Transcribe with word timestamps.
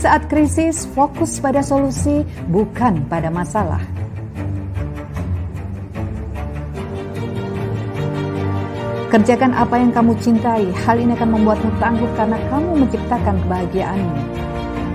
Saat 0.00 0.32
krisis, 0.32 0.88
fokus 0.96 1.36
pada 1.44 1.60
solusi, 1.60 2.24
bukan 2.48 3.04
pada 3.04 3.28
masalah. 3.28 3.84
Kerjakan 9.12 9.52
apa 9.52 9.76
yang 9.76 9.92
kamu 9.92 10.16
cintai, 10.24 10.72
hal 10.88 10.96
ini 10.96 11.12
akan 11.12 11.36
membuatmu 11.36 11.68
tangguh 11.76 12.08
karena 12.16 12.40
kamu 12.48 12.80
menciptakan 12.80 13.36
kebahagiaanmu. 13.44 14.16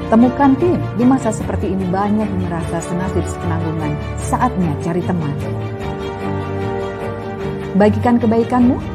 Temukan 0.10 0.52
tim, 0.58 0.82
di 0.98 1.06
masa 1.06 1.30
seperti 1.30 1.70
ini 1.70 1.86
banyak 1.94 2.26
yang 2.26 2.44
merasa 2.50 2.82
senasib 2.82 3.22
sepenanggungan, 3.30 3.94
saatnya 4.18 4.74
cari 4.82 5.06
teman. 5.06 5.36
Bagikan 7.78 8.18
kebaikanmu, 8.18 8.95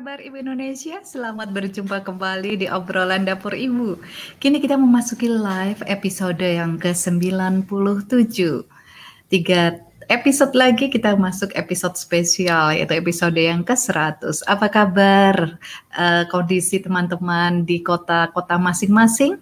Kabar 0.00 0.16
Ibu 0.16 0.40
Indonesia? 0.40 0.96
Selamat 1.04 1.52
berjumpa 1.52 2.00
kembali 2.00 2.64
di 2.64 2.66
obrolan 2.72 3.28
dapur 3.28 3.52
Ibu. 3.52 4.00
Kini 4.40 4.56
kita 4.56 4.80
memasuki 4.80 5.28
live 5.28 5.84
episode 5.84 6.40
yang 6.40 6.80
ke-97. 6.80 8.64
Tiga 9.28 9.76
episode 10.10 10.58
lagi 10.58 10.90
kita 10.90 11.14
masuk 11.14 11.54
episode 11.54 11.94
spesial 11.94 12.74
yaitu 12.74 12.98
episode 12.98 13.38
yang 13.38 13.62
ke-100. 13.62 14.42
Apa 14.42 14.66
kabar 14.66 15.54
uh, 15.94 16.26
kondisi 16.26 16.82
teman-teman 16.82 17.62
di 17.62 17.78
kota-kota 17.78 18.58
masing-masing? 18.58 19.38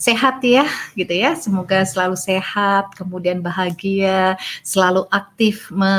Sehat 0.00 0.40
ya 0.40 0.64
gitu 0.96 1.12
ya. 1.12 1.36
Semoga 1.36 1.84
selalu 1.84 2.16
sehat, 2.16 2.96
kemudian 2.96 3.44
bahagia, 3.44 4.40
selalu 4.64 5.04
aktif 5.12 5.68
me 5.68 5.92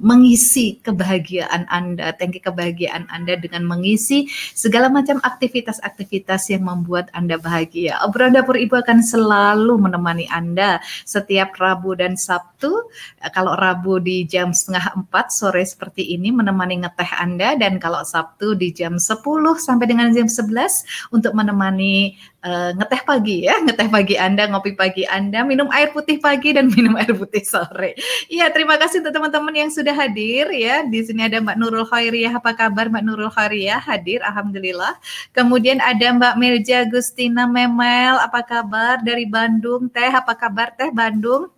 mengisi 0.00 0.80
kebahagiaan 0.80 1.68
Anda, 1.68 2.16
tangki 2.16 2.40
kebahagiaan 2.40 3.04
Anda 3.12 3.36
dengan 3.36 3.68
mengisi 3.68 4.32
segala 4.56 4.88
macam 4.88 5.20
aktivitas-aktivitas 5.20 6.48
yang 6.48 6.64
membuat 6.64 7.12
Anda 7.12 7.36
bahagia. 7.36 8.00
Obrolan 8.00 8.32
dapur 8.32 8.56
Ibu 8.56 8.80
akan 8.80 9.04
selalu 9.04 9.76
menemani 9.76 10.24
Anda 10.32 10.80
setiap 11.04 11.52
Rabu 11.60 11.92
dan 12.00 12.16
Sabtu. 12.16 12.88
Kalau 13.36 13.57
Rabu 13.58 13.98
di 13.98 14.22
jam 14.22 14.54
setengah 14.54 14.94
empat 14.94 15.34
sore 15.34 15.66
seperti 15.66 16.14
ini 16.14 16.30
menemani 16.30 16.86
ngeteh 16.86 17.10
Anda 17.18 17.58
dan 17.58 17.82
kalau 17.82 18.06
Sabtu 18.06 18.54
di 18.54 18.70
jam 18.70 19.02
10 19.02 19.18
sampai 19.58 19.86
dengan 19.90 20.14
jam 20.14 20.30
11 20.30 21.10
untuk 21.10 21.34
menemani 21.34 22.14
uh, 22.46 22.70
ngeteh 22.78 23.02
pagi 23.02 23.36
ya, 23.50 23.58
ngeteh 23.58 23.88
pagi 23.90 24.14
Anda, 24.14 24.46
ngopi 24.46 24.78
pagi 24.78 25.02
Anda, 25.08 25.42
minum 25.42 25.66
air 25.74 25.90
putih 25.90 26.22
pagi 26.22 26.54
dan 26.54 26.70
minum 26.74 26.94
air 26.94 27.10
putih 27.14 27.42
sore. 27.42 27.98
Iya, 28.30 28.50
terima 28.54 28.78
kasih 28.78 29.02
untuk 29.02 29.14
teman-teman 29.14 29.54
yang 29.54 29.70
sudah 29.72 29.94
hadir 29.94 30.46
ya. 30.54 30.86
Di 30.86 31.02
sini 31.02 31.26
ada 31.26 31.42
Mbak 31.42 31.56
Nurul 31.58 31.86
Khairiyah. 31.88 32.38
Apa 32.38 32.54
kabar 32.54 32.86
Mbak 32.92 33.02
Nurul 33.04 33.32
Khairiyah? 33.32 33.82
Hadir, 33.82 34.22
alhamdulillah. 34.22 34.94
Kemudian 35.34 35.82
ada 35.82 36.14
Mbak 36.14 36.34
Melja 36.38 36.86
Gustina 36.86 37.50
Memel. 37.50 38.22
Apa 38.22 38.44
kabar 38.46 39.02
dari 39.02 39.26
Bandung? 39.26 39.90
Teh, 39.90 40.12
apa 40.12 40.38
kabar 40.38 40.74
Teh 40.78 40.94
Bandung? 40.94 41.50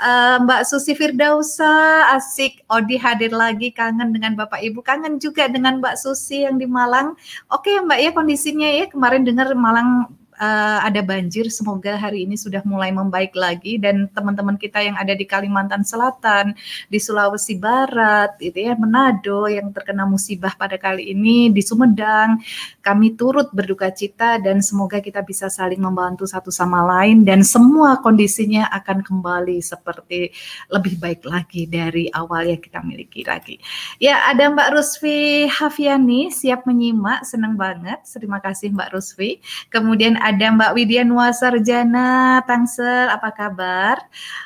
Uh, 0.00 0.40
Mbak 0.48 0.64
Susi 0.64 0.96
Firdausa, 0.96 2.08
asik. 2.16 2.64
Odi 2.72 2.96
hadir 2.96 3.36
lagi, 3.36 3.68
kangen 3.68 4.16
dengan 4.16 4.32
Bapak 4.32 4.64
Ibu, 4.64 4.80
kangen 4.80 5.20
juga 5.20 5.44
dengan 5.44 5.76
Mbak 5.76 6.00
Susi 6.00 6.48
yang 6.48 6.56
di 6.56 6.64
Malang. 6.64 7.12
Oke 7.52 7.76
Mbak 7.84 7.98
ya 8.00 8.10
kondisinya 8.16 8.64
ya, 8.64 8.88
kemarin 8.88 9.28
dengar 9.28 9.52
Malang 9.52 10.08
uh, 10.40 10.78
ada 10.82 11.04
banjir. 11.04 11.52
Semoga 11.52 12.00
hari 12.00 12.24
ini 12.24 12.34
sudah 12.40 12.64
mulai 12.64 12.88
membaik 12.90 13.36
lagi 13.36 13.76
dan 13.76 14.08
teman-teman 14.10 14.56
kita 14.56 14.80
yang 14.80 14.96
ada 14.96 15.12
di 15.12 15.28
Kalimantan 15.28 15.84
Selatan, 15.84 16.56
di 16.88 16.96
Sulawesi 16.96 17.60
Barat, 17.60 18.40
itu 18.40 18.56
ya 18.56 18.72
Manado 18.74 19.44
yang 19.46 19.68
terkena 19.76 20.08
musibah 20.08 20.56
pada 20.56 20.80
kali 20.80 21.12
ini 21.12 21.52
di 21.52 21.60
Sumedang, 21.60 22.40
kami 22.80 23.14
turut 23.14 23.52
berduka 23.52 23.92
cita 23.92 24.40
dan 24.40 24.64
semoga 24.64 25.04
kita 25.04 25.20
bisa 25.20 25.52
saling 25.52 25.78
membantu 25.78 26.24
satu 26.24 26.48
sama 26.48 26.80
lain 26.80 27.22
dan 27.22 27.44
semua 27.44 28.00
kondisinya 28.00 28.72
akan 28.72 29.04
kembali 29.04 29.60
seperti 29.60 30.32
lebih 30.72 30.96
baik 30.96 31.22
lagi 31.28 31.68
dari 31.68 32.08
awal 32.16 32.48
yang 32.48 32.62
kita 32.62 32.80
miliki 32.80 33.22
lagi. 33.28 33.60
Ya, 34.00 34.24
ada 34.30 34.48
Mbak 34.48 34.68
Rusfi 34.72 35.44
Hafiani 35.50 36.32
siap 36.32 36.64
menyimak, 36.64 37.28
senang 37.28 37.58
banget. 37.58 38.00
Terima 38.08 38.40
kasih 38.40 38.72
Mbak 38.72 38.88
Rusfi. 38.96 39.42
Kemudian 39.68 40.16
ada 40.16 40.29
Mbak 40.38 40.78
Widya 40.78 41.02
Nuwasarjana 41.02 42.38
Tangsel, 42.46 43.10
apa 43.10 43.34
kabar? 43.34 43.98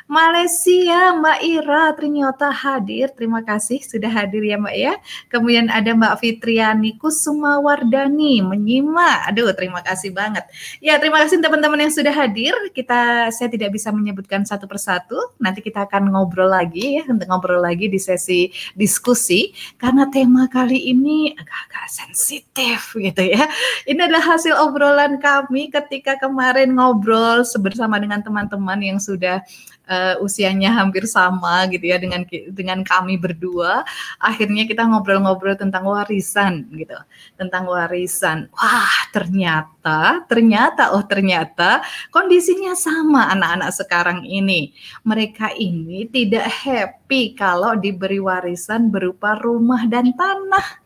Malaysia, 0.08 1.12
Mbak 1.12 1.38
Ira 1.44 1.84
ternyata 1.92 2.48
hadir. 2.48 3.12
Terima 3.12 3.44
kasih 3.44 3.84
sudah 3.84 4.08
hadir 4.08 4.40
ya 4.40 4.56
Mbak 4.56 4.76
ya. 4.78 4.96
Kemudian 5.28 5.68
ada 5.68 5.92
Mbak 5.92 6.24
Fitriani 6.24 6.96
Kusuma 6.96 7.60
Wardani 7.60 8.40
menyimak. 8.40 9.28
Aduh, 9.28 9.52
terima 9.52 9.84
kasih 9.84 10.16
banget. 10.16 10.48
Ya, 10.80 10.96
terima 10.96 11.20
kasih 11.20 11.42
teman-teman 11.44 11.84
yang 11.84 11.92
sudah 11.92 12.12
hadir. 12.16 12.56
Kita 12.72 13.28
saya 13.28 13.52
tidak 13.52 13.76
bisa 13.76 13.92
menyebutkan 13.92 14.48
satu 14.48 14.64
persatu. 14.64 15.16
Nanti 15.42 15.60
kita 15.60 15.84
akan 15.84 16.08
ngobrol 16.08 16.48
lagi 16.48 17.00
ya, 17.00 17.04
untuk 17.10 17.28
ngobrol 17.28 17.60
lagi 17.60 17.90
di 17.92 18.00
sesi 18.00 18.48
diskusi 18.72 19.50
karena 19.76 20.08
tema 20.08 20.46
kali 20.48 20.94
ini 20.94 21.34
agak-agak 21.34 21.86
sensitif 21.90 22.94
gitu 22.94 23.22
ya. 23.26 23.50
Ini 23.84 23.98
adalah 23.98 24.36
hasil 24.36 24.54
obrolan 24.56 25.18
kami 25.18 25.73
ketika 25.74 26.14
kemarin 26.22 26.70
ngobrol 26.78 27.42
bersama 27.58 27.98
dengan 27.98 28.22
teman-teman 28.22 28.78
yang 28.78 28.98
sudah 29.02 29.42
uh, 29.90 30.14
usianya 30.22 30.70
hampir 30.70 31.04
sama 31.10 31.66
gitu 31.68 31.90
ya 31.90 31.98
dengan 31.98 32.22
dengan 32.54 32.86
kami 32.86 33.18
berdua 33.18 33.82
akhirnya 34.22 34.64
kita 34.70 34.86
ngobrol-ngobrol 34.86 35.58
tentang 35.58 35.84
warisan 35.84 36.68
gitu 36.72 36.94
tentang 37.34 37.66
warisan. 37.66 38.46
Wah 38.54 39.10
ternyata 39.10 40.22
ternyata 40.30 40.94
oh 40.94 41.02
ternyata 41.02 41.82
kondisinya 42.14 42.78
sama 42.78 43.28
anak-anak 43.34 43.70
sekarang 43.74 44.20
ini. 44.22 44.70
Mereka 45.02 45.58
ini 45.58 46.06
tidak 46.06 46.46
happy 46.46 47.34
kalau 47.34 47.74
diberi 47.74 48.22
warisan 48.22 48.94
berupa 48.94 49.34
rumah 49.42 49.84
dan 49.90 50.14
tanah 50.14 50.83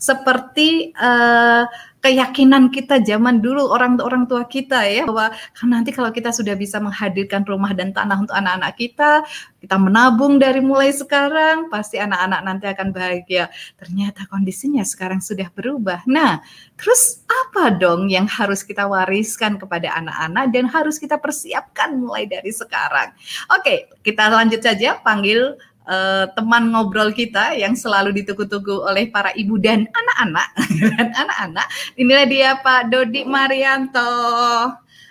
seperti 0.00 0.96
uh, 0.96 1.68
keyakinan 2.00 2.72
kita 2.72 3.04
zaman 3.04 3.44
dulu 3.44 3.68
orang-orang 3.68 4.24
tua 4.24 4.48
kita 4.48 4.88
ya 4.88 5.04
bahwa 5.04 5.36
kan 5.52 5.68
nanti 5.68 5.92
kalau 5.92 6.08
kita 6.08 6.32
sudah 6.32 6.56
bisa 6.56 6.80
menghadirkan 6.80 7.44
rumah 7.44 7.76
dan 7.76 7.92
tanah 7.92 8.24
untuk 8.24 8.32
anak-anak 8.32 8.72
kita, 8.80 9.20
kita 9.60 9.76
menabung 9.76 10.40
dari 10.40 10.64
mulai 10.64 10.96
sekarang, 10.96 11.68
pasti 11.68 12.00
anak-anak 12.00 12.40
nanti 12.40 12.64
akan 12.72 12.88
bahagia. 12.96 13.52
Ternyata 13.76 14.24
kondisinya 14.32 14.80
sekarang 14.80 15.20
sudah 15.20 15.52
berubah. 15.52 16.00
Nah, 16.08 16.40
terus 16.80 17.20
apa 17.28 17.68
dong 17.76 18.08
yang 18.08 18.24
harus 18.24 18.64
kita 18.64 18.88
wariskan 18.88 19.60
kepada 19.60 19.92
anak-anak 20.00 20.44
dan 20.56 20.64
harus 20.72 20.96
kita 20.96 21.20
persiapkan 21.20 22.00
mulai 22.00 22.24
dari 22.24 22.48
sekarang? 22.48 23.12
Oke, 23.52 23.92
kita 24.00 24.32
lanjut 24.32 24.64
saja 24.64 24.96
panggil 25.04 25.60
uh, 25.90 26.24
teman 26.38 26.70
ngobrol 26.70 27.10
kita 27.10 27.58
yang 27.58 27.74
selalu 27.74 28.22
ditunggu-tunggu 28.22 28.86
oleh 28.86 29.10
para 29.10 29.34
ibu 29.34 29.58
dan 29.58 29.90
anak-anak 29.90 30.48
dan 30.94 31.08
anak-anak. 31.12 31.66
Inilah 31.98 32.26
dia 32.30 32.50
Pak 32.62 32.94
Dodi 32.94 33.26
Marianto. 33.26 34.06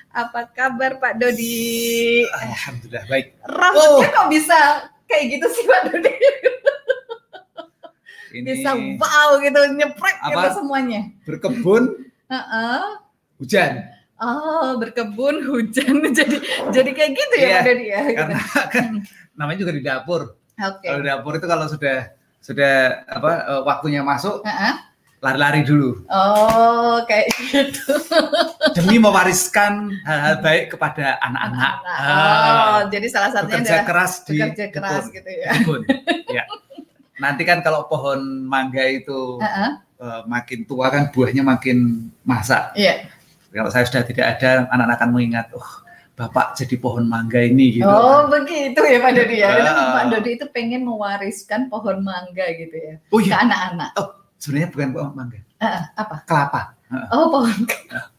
Apa 0.09 0.49
kabar 0.49 0.97
Pak 0.97 1.19
Dodi? 1.21 2.23
Alhamdulillah 2.25 3.05
baik. 3.11 3.35
Rambutnya 3.45 4.07
oh. 4.09 4.15
kok 4.15 4.27
bisa 4.31 4.59
kayak 5.05 5.37
gitu 5.37 5.45
sih 5.51 5.63
Pak 5.67 5.81
Dodi? 5.91 6.13
Ini 8.29 8.45
bisa 8.45 8.77
wow 8.77 9.41
gitu 9.41 9.59
nyeprek 9.73 10.17
gitu 10.21 10.37
apa? 10.37 10.41
gitu 10.45 10.49
semuanya. 10.61 11.01
Berkebun. 11.25 11.83
Uh 12.29 12.37
-uh. 12.37 12.81
Hujan. 13.41 13.89
Oh, 14.19 14.75
berkebun 14.75 15.47
hujan 15.47 16.03
jadi 16.19 16.37
jadi 16.75 16.91
kayak 16.91 17.11
gitu 17.15 17.35
ya 17.39 17.47
iya, 17.47 17.55
Pak 17.55 17.63
Dodi 17.65 17.85
ya. 17.87 18.01
Karena 18.19 18.37
kan 18.67 18.85
namanya 19.33 19.57
juga 19.63 19.71
di 19.73 19.81
dapur. 19.81 20.38
Okay. 20.59 20.91
Kalau 20.91 21.01
dapur 21.07 21.33
itu 21.39 21.47
kalau 21.47 21.65
sudah 21.71 22.11
sudah 22.43 23.03
apa 23.07 23.31
uh, 23.47 23.61
waktunya 23.63 24.03
masuk, 24.03 24.43
uh-huh. 24.43 24.73
lari-lari 25.23 25.63
dulu. 25.63 26.03
Oh, 26.11 26.99
kayak 27.07 27.31
gitu. 27.47 27.95
Demi 28.75 28.99
mewariskan 28.99 29.95
hal-hal 30.03 30.43
baik 30.43 30.75
kepada 30.75 31.15
anak-anak. 31.23 31.73
Oh, 31.79 31.95
uh, 32.03 32.79
jadi 32.91 33.07
salah 33.07 33.31
satunya 33.31 33.63
bekerja 33.63 33.71
adalah 33.71 33.87
keras 33.87 34.13
di 34.27 34.37
bekerja 34.39 34.65
keras 34.71 35.03
kebun. 35.07 35.15
gitu 35.15 35.31
ya. 35.31 35.51
ya. 36.27 36.43
Nanti 37.19 37.43
kan 37.47 37.63
kalau 37.63 37.87
pohon 37.87 38.43
mangga 38.47 38.83
itu 38.83 39.39
uh-huh. 39.39 39.71
uh, 39.99 40.21
makin 40.27 40.67
tua 40.67 40.91
kan 40.91 41.07
buahnya 41.11 41.43
makin 41.43 42.11
masak. 42.27 42.75
Iya. 42.75 43.07
Yeah. 43.07 43.17
Kalau 43.49 43.71
saya 43.73 43.81
sudah 43.89 44.05
tidak 44.05 44.37
ada, 44.37 44.69
anak-anak 44.69 44.95
akan 45.01 45.09
mengingat, 45.09 45.49
oh 45.57 45.65
bapak 46.19 46.59
jadi 46.59 46.75
pohon 46.75 47.07
mangga 47.07 47.39
ini 47.39 47.79
gitu. 47.79 47.87
Oh 47.87 48.27
begitu 48.27 48.75
ya 48.83 48.99
Pak 48.99 49.11
Dodi 49.15 49.37
ya. 49.39 49.49
Uh, 49.55 49.87
Pak 49.95 50.05
Dodi 50.11 50.29
itu 50.35 50.45
pengen 50.51 50.83
mewariskan 50.83 51.71
pohon 51.71 52.03
mangga 52.03 52.43
gitu 52.59 52.75
ya 52.75 52.99
oh, 53.15 53.23
iya. 53.23 53.31
ke 53.31 53.35
anak-anak. 53.47 53.89
Oh 53.95 54.07
sebenarnya 54.35 54.69
bukan 54.75 54.89
pohon 54.91 55.11
mangga. 55.15 55.39
Uh, 55.63 55.81
apa? 55.95 56.15
Kelapa. 56.27 56.61
Uh. 56.91 57.07
Oh 57.15 57.25
pohon. 57.31 57.55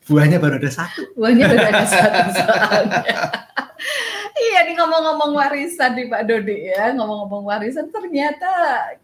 Buahnya 0.09 0.41
baru 0.41 0.57
ada 0.57 0.71
satu. 0.73 1.05
Buahnya 1.13 1.45
baru 1.45 1.67
ada 1.69 1.87
satu 1.87 2.21
soalnya. 2.41 3.05
Iya 4.41 4.59
nih 4.65 4.75
ngomong-ngomong 4.81 5.37
warisan 5.37 5.93
nih 5.93 6.09
Pak 6.09 6.23
Dodi 6.25 6.73
ya, 6.73 6.97
ngomong-ngomong 6.97 7.45
warisan 7.45 7.93
ternyata 7.93 8.49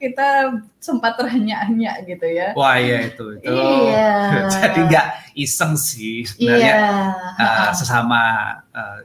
kita 0.00 0.56
sempat 0.80 1.20
terhanya-hanya 1.20 2.00
gitu 2.08 2.24
ya. 2.24 2.56
Wah 2.56 2.80
iya 2.80 3.12
itu. 3.12 3.36
itu. 3.36 3.52
Iya. 3.52 4.48
Jadi 4.56 4.80
nggak 4.88 5.06
iseng 5.36 5.76
sih 5.76 6.24
sebenarnya 6.24 6.72
iya. 6.72 6.90
uh, 7.36 7.70
sesama 7.76 8.20
uh, 8.72 8.98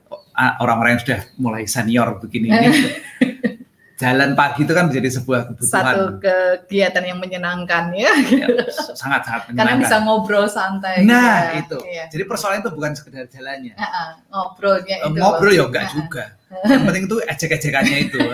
orang-orang 0.64 0.96
yang 0.96 1.04
sudah 1.04 1.22
mulai 1.36 1.68
senior 1.68 2.16
begini 2.24 2.48
ini. 2.48 2.70
jalan 4.02 4.34
pagi 4.34 4.66
itu 4.66 4.74
kan 4.74 4.90
menjadi 4.90 5.10
sebuah 5.22 5.54
kebutuhan. 5.54 5.70
Satu 5.70 6.04
kegiatan 6.18 7.04
yang 7.06 7.22
menyenangkan 7.22 7.94
ya. 7.94 8.10
ya 8.18 8.48
sangat 8.98 9.22
sangat 9.30 9.42
menyenangkan. 9.46 9.58
Karena 9.62 9.74
bisa 9.78 9.96
ngobrol 10.02 10.50
santai. 10.50 11.06
Nah 11.06 11.54
ya. 11.54 11.62
itu. 11.62 11.78
Iya. 11.86 12.06
Jadi 12.10 12.24
persoalan 12.26 12.66
itu 12.66 12.74
bukan 12.74 12.98
sekedar 12.98 13.30
jalannya. 13.30 13.78
Uh 13.78 13.86
-uh, 13.86 14.10
ngobrolnya 14.34 14.96
itu. 15.06 15.22
Ngobrol 15.22 15.54
ya 15.54 15.64
enggak 15.70 15.86
uh 15.86 15.88
-uh. 15.88 15.94
juga. 15.94 16.24
Yang 16.66 16.82
penting 16.84 17.04
itu 17.06 17.18
ejek-ejekannya 17.30 17.98
itu. 18.10 18.18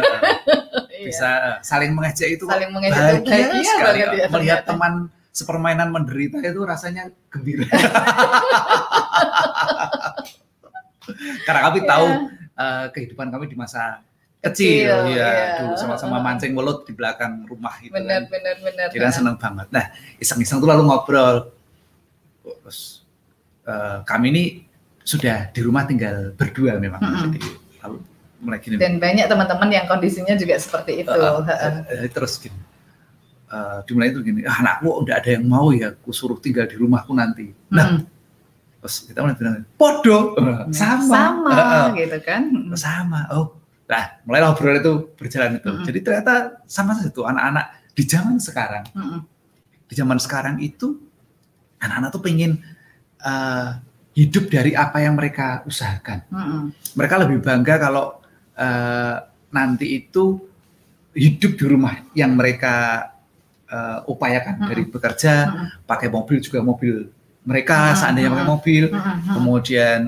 Iya. 0.98 1.14
bisa 1.14 1.30
saling 1.62 1.94
mengejek 1.94 2.42
itu. 2.42 2.50
Saling 2.50 2.74
mengejek 2.74 2.98
bahagia, 2.98 3.30
bahagia 3.30 3.70
sekali. 3.70 4.02
Ya, 4.02 4.28
melihat 4.34 4.66
teman 4.66 5.14
sepermainan 5.30 5.94
menderita 5.94 6.42
itu 6.42 6.66
rasanya 6.66 7.14
gembira. 7.30 7.70
Karena 11.46 11.62
kami 11.70 11.80
yeah. 11.86 11.88
tahu 11.88 12.08
uh, 12.58 12.90
kehidupan 12.98 13.30
kami 13.30 13.46
di 13.46 13.54
masa 13.54 14.02
kecil, 14.52 14.88
kecil 14.88 15.18
ya, 15.18 15.30
ya. 15.30 15.46
dulu 15.62 15.74
sama-sama 15.76 16.18
mancing 16.20 16.52
mulut 16.56 16.88
di 16.88 16.94
belakang 16.96 17.46
rumah 17.48 17.76
itu 17.84 17.94
benar 17.94 18.26
kan. 18.26 18.32
benar 18.32 18.56
benar. 18.64 18.88
kira 18.92 19.10
seneng 19.12 19.36
banget. 19.36 19.68
Nah 19.70 19.86
iseng-iseng 20.20 20.58
tuh 20.64 20.70
lalu 20.70 20.84
ngobrol. 20.88 21.52
Terus 22.44 23.04
uh, 23.68 24.04
kami 24.08 24.32
ini 24.32 24.44
sudah 25.04 25.52
di 25.52 25.60
rumah 25.64 25.84
tinggal 25.88 26.36
berdua 26.36 26.80
memang. 26.80 27.00
Mm 27.00 27.10
-hmm. 27.12 27.30
jadi 27.36 27.50
lalu 27.84 27.98
mulai 28.44 28.60
gini. 28.60 28.76
Dan 28.80 28.94
banyak 29.00 29.26
teman-teman 29.28 29.70
yang 29.72 29.86
kondisinya 29.88 30.36
juga 30.36 30.56
seperti 30.60 31.04
itu. 31.04 31.10
Uh, 31.12 31.44
uh, 31.44 31.48
uh, 31.48 32.08
terus 32.12 32.40
gini. 32.40 32.60
Uh, 33.48 33.80
dimulai 33.88 34.12
itu 34.12 34.20
gini 34.28 34.44
ah, 34.44 34.60
anakku 34.60 34.92
udah 35.08 35.24
ada 35.24 35.30
yang 35.40 35.48
mau 35.48 35.72
ya? 35.72 35.96
Aku 35.96 36.12
suruh 36.12 36.36
tinggal 36.36 36.68
di 36.68 36.76
rumahku 36.76 37.16
nanti. 37.16 37.56
Nah 37.72 37.86
mm 37.88 37.98
-hmm. 38.04 38.80
terus 38.84 38.96
kita 39.08 39.20
mulai 39.24 39.36
bilang 39.40 39.56
podo. 39.80 40.36
Sama. 40.76 41.08
sama 41.08 41.52
uh, 41.56 41.86
gitu 41.96 42.18
kan. 42.24 42.44
Sama. 42.76 43.28
Oh 43.32 43.58
Nah, 43.88 44.04
mulai 44.28 44.44
obrolan 44.44 44.84
itu 44.84 44.94
berjalan 45.16 45.58
itu. 45.58 45.68
Mm 45.72 45.76
-hmm. 45.80 45.86
Jadi 45.88 46.00
ternyata 46.04 46.34
sama 46.68 46.92
saja 47.00 47.10
tuh 47.10 47.24
anak-anak 47.24 47.66
di 47.96 48.04
zaman 48.04 48.36
sekarang. 48.38 48.86
Mm 48.92 49.04
-hmm. 49.04 49.20
Di 49.88 49.94
zaman 49.96 50.20
sekarang 50.20 50.56
itu 50.60 51.00
anak-anak 51.80 52.10
tuh 52.12 52.22
pengen 52.22 52.60
uh, 53.24 53.80
hidup 54.12 54.52
dari 54.52 54.76
apa 54.76 55.00
yang 55.00 55.16
mereka 55.16 55.64
usahakan. 55.64 56.28
Mm 56.28 56.36
-hmm. 56.44 56.62
Mereka 57.00 57.16
lebih 57.24 57.40
bangga 57.40 57.76
kalau 57.80 58.20
uh, 58.60 59.16
nanti 59.56 60.04
itu 60.04 60.36
hidup 61.16 61.56
di 61.56 61.66
rumah 61.66 62.04
yang 62.12 62.36
mereka 62.36 63.08
uh, 63.72 64.04
upayakan 64.04 64.60
mm 64.60 64.62
-hmm. 64.62 64.70
dari 64.70 64.84
bekerja, 64.84 65.34
mm 65.48 65.52
-hmm. 65.56 65.68
pakai 65.88 66.12
mobil 66.12 66.44
juga 66.44 66.60
mobil 66.60 67.08
mereka, 67.48 67.80
mm 67.80 67.88
-hmm. 67.88 68.00
seandainya 68.04 68.30
pakai 68.36 68.50
mobil, 68.52 68.84
mm 68.92 69.00
-hmm. 69.00 69.32
kemudian 69.32 70.00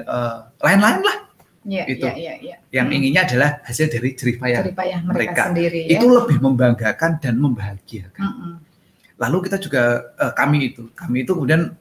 lain-lain 0.60 1.00
uh, 1.00 1.06
lah 1.08 1.19
Ya, 1.68 1.84
itu 1.92 2.08
ya, 2.08 2.16
ya, 2.16 2.34
ya. 2.40 2.56
yang 2.72 2.88
hmm. 2.88 2.96
inginnya 2.96 3.28
adalah 3.28 3.60
hasil 3.68 3.92
dari 3.92 4.16
jeripayah, 4.16 4.64
jeripayah 4.64 5.04
mereka, 5.04 5.12
mereka 5.12 5.44
sendiri 5.52 5.82
ya. 5.92 6.00
itu 6.00 6.06
lebih 6.08 6.38
membanggakan 6.40 7.20
dan 7.20 7.36
membahagiakan 7.36 8.16
hmm. 8.16 8.56
lalu 9.20 9.38
kita 9.44 9.60
juga 9.60 10.08
uh, 10.16 10.32
kami 10.32 10.72
itu 10.72 10.88
kami 10.96 11.28
itu 11.28 11.36
kemudian 11.36 11.76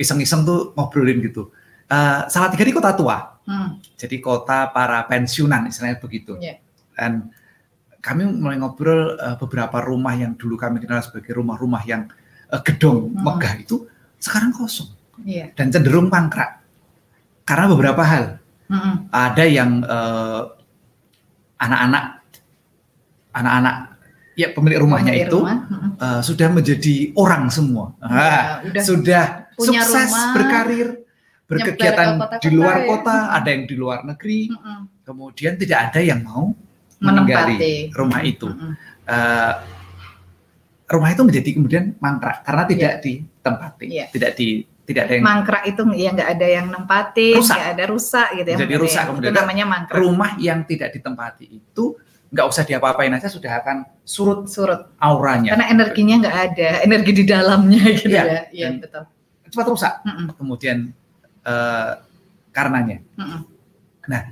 iseng-iseng 0.00 0.48
tuh 0.48 0.72
ngobrolin 0.72 1.20
gitu 1.20 1.52
uh, 1.92 2.24
tiga 2.56 2.64
di 2.64 2.72
kota 2.72 2.96
tua 2.96 3.36
hmm. 3.44 4.00
jadi 4.00 4.16
kota 4.16 4.72
para 4.72 5.04
pensiunan 5.04 5.68
istilahnya 5.68 6.00
begitu 6.00 6.40
yeah. 6.40 6.56
dan 6.96 7.28
kami 8.00 8.26
mulai 8.26 8.56
ngobrol 8.56 9.20
uh, 9.20 9.36
beberapa 9.36 9.84
rumah 9.84 10.16
yang 10.16 10.34
dulu 10.40 10.56
kami 10.56 10.80
kenal 10.80 11.04
sebagai 11.04 11.36
rumah-rumah 11.36 11.84
yang 11.84 12.08
uh, 12.48 12.64
gedung 12.64 13.12
hmm. 13.12 13.20
megah 13.20 13.60
itu 13.60 13.84
sekarang 14.16 14.56
kosong 14.56 14.88
yeah. 15.22 15.52
dan 15.52 15.68
cenderung 15.68 16.08
mangkrak 16.08 16.64
karena 17.46 17.68
beberapa 17.68 18.02
hal 18.02 18.41
hmm 18.72 18.94
Ada 19.12 19.44
yang 19.44 19.84
uh, 19.84 20.48
anak-anak, 21.60 22.04
anak-anak 23.36 23.76
ya 24.32 24.48
pemilik 24.56 24.80
rumahnya 24.80 25.12
pemilik 25.12 25.28
itu 25.28 25.38
rumah. 25.44 25.58
uh, 26.00 26.20
sudah 26.24 26.48
menjadi 26.48 27.12
orang 27.14 27.52
semua, 27.52 27.92
ya, 28.00 28.08
ah, 28.08 28.44
sudah 28.80 29.24
punya 29.54 29.84
sukses 29.84 30.08
rumah, 30.08 30.32
berkarir, 30.32 30.88
berkegiatan 31.44 32.08
di 32.40 32.48
luar 32.50 32.76
ya. 32.82 32.86
kota, 32.88 33.16
ada 33.36 33.48
yang 33.52 33.64
di 33.68 33.76
luar 33.76 33.98
negeri, 34.08 34.48
mm-hmm. 34.48 35.04
kemudian 35.04 35.52
tidak 35.60 35.92
ada 35.92 36.00
yang 36.00 36.24
mau 36.24 36.56
meninggali 36.96 37.92
rumah 37.92 38.20
itu. 38.24 38.48
Mm-hmm. 38.48 38.72
Uh, 39.04 39.54
rumah 40.92 41.08
itu 41.12 41.22
menjadi 41.24 41.50
kemudian 41.56 41.84
mangkrak 42.00 42.44
karena 42.44 42.64
tidak 42.68 42.92
yeah. 42.92 43.00
ditempati, 43.04 43.86
yeah. 43.88 44.08
tidak 44.12 44.32
di 44.36 44.64
tidak 44.82 45.02
ada 45.06 45.14
yang 45.14 45.24
mangkrak 45.24 45.62
itu 45.70 45.82
ya 45.94 46.10
nggak 46.10 46.30
ada 46.38 46.46
yang 46.46 46.66
nempatin, 46.66 47.38
nggak 47.38 47.70
ada 47.78 47.84
rusak 47.86 48.28
gitu 48.34 48.48
ya. 48.50 48.58
Jadi 48.66 48.74
rusak 48.74 49.02
kemudian 49.06 49.30
itu 49.30 49.38
namanya 49.38 49.64
mangkrak. 49.70 49.96
Rumah 50.02 50.30
yang 50.42 50.66
tidak 50.66 50.90
ditempati 50.90 51.46
itu 51.46 51.84
nggak 52.32 52.46
usah 52.48 52.64
diapa-apain 52.66 53.12
aja 53.12 53.28
sudah 53.30 53.62
akan 53.62 53.86
surut 54.02 54.50
surut 54.50 54.90
auranya. 54.98 55.54
Karena 55.54 55.70
energinya 55.70 56.14
nggak 56.26 56.38
ada, 56.50 56.70
energi 56.82 57.12
di 57.14 57.24
dalamnya 57.28 57.82
gitu 58.02 58.10
ya. 58.10 58.24
ya. 58.26 58.42
Iya 58.50 58.68
betul. 58.82 59.02
Cepat 59.52 59.66
rusak. 59.70 59.94
Mm 60.02 60.12
-mm. 60.12 60.26
Kemudian 60.34 60.78
uh, 61.46 61.92
karenanya. 62.50 62.98
Mm 63.14 63.22
-mm. 63.22 63.40
Nah, 64.10 64.22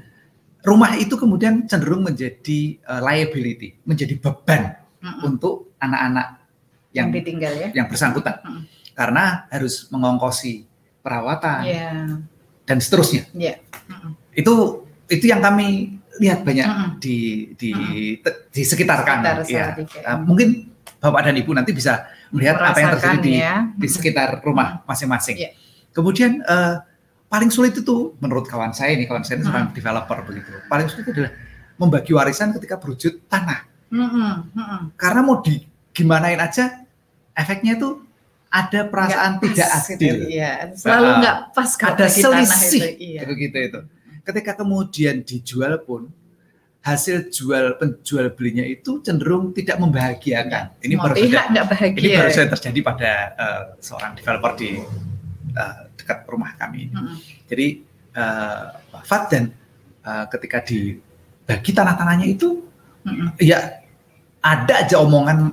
rumah 0.67 0.99
itu 0.99 1.15
kemudian 1.15 1.71
cenderung 1.71 2.03
menjadi 2.03 2.75
uh, 2.91 2.99
liability, 3.07 3.79
menjadi 3.87 4.19
beban 4.19 4.75
mm 4.99 5.07
-mm. 5.07 5.29
untuk 5.31 5.79
anak-anak 5.79 6.43
yang, 6.91 7.07
yang 7.07 7.23
ditinggal 7.23 7.53
ya, 7.55 7.69
yang 7.71 7.87
bersangkutan. 7.87 8.43
Mm 8.43 8.51
-mm 8.51 8.80
karena 9.01 9.49
harus 9.49 9.89
mengongkosi 9.89 10.69
perawatan 11.01 11.65
yeah. 11.65 12.21
dan 12.69 12.77
seterusnya. 12.85 13.25
Yeah. 13.33 13.65
Itu 14.37 14.85
itu 15.09 15.25
yang 15.25 15.41
kami 15.41 15.97
lihat 16.21 16.45
banyak 16.45 16.69
mm 16.69 16.77
-hmm. 16.77 16.91
di 17.01 17.17
di 17.57 17.69
mm 17.73 17.81
-hmm. 17.81 18.53
di 18.53 18.63
sekitar 18.69 19.01
kami. 19.09 19.49
ya. 19.49 19.73
Uh, 20.05 20.21
mungkin 20.21 20.69
bapak 21.01 21.33
dan 21.33 21.41
ibu 21.41 21.49
nanti 21.57 21.73
bisa 21.73 22.13
melihat 22.29 22.61
Merasakan 22.61 22.77
apa 22.77 22.79
yang 22.79 22.93
terjadi 22.93 23.25
di 23.25 23.33
ya. 23.41 23.57
di 23.73 23.89
sekitar 23.89 24.29
rumah 24.45 24.85
masing-masing. 24.85 25.49
Yeah. 25.49 25.57
Kemudian 25.97 26.45
uh, 26.45 26.85
paling 27.33 27.49
sulit 27.49 27.73
itu 27.73 28.13
menurut 28.21 28.45
kawan 28.45 28.77
saya 28.77 28.93
ini 28.93 29.09
kawan 29.09 29.25
saya 29.25 29.41
ini 29.41 29.49
seorang 29.49 29.65
mm 29.65 29.73
-hmm. 29.73 29.81
developer 29.81 30.19
begitu. 30.29 30.53
Paling 30.69 30.87
sulit 30.93 31.09
adalah 31.09 31.33
membagi 31.81 32.13
warisan 32.13 32.53
ketika 32.53 32.77
berwujud 32.77 33.25
tanah. 33.33 33.65
Mm 33.89 34.09
-hmm. 34.13 34.81
Karena 35.01 35.25
mau 35.25 35.41
di 35.41 35.65
gimanain 35.97 36.37
aja 36.37 36.85
efeknya 37.33 37.81
itu 37.81 38.10
ada 38.51 38.81
perasaan 38.91 39.39
pas, 39.39 39.43
tidak 39.47 39.69
adil. 39.71 39.95
Gitu, 39.95 40.27
iya. 40.35 40.53
Selalu 40.75 41.09
nggak 41.23 41.37
pas 41.55 41.71
ada 41.87 42.07
selisih 42.11 42.83
itu. 42.83 43.15
Iya. 43.15 43.23
Begitu 43.31 43.57
itu. 43.63 43.81
Ketika 44.27 44.53
kemudian 44.59 45.23
dijual 45.23 45.79
pun 45.87 46.11
hasil 46.81 47.31
jual 47.31 47.77
penjual 47.79 48.33
belinya 48.35 48.67
itu 48.67 48.99
cenderung 49.07 49.55
tidak 49.55 49.79
membahagiakan. 49.79 50.65
Ya, 50.81 50.83
ini 50.83 50.95
baru 50.99 51.15
saja 51.15 51.41
ini 51.95 52.09
baru 52.17 52.31
saja 52.33 52.49
terjadi 52.59 52.81
pada 52.83 53.13
uh, 53.39 53.63
seorang 53.79 54.17
developer 54.19 54.53
di 54.59 54.81
uh, 55.55 55.81
dekat 55.95 56.19
rumah 56.27 56.57
kami. 56.59 56.91
Hmm. 56.91 57.21
Jadi 57.47 57.85
uh, 58.17 58.65
wafat 58.97 59.23
dan 59.31 59.45
uh, 60.03 60.25
ketika 60.33 60.59
dibagi 60.65 61.71
tanah-tanahnya 61.71 62.27
itu 62.27 62.65
hmm. 63.07 63.37
ya 63.39 63.85
ada 64.41 64.75
aja 64.81 64.97
omongan 65.05 65.53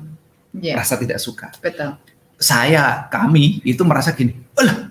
yeah. 0.55 0.79
rasa 0.79 0.95
tidak 0.95 1.19
suka. 1.19 1.51
Betul 1.59 1.99
saya 2.37 3.09
kami 3.09 3.65
itu 3.65 3.81
merasa 3.81 4.13
gini, 4.13 4.37
lah 4.57 4.87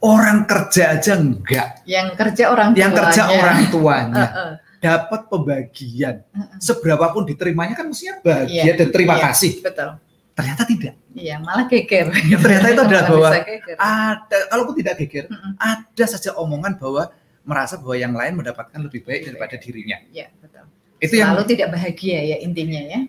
orang 0.00 0.48
kerja 0.48 0.96
aja 0.96 1.12
enggak. 1.16 1.84
Yang 1.84 2.08
kerja 2.16 2.44
orang 2.50 2.68
tuanya. 2.72 2.82
Yang 2.82 2.92
kerja 2.96 3.22
orang 3.28 3.58
tuanya. 3.68 4.26
uh, 4.26 4.38
uh. 4.40 4.52
Dapat 4.80 5.20
pembagian. 5.28 6.14
Uh, 6.32 6.40
uh. 6.40 6.58
Seberapapun 6.58 7.28
diterimanya 7.28 7.76
kan 7.76 7.86
mestinya 7.88 8.16
bahagia 8.24 8.64
yeah, 8.64 8.76
dan 8.76 8.88
terima 8.90 9.20
yeah, 9.20 9.24
kasih. 9.30 9.52
Betul. 9.60 9.90
Ternyata 10.32 10.62
tidak. 10.64 10.94
Iya, 11.12 11.36
malah 11.42 11.66
geger. 11.68 12.06
Ya, 12.16 12.36
ternyata 12.40 12.66
itu 12.72 12.82
adalah 12.88 13.04
bahwa 13.04 13.28
ada, 13.76 14.38
kalaupun 14.48 14.74
tidak 14.80 14.94
geger, 15.04 15.24
uh, 15.28 15.36
uh. 15.36 15.52
ada 15.60 16.04
saja 16.08 16.32
omongan 16.40 16.80
bahwa 16.80 17.12
merasa 17.44 17.76
bahwa 17.76 17.96
yang 17.96 18.14
lain 18.16 18.40
mendapatkan 18.40 18.80
lebih 18.80 19.04
baik 19.04 19.28
daripada 19.28 19.54
dirinya. 19.60 20.00
Iya, 20.08 20.32
betul. 20.40 20.64
Itu 21.00 21.16
Selalu 21.16 21.44
yang 21.44 21.48
tidak 21.48 21.68
bahagia 21.72 22.18
ya 22.20 22.36
intinya 22.44 22.76
ya 22.76 23.00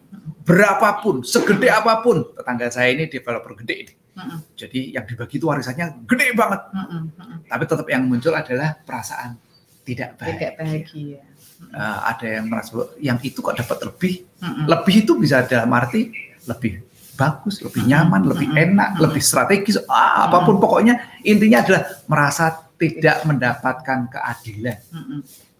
berapapun, 0.45 1.25
segede 1.25 1.69
apa 1.69 2.01
pun, 2.01 2.25
tetangga 2.37 2.69
saya 2.69 2.93
ini 2.93 3.09
developer 3.09 3.53
gede 3.61 3.75
ini. 3.75 3.93
Mm-hmm. 4.11 4.39
Jadi 4.59 4.79
yang 4.91 5.05
dibagi 5.07 5.35
itu 5.39 5.45
warisannya 5.47 6.03
gede 6.03 6.27
banget. 6.35 6.61
Mm-hmm. 6.75 7.01
Tapi 7.47 7.63
tetap 7.63 7.87
yang 7.87 8.03
muncul 8.05 8.33
adalah 8.35 8.75
perasaan 8.83 9.39
tidak 9.87 10.19
bahagia. 10.19 10.37
Tidak 10.37 10.53
bahagia. 10.59 11.19
Uh, 11.61 11.99
ada 12.09 12.27
yang 12.41 12.45
merasa 12.49 12.73
yang 12.97 13.21
itu 13.21 13.37
kok 13.39 13.53
dapat 13.53 13.77
lebih, 13.85 14.25
mm-hmm. 14.41 14.65
lebih 14.65 14.95
itu 15.05 15.13
bisa 15.15 15.45
dalam 15.45 15.69
arti 15.77 16.09
lebih 16.49 16.81
bagus, 17.13 17.61
lebih 17.61 17.85
nyaman, 17.85 18.25
lebih 18.25 18.49
enak, 18.49 18.97
lebih 18.97 19.21
strategis, 19.21 19.77
ah, 19.85 20.25
apa 20.25 20.41
pun 20.41 20.57
pokoknya 20.57 21.21
intinya 21.21 21.61
adalah 21.61 21.81
merasa 22.09 22.65
tidak 22.81 23.21
mendapatkan 23.29 24.09
keadilan. 24.09 24.77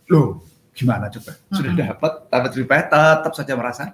Loh, 0.10 0.41
gimana 0.74 1.06
coba? 1.13 1.38
Sudah 1.53 1.72
dapat, 1.77 2.12
dapat 2.34 2.50
lebih 2.58 2.65
baik, 2.65 2.86
tetap 2.89 3.34
saja 3.38 3.53
merasa 3.53 3.94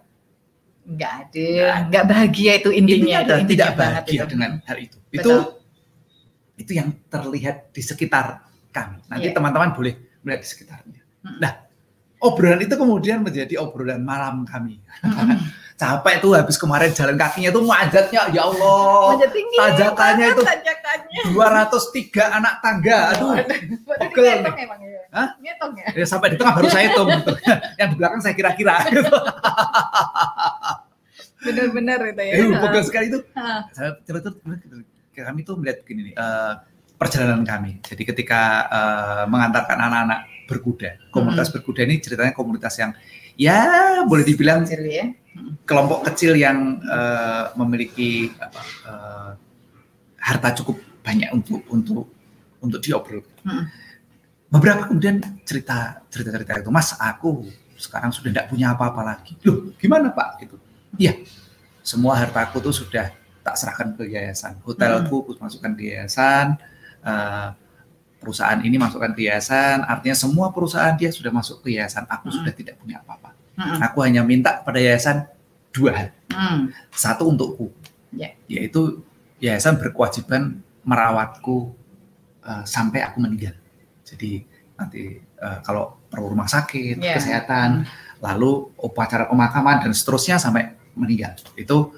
nggak 0.88 1.13
ada, 1.27 1.51
nggak 1.91 2.06
bahagia 2.08 2.51
itu 2.63 2.70
intinya, 2.72 3.27
itu 3.27 3.34
intinya 3.44 3.48
tidak 3.51 3.72
bahagia 3.75 4.22
itu. 4.24 4.32
dengan 4.32 4.51
hal 4.63 4.77
itu. 4.79 4.98
Betul. 5.12 5.20
Itu 5.20 5.36
itu 6.58 6.72
yang 6.74 6.89
terlihat 7.12 7.70
di 7.75 7.82
sekitar 7.86 8.41
kami. 8.74 9.03
Nanti 9.06 9.29
yeah. 9.29 9.36
teman-teman 9.36 9.75
boleh 9.75 9.94
melihat 10.25 10.41
di 10.41 10.50
sekitarnya. 10.50 11.01
Hmm. 11.22 11.38
Nah, 11.38 11.53
obrolan 12.24 12.63
itu 12.65 12.74
kemudian 12.74 13.22
menjadi 13.22 13.62
obrolan 13.62 14.01
malam 14.01 14.48
kami. 14.48 14.82
Hmm. 15.03 15.38
Capek 15.78 16.16
tuh 16.26 16.34
habis 16.34 16.58
kemarin 16.58 16.90
jalan 16.90 17.14
kakinya 17.14 17.54
tuh 17.54 17.62
majatnya 17.62 18.34
ya 18.34 18.50
Allah. 18.50 19.14
Majat 19.14 19.30
tinggi. 19.30 19.58
Tajakannya 19.62 20.26
itu 20.34 20.42
tajakannya. 20.42 21.22
203 21.38 22.38
anak 22.42 22.54
tangga. 22.66 23.00
Aduh. 23.14 23.30
Pegel 24.02 24.24
ya? 24.26 24.36
Hah? 25.14 25.28
Ngetong 25.38 25.72
ya? 25.78 25.88
ya? 25.94 26.06
sampai 26.10 26.34
di 26.34 26.42
tengah 26.42 26.58
baru 26.58 26.68
saya 26.74 26.90
hitung 26.90 27.08
gitu. 27.14 27.34
Yang 27.80 27.90
di 27.94 27.96
belakang 28.02 28.20
saya 28.26 28.34
kira-kira 28.34 28.76
gitu. 28.90 29.06
Benar-benar 31.46 32.00
itu 32.10 32.22
ya. 32.26 32.34
Eh, 32.42 32.58
pegel 32.58 32.82
sekali 32.82 33.06
itu. 33.14 33.20
Saya 33.78 33.90
cerita 34.02 34.34
kami 35.14 35.40
tuh 35.46 35.62
melihat 35.62 35.86
begini 35.86 36.10
nih. 36.10 36.16
Uh, 36.18 36.54
perjalanan 36.98 37.46
kami. 37.46 37.78
Jadi 37.86 38.02
ketika 38.02 38.66
uh, 38.66 39.24
mengantarkan 39.30 39.78
anak-anak 39.78 40.50
berkuda, 40.50 40.98
komunitas 41.14 41.54
hmm. 41.54 41.56
berkuda 41.62 41.82
ini 41.86 42.02
ceritanya 42.02 42.34
komunitas 42.34 42.74
yang 42.82 42.98
ya 43.38 44.01
boleh 44.03 44.25
dibilang 44.25 44.65
kecil, 44.65 44.84
ya? 44.89 45.06
kelompok 45.63 46.10
kecil 46.12 46.34
yang 46.34 46.82
uh, 46.89 47.53
memiliki 47.56 48.34
apa, 48.41 48.62
uh, 48.89 49.32
harta 50.17 50.58
cukup 50.58 50.82
banyak 51.06 51.29
untuk 51.32 51.62
untuk 51.70 52.06
untuk 52.60 52.79
diobrolkan. 52.82 53.38
Hmm. 53.46 53.65
Beberapa 54.48 54.89
kemudian 54.89 55.22
cerita 55.46 56.01
cerita 56.10 56.34
cerita 56.34 56.53
itu, 56.60 56.72
Mas, 56.74 56.96
aku 56.98 57.46
sekarang 57.77 58.10
sudah 58.10 58.34
tidak 58.34 58.48
punya 58.50 58.74
apa-apa 58.74 59.01
lagi. 59.06 59.38
Loh, 59.46 59.72
gimana 59.77 60.10
Pak? 60.10 60.29
Gitu. 60.41 60.56
Iya, 60.98 61.13
semua 61.86 62.17
hartaku 62.17 62.58
tuh 62.60 62.74
sudah 62.74 63.13
tak 63.46 63.56
serahkan 63.56 63.94
ke 63.96 64.10
yayasan. 64.10 64.60
Hotelku 64.65 65.24
hmm. 65.24 65.38
masukkan 65.39 65.72
di 65.77 65.94
yayasan, 65.94 66.58
uh, 67.06 67.53
perusahaan 68.18 68.60
ini 68.60 68.76
masukkan 68.82 69.14
ke 69.14 69.30
yayasan, 69.30 69.86
artinya 69.86 70.18
semua 70.18 70.50
perusahaan 70.50 70.94
dia 70.98 71.14
sudah 71.14 71.30
masuk 71.30 71.64
ke 71.64 71.78
yayasan. 71.78 72.04
Aku 72.10 72.30
hmm. 72.30 72.36
sudah 72.42 72.54
tidak 72.54 72.76
punya 72.82 73.00
apa-apa. 73.02 73.34
Hmm. 73.58 73.82
Aku 73.82 74.06
hanya 74.06 74.22
minta 74.22 74.62
pada 74.62 74.78
yayasan 74.78 75.26
dua 75.74 75.92
hal. 75.94 76.08
Hmm. 76.34 76.74
Satu 76.94 77.30
untukku, 77.30 77.74
yeah. 78.14 78.34
yaitu 78.50 79.02
yayasan 79.42 79.78
berkewajiban 79.78 80.62
merawatku 80.86 81.74
uh, 82.46 82.64
sampai 82.66 83.06
aku 83.06 83.22
meninggal. 83.22 83.54
Jadi 84.06 84.46
nanti 84.78 85.18
uh, 85.42 85.60
kalau 85.66 85.98
perlu 86.10 86.34
rumah 86.34 86.50
sakit, 86.50 87.02
yeah. 87.02 87.18
kesehatan, 87.18 87.86
hmm. 87.86 88.22
lalu 88.22 88.70
upacara 88.78 89.30
pemakaman 89.30 89.82
dan 89.86 89.92
seterusnya 89.94 90.38
sampai 90.42 90.74
meninggal. 90.98 91.38
Itu 91.54 91.94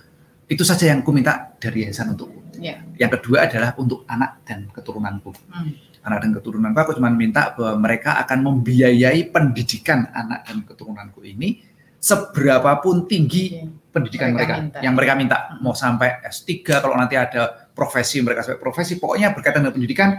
itu 0.49 0.63
saja 0.65 0.91
yang 0.91 1.03
ku 1.03 1.11
minta 1.15 1.55
dari 1.59 1.87
yayasan 1.87 2.15
untukku. 2.15 2.39
Yeah. 2.59 2.83
Yang 2.99 3.19
kedua 3.19 3.47
adalah 3.47 3.71
untuk 3.79 4.03
anak 4.07 4.43
dan 4.43 4.67
keturunanku. 4.71 5.31
Hmm. 5.51 5.88
Anak 5.99 6.17
dan 6.23 6.31
keturunanku 6.39 6.79
aku 6.79 6.95
cuma 6.95 7.11
minta 7.11 7.51
bahwa 7.53 7.83
mereka 7.83 8.15
akan 8.23 8.39
membiayai 8.39 9.29
pendidikan 9.35 10.07
anak 10.15 10.47
dan 10.47 10.63
keturunanku 10.63 11.19
ini 11.27 11.59
seberapapun 11.99 13.03
tinggi 13.05 13.59
yeah. 13.59 13.67
pendidikan 13.91 14.31
mereka, 14.31 14.55
mereka 14.63 14.79
yang 14.79 14.93
mereka 14.95 15.13
minta. 15.19 15.37
Mau 15.59 15.75
sampai 15.75 16.23
S3 16.23 16.63
kalau 16.79 16.95
nanti 16.95 17.19
ada 17.19 17.67
profesi 17.75 18.23
mereka 18.23 18.47
sampai 18.47 18.63
profesi, 18.63 18.95
pokoknya 18.95 19.35
berkaitan 19.35 19.67
dengan 19.67 19.75
pendidikan, 19.75 20.09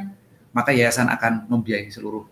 maka 0.52 0.70
yayasan 0.76 1.08
akan 1.08 1.49
membiayai 1.49 1.88
seluruh 1.88 2.28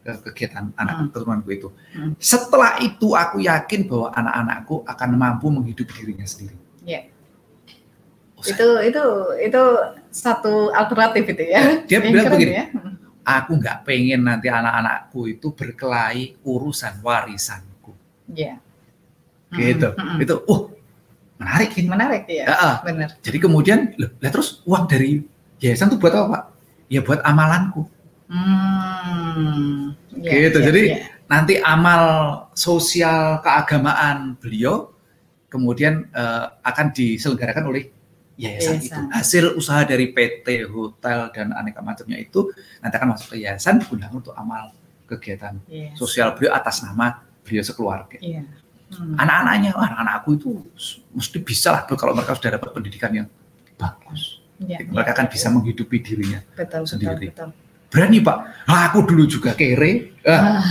kegiatan 0.00 0.72
anak 0.78 0.94
hmm. 0.96 1.04
keturunanku 1.12 1.50
itu. 1.52 1.68
Hmm. 1.92 2.14
Setelah 2.16 2.80
itu 2.80 3.12
aku 3.12 3.42
yakin 3.44 3.84
bahwa 3.84 4.08
anak-anakku 4.14 4.86
akan 4.86 5.10
mampu 5.18 5.46
menghidupi 5.52 5.92
dirinya 6.00 6.24
sendiri. 6.24 6.56
Yeah 8.44 8.56
itu 8.56 8.68
itu 8.88 9.04
itu 9.44 9.62
satu 10.10 10.72
alternatif 10.72 11.24
itu 11.28 11.42
ya. 11.44 11.84
Dia 11.84 11.98
bilang 12.00 12.32
begini, 12.32 12.52
ya. 12.56 12.66
aku 13.24 13.60
nggak 13.60 13.84
pengen 13.84 14.26
nanti 14.26 14.48
anak-anakku 14.48 15.28
itu 15.28 15.52
berkelahi 15.52 16.40
urusan 16.42 17.04
warisanku. 17.04 17.92
Iya. 18.32 18.58
Gitu. 19.54 19.88
Mm 19.94 20.02
-hmm. 20.02 20.22
Itu, 20.24 20.34
uh, 20.46 20.60
menarik 21.38 21.70
ini. 21.78 21.88
Menarik 21.90 22.24
ya. 22.30 22.44
ya 22.48 22.70
Benar. 22.82 23.10
Jadi 23.20 23.38
kemudian, 23.38 23.78
loh, 23.98 24.10
lah 24.22 24.30
terus 24.30 24.62
uang 24.64 24.84
dari 24.86 25.20
yayasan 25.58 25.90
itu 25.90 25.98
buat 25.98 26.14
apa 26.14 26.26
Pak? 26.30 26.42
Ya 26.90 27.00
buat 27.02 27.20
amalanku. 27.22 27.86
Hmm. 28.30 29.94
Ya, 30.14 30.48
gitu. 30.48 30.58
Ya, 30.62 30.66
Jadi 30.70 30.82
ya. 30.86 30.98
nanti 31.26 31.54
amal 31.58 32.02
sosial 32.54 33.42
keagamaan 33.42 34.38
beliau 34.38 34.94
kemudian 35.50 36.06
uh, 36.14 36.54
akan 36.62 36.94
diselenggarakan 36.94 37.66
oleh 37.66 37.90
yayasan, 38.40 38.78
yayasan 38.80 38.86
itu. 38.86 39.00
Hasil 39.12 39.44
usaha 39.56 39.82
dari 39.84 40.12
PT, 40.12 40.46
hotel 40.70 41.32
dan 41.34 41.52
aneka 41.52 41.80
macamnya 41.84 42.16
itu 42.20 42.52
nanti 42.80 42.94
akan 42.96 43.08
masuk 43.16 43.36
ke 43.36 43.36
yayasan 43.44 43.80
digunakan 43.82 44.14
untuk 44.14 44.34
amal 44.36 44.72
kegiatan 45.10 45.58
yes. 45.66 45.98
sosial 45.98 46.32
beliau 46.38 46.54
atas 46.54 46.86
nama 46.86 47.26
beliau 47.42 47.64
sekeluarga. 47.66 48.18
Yeah. 48.22 48.46
Hmm. 48.90 49.14
Anak-anaknya, 49.18 49.70
anak-anak 49.74 50.14
aku 50.22 50.28
itu 50.34 50.50
mesti 51.14 51.38
bisa 51.42 51.70
lah 51.70 51.82
kalau 51.86 52.14
mereka 52.14 52.34
sudah 52.34 52.58
dapat 52.58 52.70
pendidikan 52.74 53.10
yang 53.14 53.26
bagus. 53.78 54.42
Yeah, 54.60 54.82
mereka 54.86 55.16
akan 55.16 55.26
yeah. 55.30 55.34
bisa 55.34 55.46
menghidupi 55.50 55.96
dirinya 56.02 56.40
betul, 56.54 56.84
sendiri. 56.86 57.30
Betul, 57.30 57.50
betul. 57.54 57.68
Berani 57.90 58.22
pak, 58.22 58.70
ah, 58.70 58.86
aku 58.86 59.02
dulu 59.02 59.26
juga 59.26 59.50
kere, 59.58 60.14
ah, 60.22 60.62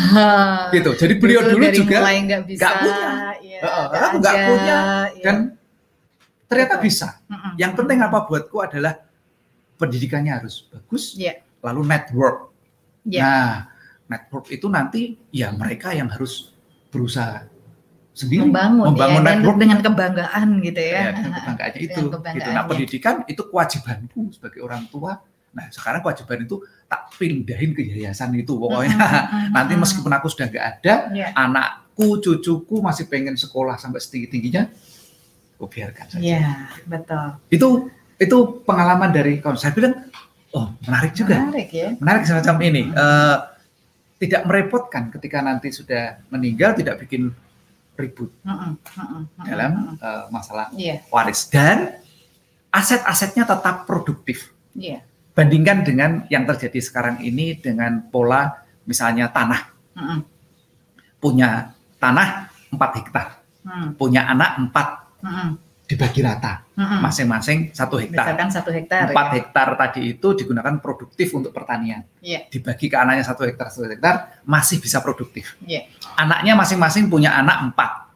gitu. 0.76 0.96
Jadi 0.96 1.20
beliau 1.20 1.44
dulu 1.44 1.68
juga 1.68 2.00
nggak 2.08 2.44
punya, 2.80 3.36
ya, 3.44 3.60
uh, 3.60 4.16
nggak 4.16 4.36
punya, 4.48 4.78
ya. 5.20 5.24
dan 5.28 5.36
Ternyata 6.50 6.76
bisa. 6.82 7.08
Mm-hmm. 7.30 7.39
Yang 7.60 7.84
penting 7.84 8.00
apa 8.00 8.24
buatku 8.24 8.56
adalah 8.64 9.04
pendidikannya 9.76 10.32
harus 10.32 10.72
bagus, 10.72 11.20
yeah. 11.20 11.44
lalu 11.60 11.84
network. 11.84 12.56
Yeah. 13.04 13.28
Nah, 13.28 13.52
network 14.08 14.48
itu 14.48 14.72
nanti 14.72 15.20
ya 15.36 15.52
mereka 15.52 15.92
yang 15.92 16.08
harus 16.08 16.56
berusaha 16.88 17.52
sendiri 18.16 18.48
membangun, 18.48 18.96
membangun 18.96 19.24
ya, 19.24 19.28
network 19.32 19.58
dengan 19.60 19.80
kebanggaan 19.84 20.48
gitu 20.64 20.82
ya. 20.82 21.00
ya 21.00 21.10
dengan 21.16 21.32
kebanggaannya 21.36 21.80
itu. 21.84 22.02
Gitu. 22.08 22.50
Nah, 22.52 22.64
pendidikan 22.64 23.16
itu 23.28 23.42
kewajibanku 23.44 24.22
sebagai 24.32 24.60
orang 24.64 24.84
tua. 24.88 25.20
Nah, 25.50 25.66
sekarang 25.74 26.00
kewajiban 26.00 26.46
itu 26.46 26.62
tak 26.88 27.12
pindahin 27.20 27.72
ke 27.76 27.82
yayasan 27.84 28.36
itu 28.40 28.56
pokoknya. 28.56 28.96
Mm-hmm. 28.96 29.52
Nanti 29.56 29.74
meskipun 29.76 30.12
aku 30.16 30.28
sudah 30.32 30.48
nggak 30.48 30.66
ada, 30.80 30.94
yeah. 31.12 31.32
anakku, 31.36 32.24
cucuku 32.24 32.80
masih 32.80 33.08
pengen 33.12 33.36
sekolah 33.36 33.76
sampai 33.76 34.00
setinggi-tingginya, 34.00 34.70
aku 35.60 35.68
biarkan 35.68 36.08
saja. 36.08 36.24
Iya, 36.24 36.72
betul. 36.88 37.28
Itu 37.52 37.68
itu 38.16 38.38
pengalaman 38.64 39.12
dari 39.12 39.44
kawan 39.44 39.60
saya 39.60 39.76
bilang, 39.76 40.08
oh 40.56 40.72
menarik 40.88 41.12
juga. 41.12 41.36
Menarik 41.36 41.70
ya. 41.76 42.00
Menarik 42.00 42.24
semacam 42.24 42.56
ini. 42.64 42.84
Uh, 42.96 43.38
tidak 44.24 44.48
merepotkan 44.48 45.12
ketika 45.12 45.44
nanti 45.44 45.76
sudah 45.76 46.24
meninggal, 46.32 46.80
tidak 46.80 47.04
bikin 47.04 47.36
ribut 48.00 48.32
uh 48.48 48.72
-uh, 48.80 49.22
dalam 49.44 50.00
uh, 50.00 50.32
masalah 50.32 50.72
yeah. 50.72 51.04
waris 51.12 51.52
dan 51.52 52.00
aset-asetnya 52.72 53.44
tetap 53.44 53.84
produktif. 53.84 54.56
Yeah. 54.72 55.04
Bandingkan 55.36 55.84
dengan 55.84 56.24
yang 56.32 56.48
terjadi 56.48 56.80
sekarang 56.80 57.20
ini 57.20 57.60
dengan 57.60 58.08
pola 58.08 58.64
misalnya 58.88 59.28
tanah. 59.28 59.76
Punya 61.20 61.76
tanah 62.00 62.48
4 62.72 62.80
hektar, 63.04 63.44
uh. 63.68 63.92
punya 64.00 64.24
anak 64.24 64.72
4 64.72 65.09
dibagi 65.90 66.22
rata 66.22 66.70
masing-masing 66.78 67.74
satu 67.74 67.98
hektar. 67.98 68.30
Misalkan 68.30 68.50
satu 68.54 68.70
hektar. 68.70 69.10
Empat 69.10 69.28
ya. 69.34 69.34
hektar 69.42 69.68
tadi 69.74 70.14
itu 70.14 70.28
digunakan 70.38 70.78
produktif 70.78 71.34
untuk 71.34 71.50
pertanian. 71.50 72.06
Yeah. 72.22 72.46
Dibagi 72.46 72.94
ke 72.94 72.96
anaknya 72.96 73.26
satu 73.26 73.50
hektar 73.50 73.74
satu 73.74 73.90
hektar 73.90 74.38
masih 74.46 74.78
bisa 74.78 75.02
produktif. 75.02 75.58
Yeah. 75.66 75.90
Anaknya 76.14 76.54
masing-masing 76.54 77.10
punya 77.10 77.34
anak 77.34 77.74
empat. 77.74 78.14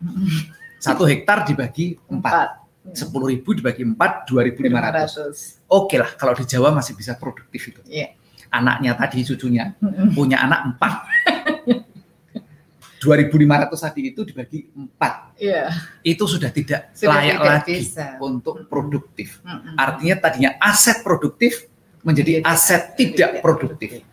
Satu 0.78 1.10
hektar 1.10 1.50
dibagi 1.50 1.98
empat. 2.14 2.62
Sepuluh 2.94 3.32
ribu 3.32 3.56
dibagi 3.56 3.82
empat, 3.82 4.28
dua 4.28 4.44
ribu 4.44 4.60
lima 4.62 4.84
ratus. 4.84 5.64
Oke 5.72 5.96
lah, 5.96 6.14
kalau 6.20 6.36
di 6.36 6.44
Jawa 6.44 6.70
masih 6.76 6.94
bisa 6.94 7.18
produktif 7.18 7.74
itu. 7.74 7.82
Yeah. 7.90 8.14
Anaknya 8.54 8.94
tadi 8.94 9.26
cucunya 9.26 9.74
punya 10.14 10.46
anak 10.46 10.78
empat. 10.78 10.94
2.500 13.04 13.76
tadi 13.76 14.02
itu 14.16 14.22
dibagi 14.24 14.72
empat, 14.72 15.36
yeah. 15.38 15.70
itu 16.02 16.24
sudah 16.24 16.48
tidak 16.50 16.96
sudah 16.96 17.20
layak 17.20 17.38
tidak 17.38 17.52
lagi 17.52 17.76
bisa. 17.84 18.06
untuk 18.24 18.56
produktif. 18.72 19.44
Mm 19.44 19.52
-hmm. 19.60 19.76
Artinya 19.76 20.16
tadinya 20.24 20.52
aset 20.64 21.04
produktif 21.04 21.68
menjadi 22.02 22.40
aset 22.48 22.96
tidak 22.96 23.44
produktif. 23.44 24.04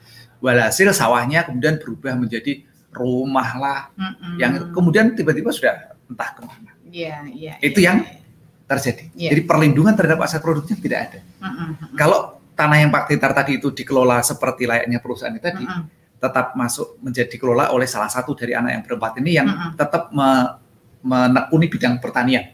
walhasil 0.40 0.88
sawahnya 0.97 1.44
kemudian 1.44 1.76
berubah 1.76 2.16
menjadi 2.16 2.64
rumah 2.97 3.61
lah 3.61 3.80
Mm-mm. 3.92 4.40
yang 4.40 4.73
kemudian 4.73 5.12
tiba-tiba 5.12 5.52
sudah 5.52 5.92
entah 6.09 6.32
ke 6.32 6.40
mana 6.40 6.70
Iya, 6.90 7.16
iya. 7.30 7.54
Itu 7.62 7.78
iya, 7.80 7.87
yang 7.87 7.99
iya. 8.02 8.18
terjadi. 8.66 9.04
Iya. 9.14 9.30
Jadi 9.35 9.42
perlindungan 9.47 9.94
terhadap 9.94 10.26
aset 10.26 10.42
produktif 10.42 10.82
tidak 10.82 11.11
ada. 11.11 11.20
Mm-mm, 11.38 11.68
mm-mm. 11.78 11.97
Kalau 11.97 12.42
tanah 12.59 12.76
yang 12.82 12.90
Pak 12.90 13.09
Titar 13.09 13.32
tadi 13.32 13.56
itu 13.62 13.70
dikelola 13.70 14.20
seperti 14.26 14.66
layaknya 14.66 14.99
perusahaan 14.99 15.32
itu 15.32 15.42
tadi, 15.47 15.64
Mm-mm. 15.64 15.87
Tetap 16.20 16.52
masuk 16.52 17.00
menjadi 17.00 17.32
dikelola 17.32 17.72
oleh 17.72 17.88
salah 17.88 18.06
satu 18.06 18.36
dari 18.36 18.52
anak 18.52 18.70
yang 18.76 18.82
berempat 18.84 19.12
ini 19.18 19.30
yang 19.34 19.48
Mm-mm. 19.48 19.72
tetap 19.74 20.12
me- 20.12 20.60
menekuni 21.00 21.66
bidang 21.66 21.96
pertanian. 21.96 22.52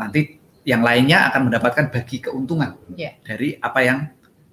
Nanti 0.00 0.40
yang 0.64 0.80
lainnya 0.80 1.28
akan 1.28 1.52
mendapatkan 1.52 1.92
bagi 1.92 2.24
keuntungan 2.24 2.72
Iya. 2.96 3.20
dari 3.20 3.52
apa 3.54 3.80
yang 3.84 3.98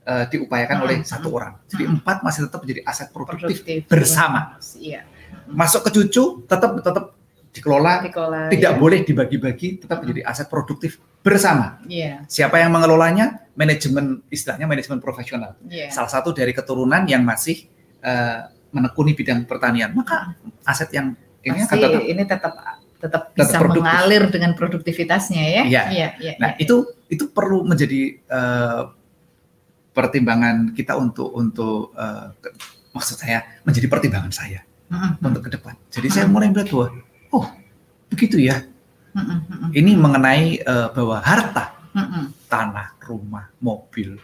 eh, 0.03 0.25
diupayakan 0.27 0.77
oleh 0.83 0.95
Mm-mm. 0.99 1.07
satu 1.07 1.31
orang. 1.31 1.55
Jadi 1.71 1.83
Mm-mm. 1.87 1.95
empat 2.03 2.17
masih 2.19 2.49
tetap 2.49 2.59
menjadi 2.65 2.81
aset 2.83 3.07
produktif, 3.15 3.63
Produktif. 3.63 3.79
bersama. 3.87 4.59
Iya. 4.75 5.07
Masuk 5.47 5.87
ke 5.87 5.95
cucu 5.95 6.43
tetap 6.43 6.75
tetap 6.83 7.05
dikelola, 7.49 8.05
Dikelola. 8.05 8.41
tidak 8.53 8.73
ya. 8.73 8.77
boleh 8.77 8.99
dibagi-bagi, 9.01 9.81
tetap 9.81 10.05
menjadi 10.05 10.21
aset 10.27 10.45
produktif 10.45 10.99
bersama. 11.23 11.79
Iya. 11.87 12.21
Siapa 12.27 12.59
yang 12.59 12.69
mengelolanya? 12.69 13.47
Manajemen 13.57 14.21
istilahnya 14.29 14.67
manajemen 14.67 14.99
profesional. 14.99 15.55
Iya. 15.65 15.89
Salah 15.89 16.11
satu 16.11 16.29
dari 16.35 16.51
keturunan 16.51 17.07
yang 17.07 17.23
masih 17.23 17.65
eh, 17.99 18.39
menekuni 18.69 19.13
bidang 19.13 19.43
pertanian. 19.43 19.91
Maka 19.91 20.33
aset 20.63 20.89
yang 20.91 21.13
ini 21.39 21.59
akan 21.59 21.75
tetap. 21.75 22.01
ini 22.03 22.23
tetap 22.23 22.53
tetap 22.53 22.53
Tetap 22.99 23.23
bisa 23.31 23.57
produktif. 23.57 23.79
mengalir 23.87 24.23
dengan 24.27 24.51
produktivitasnya 24.53 25.43
ya. 25.43 25.63
Iya. 25.63 25.83
Iya, 25.87 26.07
iya. 26.19 26.33
Nah 26.35 26.51
iya. 26.53 26.61
itu 26.61 26.75
itu 27.07 27.31
perlu 27.31 27.63
menjadi 27.63 28.01
eh, 28.19 28.81
pertimbangan 29.89 30.71
kita 30.71 30.95
untuk 30.95 31.31
untuk 31.31 31.91
eh, 31.95 32.27
ke- 32.39 32.53
maksud 32.91 33.15
saya 33.17 33.43
menjadi 33.63 33.87
pertimbangan 33.87 34.31
saya 34.31 34.61
Mm-mm, 34.89 35.21
untuk 35.21 35.45
ke 35.45 35.51
depan. 35.53 35.73
Jadi 35.89 36.07
saya 36.09 36.25
mulai 36.25 36.49
melihat 36.49 36.69
bahwa 36.73 36.87
oh 37.31 37.45
begitu 38.09 38.41
ya. 38.41 38.65
mm-mm, 39.13 39.69
Ini 39.71 39.91
mengenai 39.95 40.59
eh, 40.59 40.87
bahwa 40.93 41.17
harta, 41.21 41.77
mm-mm. 41.93 42.23
tanah, 42.45 42.93
rumah, 43.01 43.49
mobil, 43.57 44.17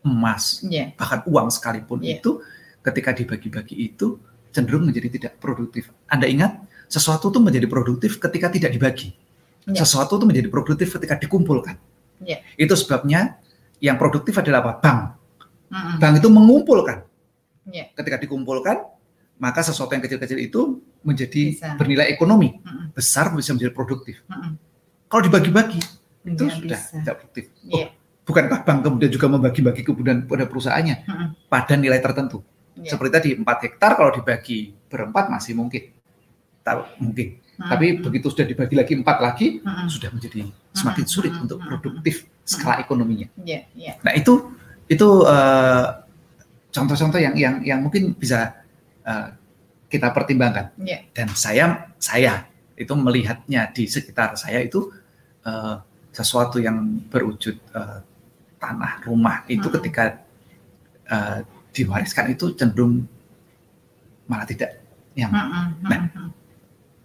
emas, 0.00 0.62
Iya. 0.62 0.94
bahkan 0.94 1.20
uang 1.26 1.48
sekalipun 1.50 2.02
Iya. 2.02 2.18
itu 2.18 2.42
ketika 2.86 3.10
dibagi-bagi 3.10 3.74
itu 3.74 4.16
cenderung 4.54 4.86
menjadi 4.86 5.10
tidak 5.10 5.42
produktif. 5.42 5.90
Anda 6.06 6.30
ingat 6.30 6.62
sesuatu 6.86 7.28
itu 7.28 7.42
menjadi 7.42 7.66
produktif 7.66 8.16
ketika 8.16 8.46
tidak 8.48 8.70
dibagi. 8.72 9.10
Iya. 9.66 9.82
Sesuatu 9.82 10.16
itu 10.16 10.24
menjadi 10.24 10.46
produktif 10.46 10.94
ketika 10.94 11.18
dikumpulkan. 11.18 11.74
Iya. 12.22 12.46
Itu 12.54 12.78
sebabnya 12.78 13.42
yang 13.82 13.98
produktif 13.98 14.38
adalah 14.38 14.62
apa? 14.62 14.72
Bank. 14.78 15.00
Mm-mm. 15.68 15.96
Bank 15.98 16.14
itu 16.22 16.28
mengumpulkan. 16.30 17.02
Iya. 17.66 17.90
Ketika 17.92 18.16
dikumpulkan, 18.22 18.86
maka 19.36 19.60
sesuatu 19.60 19.90
yang 19.92 20.00
kecil-kecil 20.06 20.38
itu 20.38 20.80
menjadi 21.02 21.42
Bisa. 21.52 21.74
bernilai 21.76 22.06
ekonomi 22.08 22.56
Mm-mm, 22.62 22.94
besar 22.94 23.34
bisa 23.34 23.50
menjadi 23.52 23.74
produktif. 23.74 24.22
mm-mm. 24.30 24.54
Kalau 25.10 25.22
dibagi-bagi 25.26 25.82
itu 26.24 26.42
Nggak 26.42 26.56
sudah 26.56 26.80
bisa. 26.80 26.96
tidak 27.02 27.14
produktif. 27.20 27.44
Oh, 27.68 27.78
Iya. 27.82 27.86
bukankah 28.24 28.58
bank 28.64 28.78
kemudian 28.82 29.10
juga 29.12 29.26
membagi-bagi 29.28 29.82
kemudian 29.84 30.24
pada 30.24 30.46
perusahaannya 30.46 30.96
Mm-mm. 31.04 31.28
pada 31.50 31.74
nilai 31.76 31.98
tertentu? 32.00 32.40
Iya. 32.76 32.92
Seperti 32.92 33.10
tadi 33.12 33.28
4 33.40 33.64
hektar 33.64 33.96
kalau 33.96 34.12
dibagi 34.12 34.76
berempat 34.92 35.32
masih 35.32 35.56
mungkin. 35.56 35.92
Tahu 36.60 36.80
mungkin. 37.00 37.40
Mm-mm. 37.56 37.70
Tapi 37.72 37.86
begitu 38.04 38.26
sudah 38.28 38.44
dibagi 38.44 38.76
lagi 38.76 38.92
empat 39.00 39.18
lagi 39.22 39.64
Mm-mm. 39.64 39.88
sudah 39.88 40.12
menjadi 40.12 40.44
semakin 40.76 41.04
Mm-mm. 41.08 41.14
sulit 41.16 41.32
Mm-mm. 41.32 41.44
untuk 41.48 41.58
Mm-mm. 41.62 41.70
produktif 41.72 42.28
skala 42.44 42.84
ekonominya. 42.84 43.32
Iya, 43.40 43.64
iya. 43.72 43.92
Nah, 44.04 44.12
itu 44.12 44.52
itu 44.86 45.08
eh, 45.24 45.86
contoh-contoh 46.70 47.16
yang 47.16 47.34
yang 47.34 47.54
yang 47.64 47.80
mungkin 47.80 48.12
bisa 48.12 48.60
eh, 49.08 49.28
kita 49.88 50.12
pertimbangkan. 50.12 50.76
Iya. 50.76 51.08
Dan 51.16 51.32
saya 51.32 51.88
saya 51.96 52.44
itu 52.76 52.92
melihatnya 52.92 53.72
di 53.72 53.88
sekitar 53.88 54.36
saya 54.36 54.60
itu 54.60 54.92
eh, 55.48 55.76
sesuatu 56.12 56.60
yang 56.60 56.76
berwujud 57.08 57.56
eh, 57.56 57.98
tanah 58.60 59.00
rumah 59.08 59.48
itu 59.48 59.64
Mm-mm. 59.64 59.76
ketika 59.80 60.20
eh, 61.08 61.40
diwariskan 61.76 62.32
itu 62.32 62.56
cenderung 62.56 63.04
malah 64.24 64.48
tidak 64.48 64.80
yang 65.12 65.28
Mm-mm, 65.28 65.66
Nah, 65.84 66.00
mm-mm. 66.08 66.28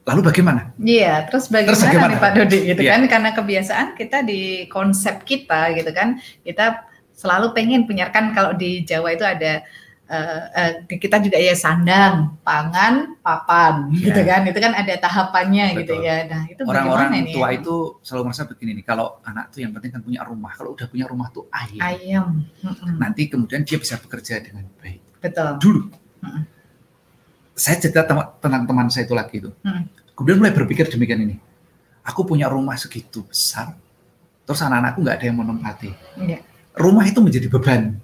lalu 0.07 0.21
bagaimana? 0.25 0.71
Iya, 0.79 1.27
terus 1.27 1.51
bagaimana, 1.51 1.67
Terus 1.75 1.81
bagaimana? 1.83 2.11
nih 2.11 2.19
Pak 2.23 2.31
Dodi 2.33 2.59
gitu 2.71 2.81
Iya. 2.81 2.91
kan? 2.95 3.01
Karena 3.05 3.29
kebiasaan 3.35 3.87
kita 3.93 4.17
di 4.23 4.41
konsep 4.67 5.21
kita 5.27 5.75
gitu 5.75 5.91
kan, 5.91 6.17
kita 6.41 6.87
selalu 7.13 7.53
pengen 7.53 7.85
punya 7.85 8.09
kan 8.09 8.33
kalau 8.33 8.55
di 8.55 8.81
Jawa 8.81 9.13
itu 9.13 9.21
ada 9.21 9.61
eh, 10.11 10.71
di 10.85 10.95
kita 10.99 11.23
juga 11.23 11.39
ya 11.39 11.55
sandang, 11.55 12.35
pangan, 12.43 13.15
papan 13.23 13.87
Iya. 13.95 14.11
gitu 14.11 14.21
kan. 14.27 14.41
Itu 14.43 14.59
kan 14.59 14.73
ada 14.75 14.93
tahapannya 14.99 15.65
gitu 15.79 15.95
Betul. 15.95 16.07
ya. 16.07 16.15
Nah, 16.27 16.43
itu 16.51 16.61
Orang-orang 16.67 17.07
nih? 17.15 17.31
tua 17.31 17.47
ya? 17.47 17.63
itu 17.63 17.75
selalu 18.03 18.21
merasa 18.27 18.43
begini 18.43 18.71
nih, 18.75 18.85
kalau 18.85 19.07
anak 19.23 19.55
tuh 19.55 19.63
yang 19.63 19.71
penting 19.71 19.91
kan 19.95 20.01
punya 20.03 20.21
rumah. 20.27 20.51
Kalau 20.51 20.75
udah 20.75 20.87
punya 20.91 21.05
rumah 21.07 21.31
tuh 21.31 21.47
ayam. 21.49 21.79
ayam. 21.79 22.27
Mm-mm. 22.59 22.99
Nanti 22.99 23.31
kemudian 23.31 23.63
dia 23.63 23.79
bisa 23.79 23.95
bekerja 23.97 24.43
dengan 24.43 24.67
baik. 24.83 24.99
Betul. 25.23 25.49
Dulu. 25.63 25.81
Mm-mm. 26.27 26.43
Saya 27.55 27.77
cerita 27.79 28.03
tentang 28.41 28.63
teman 28.67 28.87
saya 28.91 29.05
itu 29.07 29.15
lagi 29.15 29.39
itu. 29.39 29.51
Mm. 29.63 29.83
Kemudian 30.11 30.37
mulai 30.43 30.53
berpikir 30.53 30.91
demikian 30.91 31.23
ini. 31.23 31.35
Aku 32.01 32.25
punya 32.25 32.49
rumah 32.49 32.73
segitu 32.75 33.21
besar, 33.23 33.77
terus 34.43 34.59
anak-anakku 34.59 35.05
nggak 35.05 35.17
ada 35.21 35.25
yang 35.29 35.37
menempati. 35.37 35.89
Iya. 36.17 36.41
Rumah 36.73 37.05
itu 37.05 37.19
menjadi 37.21 37.47
beban 37.47 38.01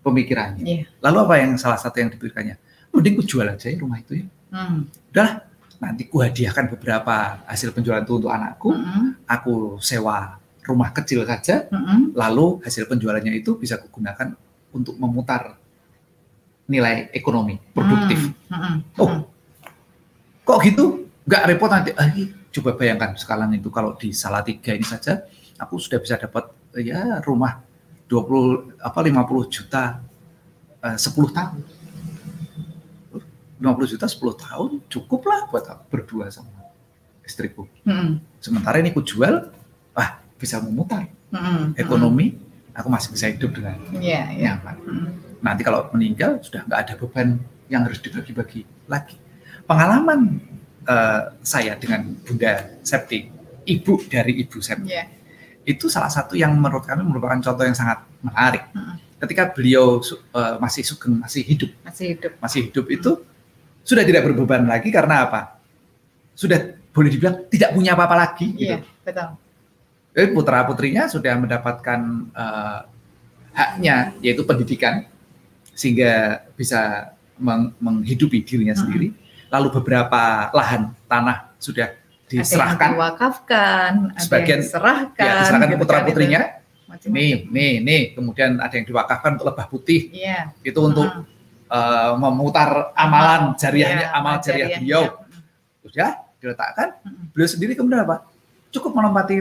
pemikirannya. 0.00 0.64
Iya. 0.64 0.84
Lalu 1.04 1.16
apa 1.24 1.34
yang 1.40 1.50
salah 1.60 1.76
satu 1.76 2.00
yang 2.00 2.10
dipikirkannya? 2.12 2.56
Mending 2.90 3.14
ku 3.20 3.22
jual 3.22 3.46
aja 3.46 3.70
ya 3.70 3.78
rumah 3.78 4.02
itu 4.02 4.24
ya. 4.24 4.26
Mm. 4.50 4.90
Nanti 5.80 6.02
ku 6.12 6.20
hadiahkan 6.20 6.68
beberapa 6.76 7.40
hasil 7.48 7.72
penjualan 7.72 8.04
itu 8.04 8.20
untuk 8.20 8.28
anakku. 8.28 8.76
Mm-mm. 8.76 9.16
Aku 9.24 9.80
sewa 9.80 10.36
rumah 10.60 10.92
kecil 10.92 11.24
saja, 11.24 11.64
Mm-mm. 11.72 12.12
lalu 12.12 12.60
hasil 12.60 12.84
penjualannya 12.84 13.32
itu 13.32 13.56
bisa 13.56 13.80
kugunakan 13.80 14.36
untuk 14.76 15.00
memutar 15.00 15.56
nilai 16.68 17.08
ekonomi 17.16 17.56
produktif. 17.72 18.28
Mm-mm. 18.52 18.74
Oh, 19.00 19.24
kok 20.44 20.60
gitu? 20.68 21.08
Nggak 21.24 21.42
repot 21.48 21.70
nanti. 21.72 21.90
Ah, 21.96 22.12
ih, 22.12 22.28
coba 22.52 22.76
bayangkan 22.76 23.16
sekarang 23.16 23.56
itu 23.56 23.72
kalau 23.72 23.96
di 23.96 24.12
Salatiga 24.12 24.76
ini 24.76 24.84
saja, 24.84 25.24
aku 25.56 25.80
sudah 25.80 25.96
bisa 25.96 26.20
dapat 26.20 26.52
ya 26.76 27.24
rumah 27.24 27.64
20 28.10 28.82
apa 28.82 28.98
50 28.98 29.54
juta 29.54 30.02
eh, 30.82 30.98
10 30.98 31.06
tahun. 31.30 31.60
50 33.60 33.92
juta 33.92 34.06
10 34.08 34.44
tahun 34.44 34.70
cukup 34.88 35.20
lah 35.28 35.40
buat 35.52 35.64
aku 35.68 35.84
berdua 35.92 36.26
sama 36.32 36.64
istriku. 37.22 37.68
Mm-mm. 37.86 38.18
Sementara 38.40 38.80
ini 38.80 38.90
ku 38.90 39.04
jual, 39.04 39.52
ah 39.94 40.18
bisa 40.40 40.58
memutar 40.58 41.06
Mm-mm. 41.30 41.76
ekonomi, 41.76 42.34
aku 42.72 42.88
masih 42.88 43.12
bisa 43.14 43.28
hidup 43.28 43.52
dengan 43.54 43.76
Iya, 43.94 44.22
iya. 44.34 44.56
nyaman. 44.58 44.76
Mm. 44.82 45.08
Nanti 45.44 45.62
kalau 45.62 45.86
meninggal 45.92 46.40
sudah 46.40 46.64
nggak 46.66 46.80
ada 46.88 46.94
beban 46.98 47.28
yang 47.68 47.84
harus 47.86 48.00
dibagi-bagi 48.00 48.64
lagi. 48.88 49.20
Pengalaman 49.68 50.40
eh, 50.88 51.22
saya 51.44 51.76
dengan 51.76 52.16
Bunda 52.24 52.64
Septi, 52.80 53.28
ibu 53.68 54.00
dari 54.08 54.40
ibu 54.40 54.56
Septi, 54.58 54.88
Iya. 54.88 55.04
Itu 55.70 55.86
salah 55.86 56.10
satu 56.10 56.34
yang 56.34 56.50
menurut 56.58 56.82
kami 56.82 57.06
merupakan 57.06 57.38
contoh 57.38 57.62
yang 57.62 57.76
sangat 57.78 58.02
menarik. 58.18 58.66
Mm-mm. 58.74 58.98
Ketika 59.20 59.52
beliau 59.54 60.00
eh, 60.10 60.54
masih 60.58 60.82
sugeng, 60.82 61.20
masih 61.22 61.46
hidup, 61.46 61.70
Masih 61.86 62.16
hidup. 62.16 62.32
masih 62.42 62.60
hidup 62.66 62.86
itu 62.90 63.10
sudah 63.86 64.02
tidak 64.02 64.26
berbeban 64.26 64.66
lagi 64.66 64.90
karena 64.90 65.30
apa? 65.30 65.60
Sudah 66.34 66.58
boleh 66.90 67.10
dibilang 67.12 67.46
tidak 67.46 67.70
punya 67.76 67.94
apa-apa 67.94 68.16
lagi. 68.18 68.50
Gitu. 68.58 68.74
Iya, 68.74 68.78
betul. 69.06 69.28
Jadi 70.10 70.26
putra 70.34 70.66
putrinya 70.66 71.06
sudah 71.06 71.34
mendapatkan 71.38 72.00
eh, 72.34 72.78
haknya 73.54 74.16
yaitu 74.24 74.42
pendidikan 74.42 75.06
sehingga 75.76 76.44
bisa 76.58 77.12
meng- 77.38 77.72
menghidupi 77.78 78.42
dirinya 78.42 78.74
Mm-mm. 78.74 78.82
sendiri. 78.82 79.08
Lalu 79.50 79.68
beberapa 79.82 80.48
lahan 80.54 80.94
tanah 81.06 81.52
sudah 81.58 81.92
Ada 82.30 82.36
yang 82.36 82.46
diserahkan 82.46 82.88
diwakafkan, 82.92 83.90
ada 84.14 84.22
Sebagian, 84.22 84.46
yang 84.48 84.60
diserahkan, 84.62 85.26
ya, 85.26 85.34
diserahkan 85.42 85.66
gitu 85.66 85.80
putra 85.80 85.98
putrinya. 86.06 86.40
macam-macam. 86.86 87.10
Nih, 87.10 87.32
nih, 87.46 87.72
nih. 87.80 88.02
Kemudian 88.14 88.50
ada 88.56 88.70
yang 88.72 88.82
diwakafkan 88.84 89.30
untuk 89.34 89.46
lebah 89.46 89.66
putih 89.66 90.00
Iya. 90.10 90.54
itu 90.60 90.78
untuk 90.78 91.06
Mm. 91.06 91.22
eh, 91.70 92.12
memutar 92.16 92.70
amalan 92.94 93.54
jariahnya, 93.54 94.06
Iya, 94.06 94.16
amal 94.16 94.34
jariah 94.38 94.68
jariahnya. 94.68 94.78
beliau. 94.80 95.02
Sudah 95.82 96.10
diletakkan. 96.36 96.88
Mm-mm. 97.00 97.24
Beliau 97.30 97.48
sendiri 97.48 97.72
kemudian 97.74 98.02
apa? 98.02 98.26
Cukup 98.70 98.90
menempati 98.92 99.36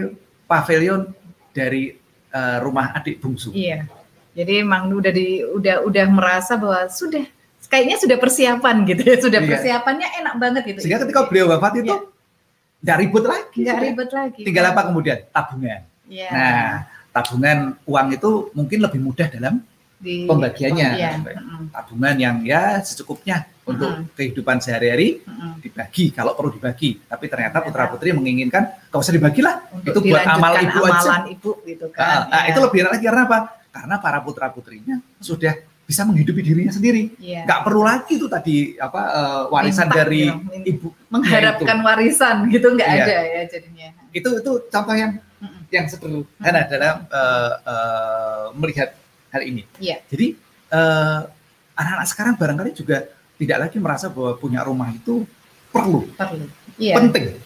pavilion 0.45 1.09
dari 1.51 1.93
eh, 2.29 2.57
rumah 2.59 2.93
adik 2.93 3.17
bungsu. 3.17 3.49
Iya. 3.49 3.89
Jadi 4.33 4.61
emang 4.61 4.93
udah 4.93 5.09
di 5.09 5.41
udah 5.41 5.81
udah 5.81 6.05
merasa 6.05 6.53
bahwa 6.53 6.85
sudah 6.85 7.25
kayaknya 7.65 7.97
sudah 7.97 8.17
persiapan 8.17 8.85
gitu 8.85 9.01
ya, 9.03 9.17
sudah 9.17 9.41
Iya. 9.41 9.49
persiapannya 9.49 10.07
enak 10.21 10.33
banget 10.37 10.61
gitu. 10.69 10.79
Sehingga 10.85 11.01
ketika 11.01 11.25
beliau 11.25 11.49
wafat 11.49 11.81
itu 11.81 11.89
Iya. 11.89 12.05
Nggak 12.79 12.97
ribut 12.99 13.23
lagi. 13.27 13.59
nggak 13.63 13.79
ribet 13.83 14.09
lagi. 14.11 14.41
Tinggal 14.43 14.65
apa 14.71 14.81
kemudian? 14.91 15.17
Tabungan. 15.31 15.81
Iya. 16.09 16.29
Nah, 16.31 16.69
tabungan 17.13 17.57
uang 17.85 18.07
itu 18.15 18.29
mungkin 18.55 18.79
lebih 18.81 18.99
mudah 19.01 19.27
dalam 19.27 19.61
di 19.99 20.23
pembagiannya 20.23 20.89
ya. 20.95 21.11
tabungan 21.75 22.15
yang 22.15 22.35
ya 22.47 22.79
secukupnya 22.79 23.43
untuk 23.67 23.91
hmm. 23.91 24.15
kehidupan 24.15 24.63
sehari-hari 24.63 25.19
hmm. 25.27 25.59
dibagi 25.59 26.15
kalau 26.15 26.39
perlu 26.39 26.55
dibagi 26.55 27.03
tapi 27.03 27.27
ternyata 27.27 27.59
putra 27.59 27.91
putri 27.91 28.15
menginginkan 28.15 28.79
kalau 28.87 29.03
usah 29.03 29.11
dibagilah 29.11 29.59
itu 29.83 29.99
buat 29.99 30.23
amal 30.23 30.55
ibu 30.55 30.79
aja 30.87 31.27
ibu 31.27 31.51
gitu 31.67 31.91
kan 31.91 32.31
nah, 32.31 32.47
ya. 32.47 32.55
itu 32.55 32.59
lebih 32.63 32.77
enak 32.87 32.91
lagi 32.95 33.05
karena 33.11 33.23
apa 33.27 33.39
karena 33.69 33.95
para 33.99 34.19
putra 34.23 34.47
putrinya 34.47 34.95
sudah 35.19 35.53
bisa 35.89 36.05
menghidupi 36.05 36.45
dirinya 36.45 36.69
sendiri 36.69 37.17
yeah. 37.17 37.49
nggak 37.49 37.65
perlu 37.65 37.81
lagi 37.81 38.21
itu 38.21 38.29
tadi 38.29 38.77
apa 38.77 39.01
uh, 39.09 39.43
warisan 39.49 39.89
Minta, 39.89 39.97
dari 40.05 40.29
ya, 40.29 40.37
ibu 40.69 40.93
mengharapkan 41.09 41.77
itu. 41.81 41.85
warisan 41.89 42.35
gitu 42.53 42.67
nggak 42.77 42.89
yeah. 42.93 43.05
ada 43.09 43.17
ya 43.25 43.41
jadinya 43.49 43.89
itu 44.13 44.29
itu 44.37 44.51
contoh 44.69 44.93
yang 44.93 45.17
hmm. 45.41 45.61
yang 45.73 45.85
sederhana 45.89 46.61
hmm. 46.61 46.69
dalam 46.69 46.95
uh, 47.09 47.53
uh, 47.65 48.45
melihat 48.57 48.93
hal 49.29 49.41
ini. 49.45 49.63
Yeah. 49.77 50.01
Jadi 50.09 50.35
anak 50.69 51.33
anak-anak 51.77 52.07
sekarang 52.09 52.33
barangkali 52.37 52.71
juga 52.77 53.07
tidak 53.39 53.57
lagi 53.69 53.77
merasa 53.79 54.11
bahwa 54.11 54.35
punya 54.35 54.61
rumah 54.65 54.91
itu 54.91 55.23
perlu, 55.71 56.05
perlu. 56.17 56.45
Yeah. 56.75 56.97
penting. 56.99 57.39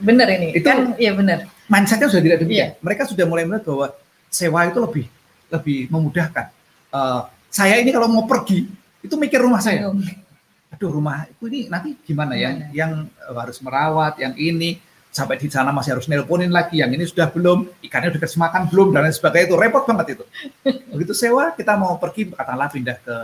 Benar 0.00 0.28
ini. 0.32 0.56
Itu 0.56 0.68
kan, 0.68 0.96
ya 0.96 1.12
benar. 1.12 1.48
Mindsetnya 1.68 2.08
sudah 2.08 2.24
tidak 2.24 2.38
demikian. 2.44 2.76
Yeah. 2.76 2.80
Mereka 2.80 3.02
sudah 3.08 3.24
mulai 3.26 3.44
melihat 3.44 3.68
bahwa 3.68 3.86
sewa 4.30 4.60
itu 4.68 4.78
lebih 4.78 5.06
lebih 5.50 5.78
memudahkan. 5.90 6.46
Uh, 6.90 7.26
saya 7.50 7.82
ini 7.82 7.90
kalau 7.90 8.06
mau 8.06 8.24
pergi 8.30 8.64
itu 9.02 9.14
mikir 9.18 9.42
rumah 9.42 9.60
saya. 9.60 9.90
Aduh. 10.70 10.96
Rumah 10.96 11.28
itu 11.28 11.44
ini 11.50 11.60
nanti 11.68 11.92
gimana 12.06 12.38
ya? 12.38 12.56
Gimana? 12.56 12.72
Yang 12.72 12.92
harus 13.36 13.58
merawat, 13.60 14.14
yang 14.22 14.32
ini. 14.38 14.80
Sampai 15.10 15.42
di 15.42 15.50
sana 15.50 15.74
masih 15.74 15.98
harus 15.98 16.06
nelponin 16.06 16.54
lagi 16.54 16.78
yang 16.78 16.94
ini 16.94 17.02
sudah 17.02 17.34
belum 17.34 17.82
ikannya 17.82 18.14
udah 18.14 18.22
kasih 18.22 18.38
makan 18.38 18.70
belum 18.70 18.94
dan 18.94 19.10
lain 19.10 19.14
sebagainya. 19.18 19.50
Itu 19.50 19.56
repot 19.58 19.82
banget 19.82 20.06
itu. 20.14 20.24
Begitu 20.94 21.12
sewa 21.18 21.50
kita 21.50 21.74
mau 21.74 21.98
pergi 21.98 22.30
katakanlah 22.30 22.70
pindah 22.70 22.96
ke 23.02 23.16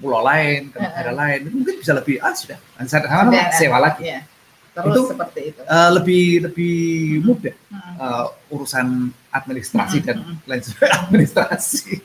pulau 0.00 0.24
lain 0.24 0.72
ke 0.72 0.80
negara 0.80 1.12
lain 1.12 1.52
mungkin 1.52 1.76
bisa 1.76 1.92
lebih 1.92 2.24
ah 2.24 2.32
sudah. 2.32 2.56
Sana 2.88 3.52
sewa 3.52 3.76
lagi. 3.84 4.08
Ya. 4.08 4.24
Terus 4.72 4.96
itu, 4.96 5.02
seperti 5.12 5.40
itu. 5.52 5.60
Uh, 5.68 5.90
lebih 6.00 6.24
lebih 6.48 6.78
mudah 7.20 7.54
uh, 8.00 8.32
urusan 8.48 9.12
administrasi 9.28 10.00
dan 10.00 10.40
lain 10.48 10.62
sebagainya. 10.64 10.96
Administrasi 11.04 12.00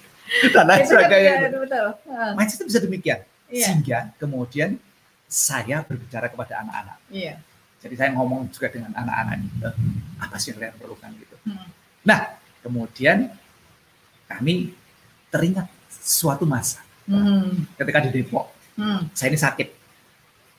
dan 0.54 0.66
lain 0.66 0.86
sebagainya 0.86 1.34
mindset 2.38 2.66
bisa 2.66 2.80
demikian 2.82 3.20
yeah. 3.50 3.70
sehingga 3.70 4.14
kemudian 4.18 4.78
saya 5.26 5.82
berbicara 5.86 6.30
kepada 6.30 6.62
anak-anak 6.66 6.98
yeah 7.10 7.38
jadi 7.86 7.96
saya 8.02 8.10
ngomong 8.18 8.50
juga 8.50 8.74
dengan 8.74 8.90
anak-anak 8.98 9.46
ini, 9.46 9.50
apa 10.18 10.42
sih 10.42 10.50
yang 10.50 10.58
kalian 10.58 10.74
perlukan 10.82 11.10
gitu. 11.22 11.36
Hmm. 11.46 11.70
Nah, 12.02 12.34
kemudian 12.66 13.30
kami 14.26 14.74
teringat 15.30 15.70
suatu 15.94 16.50
masa 16.50 16.82
hmm. 17.06 17.78
ketika 17.78 18.02
di 18.02 18.10
Depok, 18.10 18.50
hmm. 18.82 19.14
saya 19.14 19.30
ini 19.30 19.38
sakit. 19.38 19.70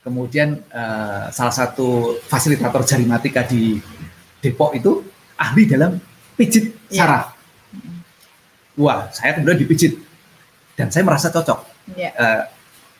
Kemudian 0.07 0.55
uh, 0.71 1.27
salah 1.35 1.51
satu 1.51 2.15
fasilitator 2.31 2.87
jarimatika 2.87 3.43
di 3.43 3.75
Depok 4.39 4.79
itu 4.79 5.03
ahli 5.35 5.67
dalam 5.67 5.99
pijit 6.39 6.71
yeah. 6.87 7.11
Wah, 8.77 9.09
saya 9.09 9.33
kemudian 9.33 9.57
dipijit 9.57 9.97
dan 10.77 10.93
saya 10.93 11.01
merasa 11.01 11.33
cocok. 11.33 11.65
Yeah. 11.97 12.13
Iya. 12.13 12.21
Uh, 12.21 12.41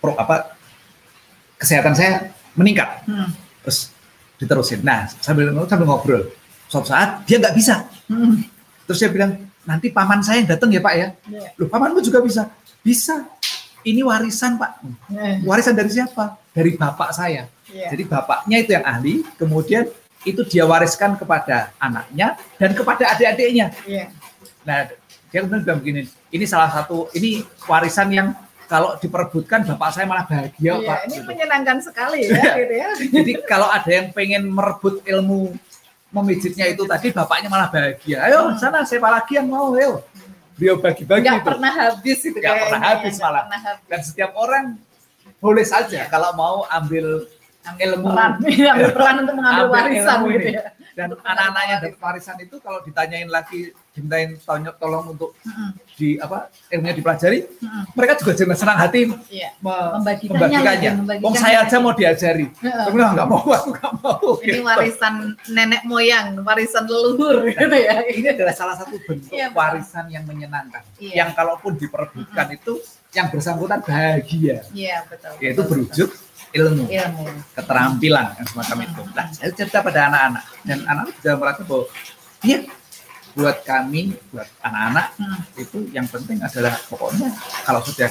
pro 0.02 0.12
apa 0.18 0.58
kesehatan 1.62 1.94
saya 1.94 2.34
meningkat. 2.58 3.06
Hmm. 3.06 3.30
Terus 3.62 3.94
diterusin. 4.42 4.82
Nah 4.82 5.06
sambil 5.22 5.54
sambil 5.70 5.86
ngobrol, 5.86 6.34
suatu 6.66 6.90
saat 6.90 7.22
dia 7.30 7.38
nggak 7.38 7.54
bisa. 7.54 7.86
Hmm. 8.10 8.42
Terus 8.90 8.98
dia 9.06 9.10
bilang 9.14 9.38
nanti 9.70 9.94
paman 9.94 10.26
saya 10.26 10.42
yang 10.42 10.50
datang 10.50 10.74
ya 10.74 10.82
pak 10.82 10.94
ya. 10.98 11.08
Yeah. 11.30 11.54
Loh 11.62 11.70
pamanmu 11.70 12.02
juga 12.02 12.26
bisa? 12.26 12.50
Bisa. 12.82 13.30
Ini 13.86 14.02
warisan 14.02 14.58
pak. 14.58 14.82
Yeah. 15.14 15.46
Warisan 15.46 15.78
dari 15.78 15.94
siapa? 15.94 16.42
Dari 16.58 16.74
bapak 16.74 17.14
saya. 17.14 17.46
Yeah. 17.70 17.94
Jadi 17.94 18.04
bapaknya 18.10 18.58
itu 18.66 18.72
yang 18.74 18.86
ahli, 18.88 19.22
kemudian 19.38 19.86
itu 20.26 20.42
dia 20.50 20.66
wariskan 20.66 21.14
kepada 21.16 21.72
anaknya 21.78 22.36
dan 22.58 22.74
kepada 22.74 23.14
adik-adiknya. 23.14 23.72
Yeah. 23.86 24.10
Nah 24.66 24.90
dia 25.28 25.44
kemudian 25.44 25.64
bilang 25.64 25.80
begini, 25.84 26.02
ini 26.32 26.46
salah 26.48 26.72
satu 26.72 27.12
ini 27.12 27.44
warisan 27.68 28.10
yang 28.12 28.28
kalau 28.68 29.00
diperebutkan 29.00 29.64
bapak 29.64 29.90
saya 29.96 30.06
malah 30.06 30.28
bahagia 30.28 30.76
iya, 30.76 30.88
pak. 30.88 31.00
Ini 31.08 31.16
gitu. 31.16 31.28
menyenangkan 31.28 31.78
sekali 31.80 32.20
ya, 32.28 32.36
iya. 32.36 32.54
gitu 32.60 32.74
ya. 32.76 32.90
Jadi 33.24 33.32
kalau 33.48 33.68
ada 33.72 33.88
yang 33.88 34.12
pengen 34.12 34.44
merebut 34.52 35.00
ilmu 35.08 35.56
memijitnya 36.12 36.68
itu 36.72 36.84
tadi 36.84 37.16
bapaknya 37.16 37.48
malah 37.48 37.72
bahagia. 37.72 38.28
Ayo 38.28 38.52
hmm. 38.52 38.60
sana 38.60 38.84
siapa 38.84 39.08
lagi 39.08 39.40
yang 39.40 39.48
mau 39.48 39.72
ayo. 39.76 40.04
Beliau 40.60 40.76
bagi-bagi. 40.80 41.28
Gak 41.32 41.48
pernah 41.48 41.72
habis 41.72 42.20
itu. 42.28 42.38
Gak 42.44 42.56
pernah 42.68 42.82
habis 42.82 43.16
ya, 43.16 43.24
malah. 43.24 43.44
Pernah 43.48 43.62
habis. 43.72 43.86
Dan 43.88 44.00
setiap 44.04 44.32
orang 44.36 44.66
boleh 45.38 45.66
saja 45.68 46.02
kalau 46.12 46.34
mau 46.36 46.56
ambil 46.68 47.30
ilmu 47.78 48.08
peran, 48.10 48.32
ambil 48.76 48.90
peran 48.96 49.16
untuk 49.24 49.36
mengambil 49.38 49.66
warisan 49.72 50.18
gitu 50.28 50.50
ya. 50.56 50.64
Dan 50.98 51.14
anak-anaknya 51.14 51.76
dari 51.78 51.96
warisan 52.02 52.42
itu 52.42 52.58
kalau 52.58 52.82
ditanyain 52.82 53.30
lagi 53.30 53.70
dimintain 53.94 54.34
tanya 54.42 54.74
tolong 54.74 55.14
untuk 55.14 55.38
mm-hmm. 55.46 55.70
di 55.94 56.18
apa 56.18 56.50
ilmunya 56.74 56.98
dipelajari, 56.98 57.46
mm-hmm. 57.46 57.84
mereka 57.94 58.14
juga 58.18 58.34
jangan 58.34 58.58
senang 58.58 58.78
hati 58.82 59.02
yeah. 59.30 59.54
membagikannya. 59.62 60.98
membagikannya. 60.98 61.22
Wong 61.22 61.38
saya 61.38 61.62
aja 61.62 61.78
mau 61.78 61.94
diajari, 61.94 62.50
mm-hmm. 62.50 63.14
nggak 63.14 63.30
mau, 63.30 63.46
aku 63.46 63.78
nggak 63.78 63.94
mau. 64.02 64.42
Ini 64.42 64.58
gitu. 64.58 64.66
warisan 64.66 65.14
nenek 65.54 65.82
moyang, 65.86 66.42
warisan 66.42 66.90
leluhur, 66.90 67.46
nah, 67.46 67.54
gitu 67.54 67.78
ya. 67.78 67.96
Ini 68.02 68.28
adalah 68.34 68.54
salah 68.58 68.76
satu 68.82 68.98
bentuk 69.06 69.34
yeah, 69.34 69.54
warisan 69.54 70.10
yang 70.10 70.26
menyenangkan, 70.26 70.82
yeah. 70.98 71.22
yang 71.22 71.30
kalaupun 71.38 71.78
diperebutkan 71.78 72.54
mm-hmm. 72.54 72.58
itu 72.58 72.74
yang 73.14 73.30
bersangkutan 73.30 73.86
bahagia. 73.86 74.66
Iya 74.74 75.06
betul. 75.06 75.34
Yaitu 75.46 75.62
betul, 75.62 75.70
berwujud 75.70 76.10
ilmu, 76.56 76.88
ilmu, 76.88 77.24
keterampilan 77.56 78.28
yang 78.40 78.48
semacam 78.48 78.78
itu. 78.88 79.02
Nah, 79.12 79.28
saya 79.36 79.52
cerita 79.52 79.84
pada 79.84 80.08
anak-anak 80.08 80.44
dan 80.64 80.78
anak-anak 80.88 81.14
juga 81.20 81.34
merasa 81.36 81.62
bahwa 81.68 81.86
iya 82.46 82.60
buat 83.38 83.58
kami, 83.62 84.18
buat 84.34 84.50
anak-anak 84.66 85.08
hmm. 85.22 85.40
itu 85.62 85.78
yang 85.94 86.08
penting 86.10 86.42
adalah 86.42 86.74
pokoknya 86.90 87.30
kalau 87.62 87.82
sudah 87.86 88.10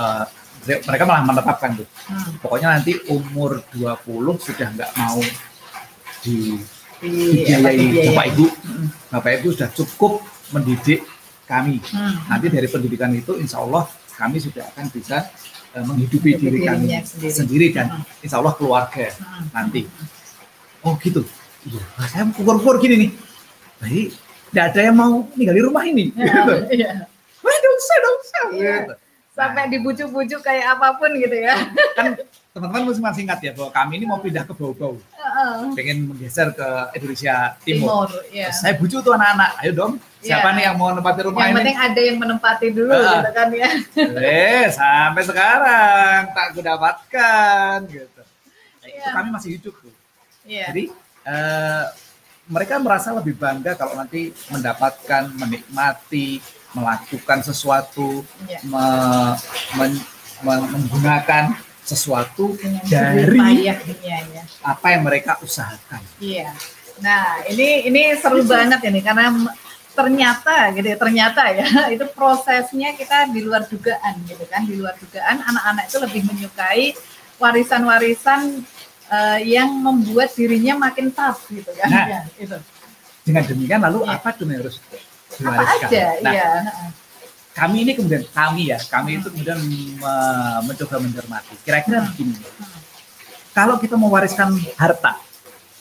uh, 0.00 0.24
mereka 0.64 1.04
malah 1.04 1.24
menetapkan 1.26 1.76
tuh. 1.76 1.88
Hmm. 2.08 2.38
Pokoknya 2.40 2.78
nanti 2.78 2.96
umur 3.10 3.60
20 3.74 4.38
sudah 4.38 4.68
nggak 4.72 4.90
mau 4.96 5.20
di 6.22 6.56
dibiayai 7.02 8.14
Bapak 8.14 8.26
Ibu. 8.32 8.46
Hmm. 8.46 8.86
Bapak 9.10 9.30
Ibu 9.42 9.48
sudah 9.52 9.70
cukup 9.74 10.22
mendidik 10.54 11.02
kami. 11.44 11.82
Hmm. 11.90 12.14
Nanti 12.30 12.46
dari 12.48 12.68
pendidikan 12.70 13.10
itu 13.12 13.36
insya 13.36 13.60
Allah 13.60 13.84
kami 14.14 14.38
sudah 14.38 14.62
akan 14.72 14.86
bisa 14.94 15.28
uh, 15.76 15.84
menghidupi 15.84 16.36
diri 16.36 16.58
kami 16.64 16.88
sendiri, 17.04 17.32
sendiri 17.32 17.66
dan 17.72 17.86
hmm. 18.00 18.24
insya 18.24 18.38
Allah 18.40 18.54
keluarga 18.56 19.08
hmm. 19.12 19.52
nanti. 19.52 19.88
Oh 20.82 20.94
gitu. 20.98 21.22
Iya, 21.62 21.82
saya 22.10 22.26
ukur-ukur 22.26 22.82
gini 22.82 23.06
nih. 23.06 23.10
Baik, 23.78 24.08
tidak 24.50 24.64
ada 24.74 24.80
yang 24.82 24.96
mau 24.98 25.22
tinggal 25.34 25.54
di 25.54 25.62
rumah 25.62 25.84
ini. 25.86 26.10
Ya, 26.14 26.26
gitu. 26.26 26.54
Iya. 26.78 26.90
Wah, 27.42 27.56
dong, 27.58 27.78
dong, 27.78 28.18
iya. 28.54 28.74
gitu. 28.82 28.94
Sampai 29.32 29.64
dibujuk-bujuk 29.70 30.40
kayak 30.44 30.78
apa 30.78 30.98
pun 30.98 31.10
gitu 31.16 31.36
ya. 31.38 31.54
Kan 31.96 32.18
teman-teman 32.52 32.92
masih 33.00 33.24
ingat 33.24 33.40
ya 33.40 33.52
bahwa 33.56 33.72
kami 33.72 33.92
ini 33.96 34.04
mau 34.04 34.20
pindah 34.20 34.44
ke 34.44 34.52
Bau-Bau. 34.52 35.00
Uh, 35.16 35.72
pengen 35.72 36.04
menggeser 36.04 36.52
ke 36.52 36.68
Indonesia 37.00 37.56
Timur. 37.64 38.12
Timur 38.12 38.28
yeah. 38.28 38.52
Saya 38.52 38.76
bujuk 38.76 39.00
tuh 39.00 39.16
anak-anak, 39.16 39.56
ayo 39.64 39.72
dong. 39.72 39.92
Siapa 40.20 40.52
yeah. 40.52 40.56
nih 40.60 40.62
yang 40.68 40.76
mau 40.76 40.92
menempati 40.92 41.20
rumah 41.24 41.48
yang 41.48 41.48
ini? 41.48 41.48
Yang 41.48 41.56
penting 41.56 41.78
ada 41.80 42.00
yang 42.04 42.16
menempati 42.20 42.66
dulu 42.76 42.92
uh, 42.92 43.08
gitu 43.08 43.30
kan 43.32 43.48
ya. 43.56 43.70
Eh, 44.20 44.64
sampai 44.68 45.22
sekarang 45.24 46.20
tak 46.36 46.46
gue 46.52 46.64
dapatkan 46.68 47.76
gitu. 47.88 48.20
Nah, 48.20 48.84
yeah. 48.84 49.00
Itu 49.00 49.08
kami 49.16 49.28
masih 49.32 49.50
hidup 49.56 49.74
tuh. 49.80 49.94
Yeah. 50.44 50.68
Jadi 50.68 50.84
uh, 51.24 51.84
mereka 52.52 52.76
merasa 52.76 53.16
lebih 53.16 53.32
bangga 53.40 53.80
kalau 53.80 53.96
nanti 53.96 54.28
mendapatkan, 54.52 55.32
menikmati, 55.40 56.44
melakukan 56.76 57.40
sesuatu, 57.48 58.20
ya. 58.44 58.60
me, 58.68 58.84
men, 59.80 59.92
me, 60.44 60.54
menggunakan 60.68 61.56
sesuatu 61.82 62.54
dari 62.86 63.66
ya, 63.66 63.74
ya. 63.98 64.42
apa 64.62 64.86
yang 64.94 65.02
mereka 65.02 65.38
usahakan. 65.42 66.02
Iya. 66.22 66.54
Nah, 67.02 67.42
ini 67.50 67.90
ini 67.90 68.02
seru 68.14 68.46
banget 68.46 68.86
ini 68.86 69.02
karena 69.02 69.34
ternyata 69.92 70.72
gitu 70.72 70.86
ya, 70.88 70.96
ternyata 70.96 71.42
ya 71.52 71.66
itu 71.94 72.06
prosesnya 72.14 72.94
kita 72.94 73.28
di 73.34 73.42
luar 73.42 73.66
dugaan 73.66 74.14
gitu 74.24 74.44
kan, 74.46 74.62
di 74.62 74.78
luar 74.78 74.94
dugaan 74.96 75.42
anak-anak 75.42 75.84
itu 75.90 75.98
lebih 75.98 76.22
menyukai 76.30 76.94
warisan-warisan 77.42 78.62
uh, 79.10 79.38
yang 79.42 79.68
membuat 79.68 80.30
dirinya 80.38 80.78
makin 80.78 81.10
tough 81.10 81.50
gitu 81.50 81.68
kan. 81.74 81.90
Nah, 81.90 82.06
ya, 82.06 82.20
itu. 82.38 82.56
Dengan 83.22 83.42
demikian 83.46 83.80
lalu 83.82 84.06
ya. 84.06 84.18
apa 84.18 84.28
tuh 84.34 84.46
yang 84.46 84.62
harus 84.62 84.76
diwariskan? 85.34 85.66
Apa 85.66 85.86
aja, 85.90 86.04
nah, 86.22 86.32
iya. 86.32 86.48
Kami 87.52 87.84
ini 87.84 87.92
kemudian 87.92 88.24
kami 88.32 88.72
ya, 88.72 88.80
kami 88.88 89.20
itu 89.20 89.28
kemudian 89.28 89.60
me 90.00 90.14
mencoba 90.64 90.96
mencermati. 90.96 91.52
Kira-kira 91.60 92.00
hmm. 92.00 92.08
begini. 92.12 92.36
Kalau 93.52 93.76
kita 93.76 94.00
mewariskan 94.00 94.56
harta, 94.80 95.20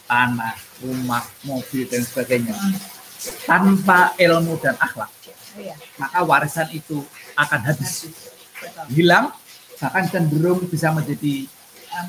tanah, 0.04 0.60
rumah, 0.84 1.24
mobil 1.48 1.88
dan 1.88 2.04
sebagainya 2.04 2.52
hmm. 2.52 2.76
tanpa 3.48 4.12
ilmu 4.20 4.60
dan 4.60 4.76
akhlak, 4.76 5.08
iya. 5.56 5.80
maka 5.96 6.20
warisan 6.28 6.68
itu 6.76 7.00
akan 7.40 7.60
habis, 7.64 8.12
hilang, 8.92 9.32
bahkan 9.80 10.12
cenderung 10.12 10.68
bisa 10.68 10.92
menjadi 10.92 11.48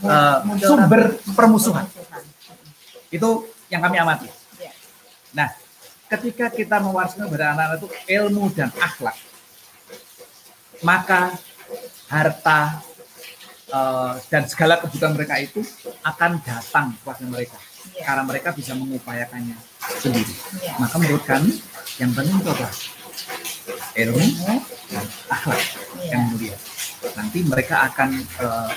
uh, 0.02 0.42
sumber 0.58 1.22
permusuhan. 1.38 1.86
Itu 3.14 3.46
yang 3.70 3.86
kami 3.86 4.02
amati. 4.02 4.26
Iya. 4.58 4.74
Nah, 5.38 5.54
ketika 6.10 6.50
kita 6.50 6.82
mewariskan 6.82 7.30
kepada 7.30 7.54
anak-anak 7.54 7.78
itu 7.78 7.88
ilmu 8.10 8.50
dan 8.50 8.74
akhlak, 8.82 9.14
maka 10.82 11.34
harta 12.10 12.82
uh, 13.72 14.14
dan 14.28 14.44
segala 14.46 14.78
kebutuhan 14.82 15.16
mereka 15.16 15.40
itu 15.40 15.64
akan 16.04 16.42
datang 16.44 16.92
kepada 17.00 17.24
mereka 17.24 17.58
yeah. 17.96 18.04
karena 18.04 18.22
mereka 18.26 18.48
bisa 18.52 18.76
mengupayakannya 18.76 19.56
sendiri. 20.02 20.34
Yeah. 20.60 20.76
Maka 20.76 20.94
menurut 21.00 21.24
kami 21.24 21.58
yang 21.96 22.12
penting 22.12 22.36
itu 22.36 22.50
apa? 22.52 22.68
Ilmu 23.96 24.26
dan 24.92 25.06
akhlak 25.32 25.60
yeah. 25.60 26.10
yang 26.12 26.22
mulia. 26.34 26.56
Nanti 27.16 27.38
mereka 27.42 27.74
akan 27.90 28.08
uh, 28.42 28.70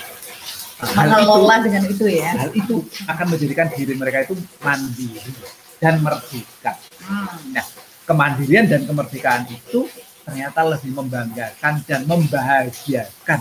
hal 0.76 1.08
itu, 1.24 1.62
dengan 1.68 1.82
itu 1.88 2.04
ya. 2.10 2.30
Hal 2.36 2.50
itu 2.52 2.76
akan 3.06 3.26
menjadikan 3.32 3.68
diri 3.72 3.94
mereka 3.96 4.24
itu 4.28 4.34
mandiri 4.60 5.32
dan 5.80 6.00
merdeka. 6.00 6.72
Hmm. 7.06 7.52
Nah, 7.52 7.64
kemandirian 8.08 8.66
dan 8.70 8.86
kemerdekaan 8.88 9.44
itu 9.50 9.88
ternyata 10.26 10.60
lebih 10.66 10.90
membanggakan 10.90 11.86
dan 11.86 12.02
membahagiakan 12.02 13.38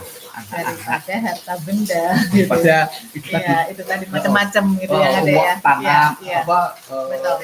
daripada 0.53 1.13
harta 1.17 1.53
benda 1.65 2.05
gitu. 2.29 2.45
Pada 2.45 2.77
itu 3.09 3.27
ya, 3.33 3.41
tadi, 3.41 3.73
itu 3.73 3.83
tadi 3.89 4.05
macam-macam 4.13 4.63
gitu 4.77 4.93
ya 4.93 5.09
ada 5.09 5.33
ya. 5.33 5.53
Tanah, 5.65 5.81
ya, 5.81 6.01
ya. 6.21 6.39
apa 6.45 6.59
uh, 6.93 7.09
Betul. 7.09 7.37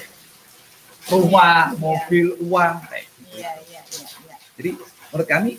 rumah, 1.09 1.73
ya. 1.73 1.81
mobil, 1.81 2.27
uang 2.45 2.75
kayak 2.85 3.05
gitu. 3.09 3.35
Ya, 3.41 3.51
ya, 3.65 3.81
ya, 3.81 4.05
ya. 4.29 4.37
Jadi 4.61 4.69
menurut 5.09 5.27
kami 5.27 5.51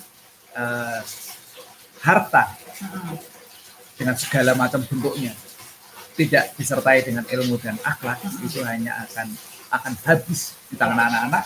uh, 0.54 1.00
harta 2.06 2.44
hmm. 2.54 3.18
dengan 3.98 4.14
segala 4.14 4.54
macam 4.54 4.78
bentuknya 4.86 5.34
tidak 6.14 6.54
disertai 6.54 7.02
dengan 7.02 7.26
ilmu 7.26 7.58
dan 7.58 7.74
akhlak 7.82 8.22
hmm. 8.22 8.46
itu 8.46 8.62
hanya 8.62 8.94
akan 9.10 9.26
akan 9.72 9.92
habis 10.06 10.54
di 10.70 10.78
tangan 10.78 11.00
anak-anak 11.00 11.44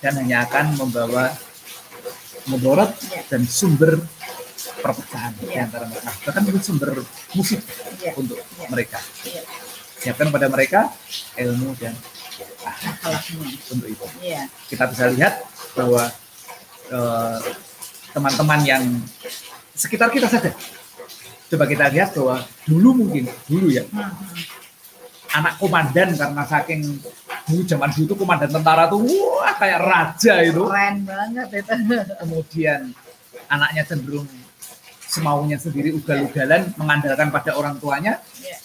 dan 0.00 0.12
hanya 0.16 0.46
akan 0.48 0.78
membawa 0.78 1.34
mudarat 2.50 2.92
yeah. 3.08 3.24
dan 3.30 3.42
sumber 3.48 4.00
perpecahan 4.80 5.32
yeah. 5.44 5.48
di 5.48 5.58
antara 5.64 5.84
mereka. 5.88 6.10
Bahkan 6.28 6.42
itu 6.50 6.60
sumber 6.60 6.90
musik 7.36 7.60
yeah. 8.00 8.14
untuk 8.16 8.38
yeah. 8.38 8.68
mereka. 8.70 8.98
Yeah. 9.24 9.44
Siapkan 10.00 10.28
pada 10.28 10.46
mereka 10.52 10.92
ilmu 11.40 11.72
dan 11.80 11.96
akhlaknya 12.64 13.18
untuk 13.72 13.88
itu. 13.88 14.06
Yeah. 14.20 14.46
Kita 14.68 14.84
bisa 14.92 15.08
lihat 15.08 15.40
bahwa 15.72 16.12
eh, 16.92 17.38
teman-teman 18.12 18.60
uh, 18.60 18.68
yang 18.68 18.84
sekitar 19.72 20.12
kita 20.12 20.28
saja. 20.28 20.52
Coba 21.48 21.64
kita 21.64 21.88
lihat 21.88 22.12
bahwa 22.12 22.44
dulu 22.68 23.04
mungkin 23.04 23.24
dulu 23.48 23.72
ya. 23.72 23.88
Hmm. 23.88 24.12
hmm 24.12 24.64
anak 25.34 25.58
komandan 25.58 26.14
karena 26.14 26.42
saking 26.46 26.82
dulu 27.44 27.62
zaman 27.68 27.88
dulu 27.92 28.04
itu 28.08 28.16
komandan 28.16 28.50
tentara 28.50 28.88
tuh 28.88 29.04
wah 29.04 29.54
kayak 29.60 29.80
raja 29.84 30.34
itu. 30.40 30.62
Keren 30.64 30.96
banget 31.04 31.48
itu. 31.60 31.72
Kemudian 32.24 32.80
anaknya 33.52 33.82
cenderung 33.84 34.28
semaunya 35.04 35.56
sendiri 35.60 35.94
ugal-ugalan 35.94 36.72
mengandalkan 36.80 37.28
pada 37.30 37.54
orang 37.54 37.76
tuanya. 37.78 38.18
Yeah. 38.40 38.58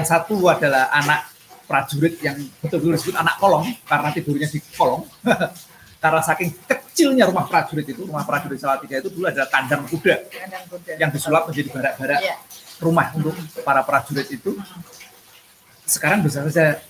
Yang 0.00 0.04
satu 0.10 0.36
adalah 0.50 0.90
anak 0.92 1.30
prajurit 1.64 2.20
yang 2.20 2.36
betul-betul 2.60 2.92
disebut 3.00 3.16
anak 3.16 3.40
kolong 3.40 3.64
karena 3.86 4.08
tidurnya 4.12 4.48
di 4.50 4.60
kolong. 4.74 5.06
karena 6.04 6.20
saking 6.20 6.52
kecilnya 6.68 7.24
rumah 7.24 7.48
prajurit 7.48 7.88
itu, 7.88 8.04
rumah 8.04 8.28
prajurit 8.28 8.60
Salatiga 8.60 9.00
itu 9.00 9.08
dulu 9.08 9.24
adalah 9.24 9.48
kandang 9.48 9.88
kuda, 9.88 10.28
kandang 10.28 10.64
kuda. 10.68 11.00
yang 11.00 11.08
disulap 11.08 11.48
menjadi 11.48 11.72
barak-barak 11.72 12.20
yeah. 12.20 12.36
rumah 12.76 13.08
untuk 13.16 13.32
para 13.64 13.80
prajurit 13.80 14.28
itu 14.28 14.52
sekarang 15.88 16.20
bisa 16.20 16.44
saja 16.48 16.80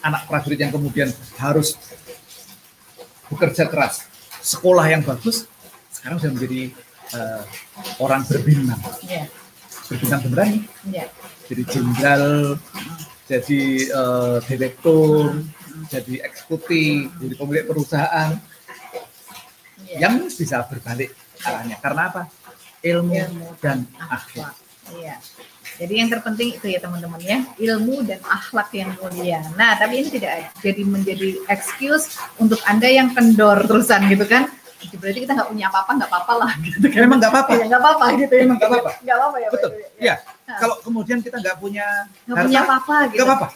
anak 0.00 0.26
prajurit 0.28 0.60
yang 0.60 0.72
kemudian 0.72 1.08
harus 1.36 1.76
bekerja 3.30 3.70
keras, 3.70 4.08
sekolah 4.42 4.86
yang 4.90 5.06
bagus, 5.06 5.46
sekarang 5.94 6.18
sudah 6.18 6.32
menjadi 6.34 6.62
uh, 7.14 7.42
orang 8.02 8.24
berbintang. 8.26 8.80
Yeah. 9.06 9.28
Berbintang 9.86 10.20
beneran 10.26 10.50
yeah. 10.90 11.08
Jadi 11.50 11.62
jenderal, 11.66 12.58
jadi 13.26 13.62
uh, 13.90 14.38
direktur, 14.46 15.46
jadi 15.90 16.14
eksekutif, 16.26 17.10
jadi 17.18 17.34
pemilik 17.34 17.64
perusahaan. 17.66 18.38
Yeah. 19.86 20.06
Yang 20.06 20.38
bisa 20.38 20.62
berbalik 20.70 21.10
arahnya. 21.42 21.76
Karena 21.82 22.02
apa? 22.10 22.22
Ilmu, 22.80 23.12
Ilmu 23.12 23.48
dan 23.60 23.84
akhlak. 23.98 24.54
Iya. 24.94 25.18
Jadi 25.80 25.94
yang 25.96 26.12
terpenting 26.12 26.52
itu 26.60 26.66
ya 26.68 26.76
teman-teman 26.76 27.16
ya, 27.24 27.40
ilmu 27.56 28.04
dan 28.04 28.20
akhlak 28.28 28.68
yang 28.76 28.92
mulia. 29.00 29.40
Nah, 29.56 29.80
tapi 29.80 30.04
ini 30.04 30.12
tidak 30.12 30.52
jadi 30.60 30.82
menjadi 30.84 31.40
excuse 31.48 32.20
untuk 32.36 32.60
Anda 32.68 32.84
yang 32.92 33.16
kendor 33.16 33.64
terusan 33.64 34.04
gitu 34.12 34.28
kan. 34.28 34.52
Berarti 35.00 35.24
kita 35.24 35.32
nggak 35.40 35.48
punya 35.48 35.72
apa-apa, 35.72 35.90
nggak 35.96 36.10
apa-apa 36.12 36.32
lah 36.36 36.52
gitu 36.60 36.84
kan. 36.84 37.00
Memang 37.08 37.16
nggak 37.16 37.32
apa-apa. 37.32 37.52
Ya, 37.56 37.64
nggak 37.64 37.80
apa-apa 37.80 38.06
gitu 38.20 38.32
ya. 38.36 38.42
Memang 38.44 38.56
nggak 38.60 38.68
apa-apa. 38.68 38.90
Nggak 39.00 39.16
apa-apa 39.16 39.36
ya. 39.40 39.48
Betul. 39.48 39.70
Ya. 39.72 39.88
ya. 40.04 40.14
Nah. 40.20 40.58
Kalau 40.60 40.76
kemudian 40.84 41.18
kita 41.24 41.36
nggak 41.40 41.56
punya 41.56 41.86
nggak 42.28 42.36
punya 42.44 42.60
apa-apa 42.60 42.96
gitu. 43.08 43.16
Nggak 43.16 43.28
apa-apa. 43.32 43.48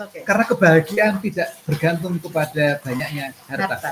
Okay. 0.00 0.24
Karena 0.24 0.44
kebahagiaan 0.48 1.20
tidak 1.20 1.48
bergantung 1.68 2.16
kepada 2.16 2.80
banyaknya 2.80 3.36
harta. 3.44 3.76
harta. 3.76 3.90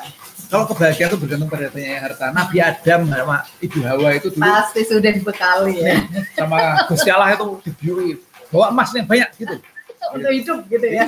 Kalau 0.48 0.64
kebahagiaan 0.72 1.12
itu 1.12 1.18
bergantung 1.20 1.48
pada 1.52 1.68
banyaknya 1.68 2.00
harta. 2.00 2.26
Nabi 2.32 2.56
Adam 2.64 3.00
sama 3.12 3.36
Ibu 3.60 3.78
Hawa 3.84 4.08
itu 4.16 4.28
dulu 4.32 4.40
pasti 4.40 4.80
sudah 4.88 5.10
dibekali 5.12 5.84
ya. 5.84 6.00
Sama 6.40 6.88
Gusti 6.88 7.10
Allah 7.12 7.36
itu 7.36 7.46
dibiuri 7.60 8.16
bawa 8.48 8.72
emas 8.72 8.88
yang 8.96 9.04
banyak 9.04 9.28
gitu. 9.36 9.56
Untuk 10.16 10.32
hidup 10.32 10.58
gitu 10.72 10.86
ya. 10.88 11.04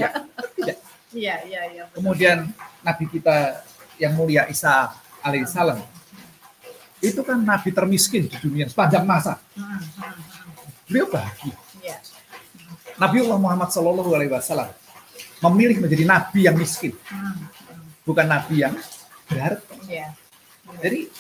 Tidak. 0.61 0.77
Iya, 1.17 1.35
iya, 1.49 1.61
iya. 1.73 1.83
Kemudian 1.97 2.53
Nabi 2.85 3.05
kita 3.09 3.65
yang 3.97 4.13
mulia 4.21 4.45
Isa 4.53 4.93
alaihissalam 5.25 5.81
itu 7.01 7.21
kan 7.25 7.41
nabi 7.41 7.73
termiskin 7.73 8.29
di 8.29 8.37
dunia 8.37 8.69
sepanjang 8.69 9.09
masa. 9.09 9.41
Hmm, 9.57 9.65
hmm, 9.65 9.81
hmm. 9.81 10.85
Beliau 10.85 11.09
bahagia. 11.09 11.57
Iya. 11.81 11.97
Nabi 13.01 13.25
Allah 13.25 13.41
Muhammad 13.41 13.73
Shallallahu 13.73 14.13
Alaihi 14.13 14.29
Wasallam 14.29 14.69
memilih 15.41 15.81
menjadi 15.81 16.05
nabi 16.05 16.41
yang 16.45 16.57
miskin, 16.57 16.93
bukan 18.05 18.27
nabi 18.29 18.65
yang 18.65 18.75
berharta. 19.27 19.75
Ya. 19.89 20.13
Jadi 20.81 21.11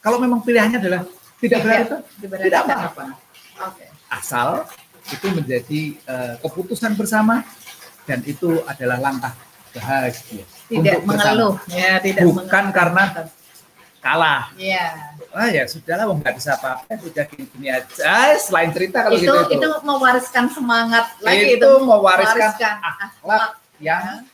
kalau 0.00 0.20
memang 0.20 0.44
pilihannya 0.44 0.78
adalah 0.80 1.02
tidak 1.40 1.58
berharta, 1.64 1.96
tidak 2.20 2.60
apa-apa. 2.68 3.04
Okay. 3.56 3.88
Asal 4.10 4.68
itu 5.10 5.26
menjadi 5.32 5.80
uh, 6.06 6.34
keputusan 6.44 6.94
bersama 6.94 7.42
dan 8.04 8.20
itu 8.26 8.62
adalah 8.68 8.98
langkah 9.00 9.34
bahagia 9.70 10.44
tidak 10.66 11.02
untuk 11.02 11.14
mengeluh, 11.14 11.54
ya, 11.70 12.02
tidak 12.02 12.22
bukan 12.26 12.46
mengeluh. 12.46 12.74
karena 12.74 13.04
kalah. 14.00 14.42
Iya. 14.56 14.86
Ah 15.30 15.46
ya 15.46 15.62
sudahlah, 15.68 16.10
nggak 16.10 16.34
bisa 16.34 16.58
apa-apa, 16.58 16.90
sudah 16.98 17.24
gini-gini 17.30 17.68
aja. 17.70 18.34
Selain 18.40 18.74
cerita 18.74 19.06
kalau 19.06 19.14
itu, 19.14 19.30
gitu 19.30 19.34
itu. 19.46 19.62
Itu 19.62 19.68
mewariskan 19.86 20.50
semangat 20.50 21.14
lagi 21.22 21.54
itu, 21.54 21.62
itu 21.62 21.70
mewariskan, 21.86 22.50
mewariskan 22.50 22.74
akhlak 22.82 23.59
yang 23.80 24.24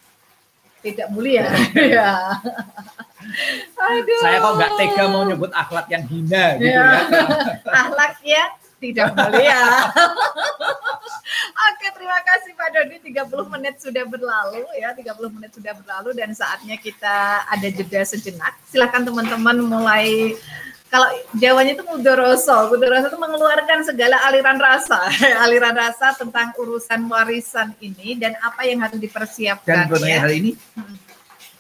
tidak 0.85 1.09
mulia. 1.11 1.47
ya. 1.97 2.39
Aduh. 3.75 4.21
Saya 4.23 4.37
kok 4.39 4.53
nggak 4.55 4.73
tega 4.79 5.05
mau 5.11 5.23
nyebut 5.27 5.51
akhlak 5.51 5.87
yang 5.91 6.05
hina 6.07 6.45
gitu 6.61 6.71
ya. 6.71 6.87
ya. 7.11 7.73
akhlak 7.83 8.15
yang 8.23 8.51
tidak 8.79 9.09
mulia. 9.17 9.63
Oke, 11.67 11.87
terima 11.97 12.21
kasih 12.23 12.53
Pak 12.55 12.69
Dodi. 12.71 12.97
30 13.03 13.55
menit 13.57 13.75
sudah 13.83 14.05
berlalu 14.07 14.63
ya, 14.79 14.93
30 14.95 15.35
menit 15.35 15.51
sudah 15.57 15.73
berlalu 15.75 16.11
dan 16.15 16.31
saatnya 16.37 16.77
kita 16.79 17.49
ada 17.49 17.69
jeda 17.73 18.05
sejenak. 18.05 18.55
Silahkan 18.69 19.03
teman-teman 19.03 19.57
mulai 19.65 20.37
kalau 20.97 21.09
Jawanya 21.37 21.77
itu 21.77 21.85
mudoroso, 21.85 22.73
mudoroso 22.73 23.13
itu 23.13 23.19
mengeluarkan 23.21 23.85
segala 23.85 24.17
aliran 24.25 24.57
rasa, 24.57 25.05
aliran 25.45 25.77
rasa 25.77 26.17
tentang 26.17 26.57
urusan 26.57 27.05
warisan 27.13 27.77
ini 27.85 28.17
dan 28.17 28.33
apa 28.41 28.65
yang 28.65 28.81
harus 28.81 28.97
dipersiapkan. 28.97 29.69
Dan 29.69 29.93
mengenai 29.93 30.17
ya. 30.17 30.21
hal 30.25 30.33
ini, 30.33 30.57
hmm. 30.57 30.97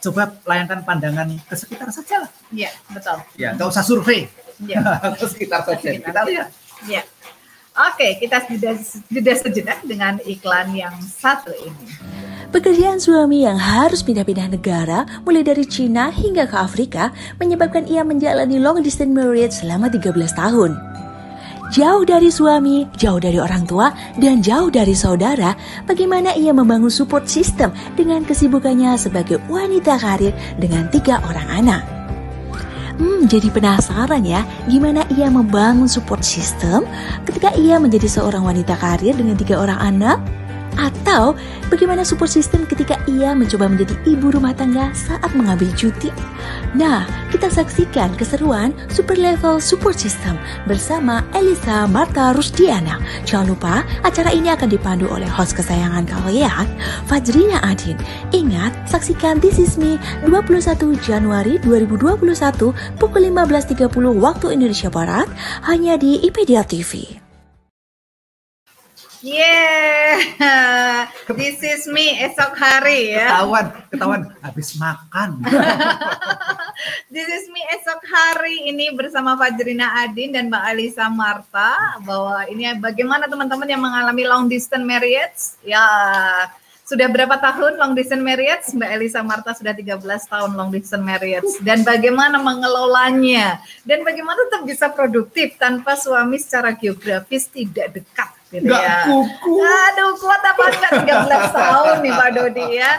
coba 0.01 0.33
layangkan 0.49 0.81
pandangan 0.81 1.29
ke 1.45 1.55
sekitar 1.61 1.93
saja 1.93 2.25
lah. 2.25 2.31
Iya, 2.49 2.73
betul. 2.89 3.19
Ya, 3.37 3.53
nggak 3.53 3.69
usah 3.69 3.85
survei. 3.85 4.33
Iya. 4.65 4.81
ke 5.21 5.27
sekitar 5.29 5.61
saja. 5.69 5.89
Kita 5.93 6.21
lihat. 6.25 6.49
Iya. 6.89 7.03
Oke, 7.77 8.17
kita 8.17 8.41
jeda 9.13 9.35
sejenak 9.37 9.85
dengan 9.85 10.17
iklan 10.25 10.73
yang 10.73 10.97
satu 11.05 11.53
ini. 11.53 11.85
Pekerjaan 12.49 12.97
suami 12.97 13.45
yang 13.45 13.61
harus 13.61 14.01
pindah-pindah 14.01 14.49
negara, 14.49 15.05
mulai 15.29 15.45
dari 15.45 15.69
Cina 15.69 16.09
hingga 16.09 16.49
ke 16.49 16.57
Afrika, 16.57 17.13
menyebabkan 17.37 17.85
ia 17.85 18.01
menjalani 18.01 18.57
long 18.57 18.81
distance 18.81 19.13
marriage 19.13 19.61
selama 19.61 19.93
13 19.93 20.09
tahun. 20.33 20.73
Jauh 21.75 22.07
dari 22.07 22.31
suami, 22.33 22.87
jauh 22.97 23.19
dari 23.21 23.37
orang 23.37 23.69
tua, 23.69 23.91
dan 24.17 24.41
jauh 24.41 24.71
dari 24.71 24.97
saudara, 24.97 25.53
bagaimana 25.85 26.33
ia 26.33 26.55
membangun 26.55 26.89
support 26.89 27.29
system 27.29 27.75
dengan 27.99 28.25
kesibukannya 28.25 28.97
sebagai 28.97 29.43
wanita 29.53 29.99
karir 30.01 30.33
dengan 30.57 30.89
tiga 30.89 31.21
orang 31.29 31.49
anak. 31.51 31.96
Hmm, 32.97 33.29
jadi 33.29 33.53
penasaran 33.53 34.25
ya, 34.25 34.41
gimana 34.73 35.05
ia 35.13 35.29
membangun 35.29 35.85
support 35.85 36.25
system 36.25 36.89
ketika 37.29 37.53
ia 37.53 37.77
menjadi 37.77 38.09
seorang 38.09 38.41
wanita 38.41 38.73
karir 38.81 39.13
dengan 39.13 39.37
tiga 39.37 39.61
orang 39.61 39.77
anak? 39.77 40.19
Atau 40.77 41.35
bagaimana 41.73 42.05
support 42.05 42.29
system 42.29 42.69
ketika 42.69 43.01
ia 43.09 43.33
mencoba 43.33 43.67
menjadi 43.67 43.97
ibu 44.05 44.29
rumah 44.31 44.53
tangga 44.53 44.93
saat 44.93 45.33
mengambil 45.33 45.73
cuti? 45.75 46.13
Nah, 46.77 47.09
kita 47.33 47.49
saksikan 47.49 48.13
keseruan 48.15 48.77
super 48.93 49.17
level 49.17 49.59
support 49.59 49.97
system 49.97 50.37
bersama 50.69 51.25
Elisa 51.33 51.89
Marta 51.89 52.37
Rusdiana. 52.37 53.01
Jangan 53.25 53.47
lupa, 53.49 53.75
acara 54.05 54.31
ini 54.31 54.53
akan 54.53 54.69
dipandu 54.69 55.09
oleh 55.09 55.29
host 55.29 55.57
kesayangan 55.57 56.05
kalian, 56.05 56.69
Fajrina 57.09 57.65
Adin. 57.65 57.97
Ingat, 58.37 58.77
saksikan 58.87 59.41
This 59.41 59.57
Is 59.57 59.81
Me 59.81 59.97
21 60.29 61.01
Januari 61.01 61.57
2021 61.65 63.01
pukul 63.01 63.23
15.30 63.33 63.89
waktu 64.21 64.47
Indonesia 64.53 64.93
Barat 64.93 65.29
hanya 65.65 65.97
di 65.97 66.21
IPedia 66.23 66.63
TV. 66.63 67.26
Yeah, 69.27 71.11
this 71.35 71.59
is 71.59 71.91
me 71.91 72.15
esok 72.15 72.55
hari 72.55 73.11
ya. 73.11 73.27
Ketahuan, 73.27 73.67
ketahuan. 73.91 74.23
Habis 74.39 74.79
makan. 74.79 75.43
this 77.15 77.27
is 77.27 77.51
me 77.51 77.59
esok 77.75 78.07
hari. 78.07 78.71
Ini 78.71 78.95
bersama 78.95 79.35
Fajrina 79.35 80.07
Adin 80.07 80.31
dan 80.31 80.47
Mbak 80.47 80.65
Alisa 80.71 81.11
Marta. 81.11 81.99
Bahwa 82.07 82.47
ini 82.47 82.71
bagaimana 82.79 83.27
teman-teman 83.27 83.67
yang 83.67 83.83
mengalami 83.83 84.23
long 84.31 84.47
distance 84.47 84.87
marriage? 84.87 85.59
Ya 85.67 85.83
sudah 86.87 87.11
berapa 87.11 87.35
tahun 87.43 87.83
long 87.83 87.99
distance 87.99 88.23
marriage? 88.23 88.71
Mbak 88.79 88.91
Elisa 88.95 89.27
Marta 89.27 89.59
sudah 89.59 89.75
13 89.75 90.07
tahun 90.07 90.55
long 90.55 90.71
distance 90.71 91.03
marriage. 91.03 91.51
Dan 91.67 91.83
bagaimana 91.83 92.39
mengelolanya? 92.39 93.59
Dan 93.83 94.07
bagaimana 94.07 94.39
tetap 94.47 94.63
bisa 94.63 94.87
produktif 94.95 95.59
tanpa 95.59 95.99
suami 95.99 96.39
secara 96.39 96.79
geografis 96.79 97.51
tidak 97.51 97.91
dekat 97.91 98.36
gitu 98.47 98.63
Nggak 98.71 98.79
ya. 98.83 98.99
kuku. 99.11 99.55
Aduh, 99.59 100.13
kuat 100.23 100.39
apa 100.39 100.63
enggak 100.71 100.93
13 101.03 101.51
tahun 101.59 101.95
nih 101.99 102.13
Pak 102.15 102.31
Dodi 102.31 102.67
ya. 102.79 102.93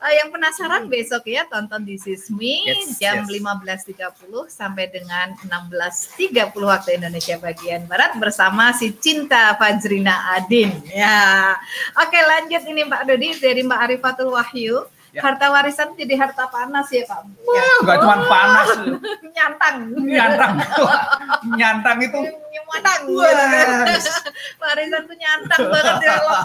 Eh, 0.00 0.12
yang 0.16 0.28
penasaran 0.32 0.88
besok 0.88 1.28
ya 1.28 1.44
tonton 1.44 1.84
This 1.84 2.08
Is 2.08 2.32
Me 2.32 2.64
Yes, 2.64 2.96
jam 2.96 3.28
yes. 3.28 3.36
15.30 3.36 4.00
sampai 4.48 4.88
dengan 4.88 5.36
16.30 5.44 6.56
waktu 6.56 6.96
Indonesia 6.96 7.36
bagian 7.36 7.84
Barat 7.84 8.16
bersama 8.16 8.72
si 8.72 8.96
Cinta 8.96 9.52
Fajrina 9.60 10.40
Adin. 10.40 10.72
Ya. 10.88 11.52
Oke, 12.00 12.16
lanjut 12.16 12.64
ini 12.64 12.88
Pak 12.88 13.02
Dodi 13.04 13.28
dari 13.36 13.60
Mbak 13.60 13.80
Arifatul 13.84 14.32
Wahyu. 14.32 14.88
Ya. 15.14 15.22
Harta 15.22 15.46
warisan 15.46 15.94
jadi 15.94 16.18
harta 16.18 16.50
panas 16.50 16.90
ya 16.90 17.06
Pak. 17.06 17.22
Ya. 17.22 17.46
Wah, 17.46 17.74
nggak 17.86 17.98
cuma 18.02 18.16
panas, 18.26 18.68
Nyantang. 19.38 19.76
nyantang. 20.02 20.52
nyantang 21.58 21.98
itu 22.02 22.18
Nyantang. 22.74 23.02
Warisan 24.62 25.02
tuh 25.06 25.16
nyantang 25.18 25.62
banget 25.70 25.94
ya 26.02 26.14
kalau 26.18 26.42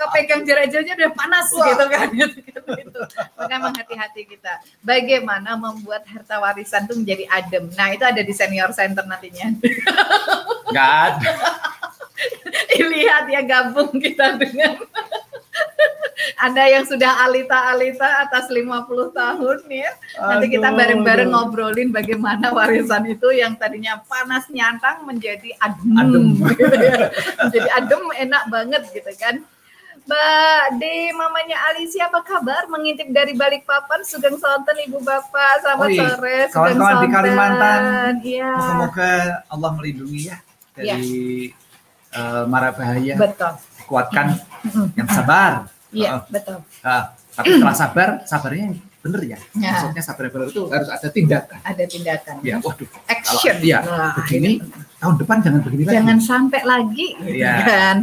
kepegang 0.00 0.42
jarak 0.42 0.66
jauhnya 0.72 0.94
udah 0.98 1.10
panas 1.14 1.46
gitu 1.50 1.84
kan 1.86 2.08
gitu, 2.10 2.38
gitu. 2.74 3.00
Maka 3.38 3.52
emang 3.54 3.74
hati-hati 3.76 4.22
kita. 4.26 4.52
Bagaimana 4.82 5.54
membuat 5.54 6.02
harta 6.10 6.42
warisan 6.42 6.90
tuh 6.90 6.96
menjadi 6.98 7.24
adem. 7.30 7.70
Nah, 7.74 7.88
itu 7.94 8.04
ada 8.06 8.22
di 8.22 8.32
senior 8.34 8.70
center 8.74 9.04
nantinya. 9.06 9.54
nggak 10.72 10.90
ada. 11.12 11.30
Lihat 12.78 13.24
ya 13.30 13.40
gabung 13.46 13.94
kita 13.98 14.34
dengan 14.38 14.78
Anda 16.44 16.66
yang 16.66 16.84
sudah 16.86 17.26
alita-alita 17.26 18.26
atas 18.26 18.50
50 18.50 18.66
tahun 19.14 19.58
ya. 19.70 19.90
Nanti 20.18 20.46
kita 20.50 20.74
bareng-bareng 20.74 21.30
ngobrolin 21.30 21.94
bagaimana 21.94 22.50
warisan 22.50 23.06
itu 23.06 23.30
yang 23.30 23.54
tadinya 23.54 24.02
panas 24.06 24.50
nyantang 24.50 25.06
menjadi 25.06 25.54
adem. 25.62 25.94
Adem. 25.94 26.24
gitu 26.58 26.74
ya. 26.74 26.96
Menjadi 27.42 27.70
adem 27.70 28.02
enak 28.18 28.42
banget 28.50 28.82
gitu 28.90 29.12
kan. 29.18 29.42
Mbak 30.08 30.80
De, 30.80 31.12
mamanya 31.12 31.56
Alicia 31.68 32.08
apa 32.08 32.24
kabar? 32.24 32.64
Mengintip 32.72 33.12
dari 33.12 33.36
Balikpapan, 33.36 34.00
Sugeng 34.08 34.40
Sonten, 34.40 34.72
Ibu 34.88 35.04
Bapak, 35.04 35.60
selamat 35.60 35.84
Oh 35.84 35.90
iya, 35.92 36.08
sore. 36.08 36.38
Kawan-kawan 36.48 36.96
di. 36.96 37.08
Kalimantan, 37.12 38.12
Iya, 38.24 38.52
Moga-moga 38.56 39.12
Allah 39.52 39.70
melindungi 39.76 40.32
ya 40.32 40.40
dari 40.72 41.52
eh, 42.18 42.42
mara 42.44 42.70
bahaya. 42.70 43.14
betul. 43.16 43.52
Kuatkan 43.84 44.26
yang 44.92 45.08
sabar. 45.08 45.70
Iya, 45.88 46.10
Oh, 46.10 46.20
betul. 46.28 46.58
ah, 46.82 47.16
tapi 47.32 47.48
setelah 47.50 47.72
sabar, 47.74 48.08
sabarnya 48.22 48.76
bener 48.98 49.20
ya. 49.24 49.38
Ya. 49.54 49.72
Maksudnya 49.72 50.02
sabar 50.02 50.22
yang 50.22 50.34
bener 50.34 50.46
itu 50.48 50.62
harus 50.68 50.88
ada 50.90 51.08
tindakan. 51.08 51.58
Ada 51.62 51.84
tindakan. 51.86 52.34
Ya, 52.42 52.60
waduh. 52.60 52.88
Action. 53.06 53.38
Kalau 53.48 53.62
dia 53.62 53.78
Wah, 53.80 54.12
begini, 54.14 54.60
tahun 54.98 55.14
depan 55.16 55.36
jangan 55.40 55.60
begini 55.62 55.82
lagi. 55.82 55.94
jangan 55.94 56.18
sampai 56.20 56.60
lagi 56.62 57.06
gitu 57.16 57.32
Iya. 57.32 57.52
kan. 57.62 57.96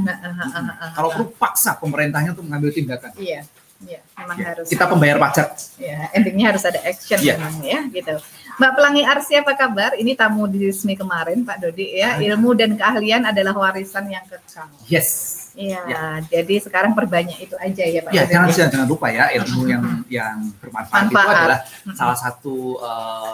Kalau 0.92 1.10
perlu 1.12 1.26
paksa 1.36 1.78
pemerintahnya 1.78 2.34
untuk 2.34 2.46
mengambil 2.48 2.72
tindakan. 2.72 3.12
Iya, 3.14 3.46
iya, 3.84 4.00
memang 4.16 4.38
Ya, 4.40 4.46
harus. 4.50 4.66
Kita 4.66 4.84
pembayar 4.88 5.18
pajak. 5.20 5.48
Ya, 5.78 6.10
endingnya 6.10 6.46
harus 6.50 6.64
ada 6.64 6.80
action 6.82 7.20
Iya. 7.20 7.36
memang 7.38 7.56
ya, 7.62 7.80
gitu. 7.88 8.16
Mbak 8.56 8.72
Pelangi 8.72 9.04
Arsi 9.04 9.34
apa 9.36 9.52
kabar? 9.54 9.92
Ini 9.94 10.16
tamu 10.16 10.48
di 10.48 10.64
resmi 10.64 10.96
kemarin 10.96 11.44
Pak 11.44 11.60
Dodi 11.60 11.92
ya. 11.92 12.16
Ilmu 12.18 12.56
dan 12.56 12.72
keahlian 12.74 13.28
adalah 13.28 13.52
warisan 13.52 14.08
yang 14.08 14.24
kekal. 14.24 14.72
Yes. 14.88 15.42
Iya, 15.56 15.80
Ya. 15.88 16.04
jadi 16.22 16.60
sekarang 16.60 16.92
perbanyak 16.92 17.36
itu 17.42 17.56
aja 17.56 17.84
ya 17.84 18.00
Pak. 18.00 18.12
Ya, 18.12 18.24
Dodi. 18.24 18.32
jangan 18.32 18.48
jangan, 18.50 18.70
jangan 18.72 18.88
lupa 18.88 19.08
ya 19.08 19.26
ilmu 19.34 19.62
yang 19.68 19.84
yang 20.08 20.36
bermanfaat 20.60 21.04
itu 21.04 21.12
Manfaat. 21.12 21.36
adalah 21.36 21.60
Mm-mm. 21.64 21.96
salah 21.96 22.18
satu 22.18 22.56
eh, 22.78 23.34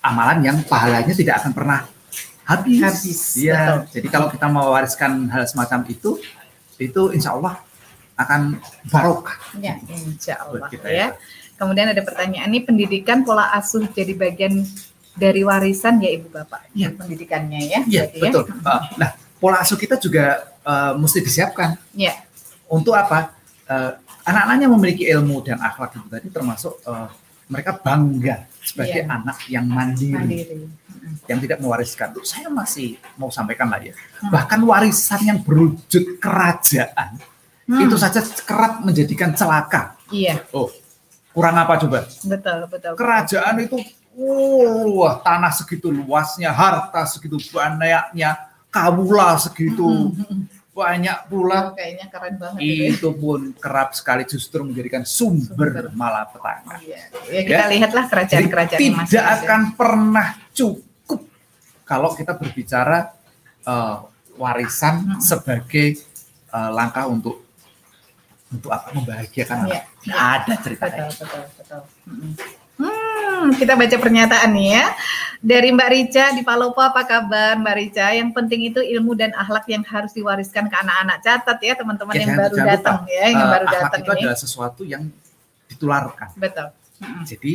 amalan 0.00 0.38
yang 0.40 0.56
pahalanya 0.64 1.12
tidak 1.12 1.40
akan 1.40 1.52
pernah 1.52 1.80
habis. 2.44 2.80
Habis, 2.80 3.20
Iya. 3.36 3.84
Jadi 3.88 4.08
kalau 4.08 4.28
kita 4.28 4.48
mewariskan 4.48 5.28
hal 5.28 5.44
semacam 5.44 5.84
itu, 5.84 6.16
itu 6.76 7.02
insya 7.12 7.36
Allah 7.36 7.60
akan 8.16 8.56
barokah. 8.88 9.36
Ya, 9.60 9.76
insya 9.86 10.40
Allah 10.40 10.64
buat 10.64 10.72
kita 10.72 10.88
ya. 10.88 11.08
itu. 11.12 11.16
Kemudian 11.60 11.92
ada 11.92 12.00
pertanyaan 12.00 12.48
ini 12.48 12.64
pendidikan 12.64 13.20
pola 13.20 13.52
asuh 13.52 13.84
jadi 13.92 14.16
bagian 14.16 14.64
dari 15.12 15.44
warisan 15.44 16.00
ya 16.00 16.08
Ibu 16.16 16.32
Bapak. 16.32 16.72
Iya. 16.72 16.88
Pendidikannya 16.96 17.60
ya. 17.60 17.80
Iya, 17.84 18.02
ya. 18.08 18.32
betul. 18.32 18.48
Eh, 18.48 18.82
Nah, 18.96 19.10
pola 19.36 19.60
asuh 19.60 19.76
kita 19.76 20.00
juga 20.00 20.40
eh, 20.64 20.92
mesti 20.96 21.20
disiapkan. 21.20 21.76
Iya. 21.92 22.16
Untuk 22.66 22.96
apa? 22.96 23.36
Eh, 23.68 23.92
anak-anaknya 24.24 24.68
memiliki 24.72 25.04
ilmu 25.04 25.44
dan 25.44 25.60
akhlak 25.60 25.92
itu 25.94 26.08
tadi 26.08 26.28
termasuk 26.32 26.80
eh, 26.80 27.08
mereka 27.46 27.76
bangga 27.76 28.48
sebagai 28.60 29.04
Iya. 29.04 29.12
anak 29.12 29.38
yang 29.46 29.66
mandiri. 29.68 30.16
Mandiri. 30.16 30.56
Mm-mm. 30.64 31.14
yang 31.28 31.38
tidak 31.38 31.58
mewariskan. 31.58 32.08
Tuh, 32.10 32.24
saya 32.24 32.48
masih 32.48 32.96
mau 33.14 33.28
sampaikan 33.28 33.68
lah 33.68 33.80
ya. 33.80 33.92
Hmm. 33.92 34.32
Bahkan 34.32 34.60
warisan 34.62 35.20
yang 35.22 35.38
berwujud 35.40 36.16
kerajaan 36.16 37.20
Hmm. 37.66 37.86
itu 37.86 37.94
saja 37.94 38.18
kerap 38.42 38.82
menjadikan 38.82 39.30
celaka. 39.30 39.94
Iya, 40.10 40.42
Oh, 40.50 40.66
kurang 41.30 41.56
apa 41.56 41.78
coba? 41.78 42.04
betul, 42.22 42.58
betul. 42.66 42.92
Kerajaan 42.94 43.56
itu 43.60 43.76
wah, 44.90 45.18
tanah 45.18 45.50
segitu 45.50 45.88
luasnya, 45.88 46.50
harta 46.50 47.06
segitu 47.06 47.38
banyaknya, 47.48 48.36
kawula 48.68 49.34
segitu 49.36 50.10
Mm-mm. 50.12 50.46
banyak 50.70 51.18
pula. 51.26 51.70
Oh, 51.70 51.74
kayaknya 51.74 52.06
keren 52.08 52.34
banget 52.34 52.60
itu. 52.60 52.82
Itu 52.96 53.08
pun 53.12 53.52
kerap 53.54 53.92
sekali 53.92 54.22
justru 54.24 54.62
menjadikan 54.62 55.02
sumber 55.02 55.70
Sumber. 55.70 55.84
malapetaka. 55.92 56.78
Iya. 56.80 57.00
Ya, 57.28 57.40
kita 57.42 57.64
Ya. 57.64 57.70
lihatlah 57.70 58.04
kerajaan-kerajaan 58.06 58.80
tidak 58.80 58.98
masih 59.00 59.20
ada. 59.20 59.34
akan 59.36 59.60
pernah 59.72 60.26
cukup 60.50 61.20
kalau 61.82 62.10
kita 62.12 62.32
berbicara 62.34 63.12
eh, 63.60 63.96
warisan 64.34 64.94
Hmm. 65.06 65.20
sebagai 65.20 66.00
eh, 66.50 66.70
langkah 66.70 67.06
untuk 67.06 67.44
untuk 68.50 68.68
apa 68.68 68.90
membahagiakan 68.90 69.56
Iya. 69.62 69.80
anak. 69.80 69.82
Nggak 70.02 70.22
ada 70.36 70.52
ceritanya. 70.60 71.02
Betul, 71.06 71.24
betul, 71.24 71.42
betul. 71.56 71.80
Mm-mm. 72.06 72.32
Hmm, 72.80 73.52
kita 73.54 73.72
baca 73.72 73.92
pernyataan 73.94 74.50
nih 74.50 74.68
ya. 74.74 74.86
Dari 75.38 75.68
Mbak 75.68 75.90
Rica 75.90 76.24
di 76.32 76.40
Palopo 76.40 76.80
apa 76.80 77.04
kabar 77.04 77.56
Mbak 77.56 77.74
Rica? 77.74 78.06
Yang 78.10 78.32
penting 78.32 78.60
itu 78.66 78.80
ilmu 78.80 79.12
dan 79.12 79.32
akhlak 79.32 79.64
yang 79.66 79.80
harus 79.82 80.10
diwariskan 80.10 80.64
ke 80.66 80.76
anak-anak. 80.76 81.20
Catat 81.20 81.58
ya 81.58 81.72
teman-teman 81.74 82.12
Ya, 82.12 82.20
yang 82.20 82.32
baru 82.34 82.56
datang 82.58 82.98
ya, 83.06 83.24
yang 83.26 83.38
Eh, 83.38 83.48
baru 83.50 83.66
datang 83.66 84.00
itu 84.00 84.10
ini. 84.10 84.20
adalah 84.20 84.36
sesuatu 84.38 84.82
yang 84.82 85.02
ditularkan. 85.66 86.28
Betul. 86.34 86.68
Mm-mm. 86.98 87.22
Jadi 87.22 87.52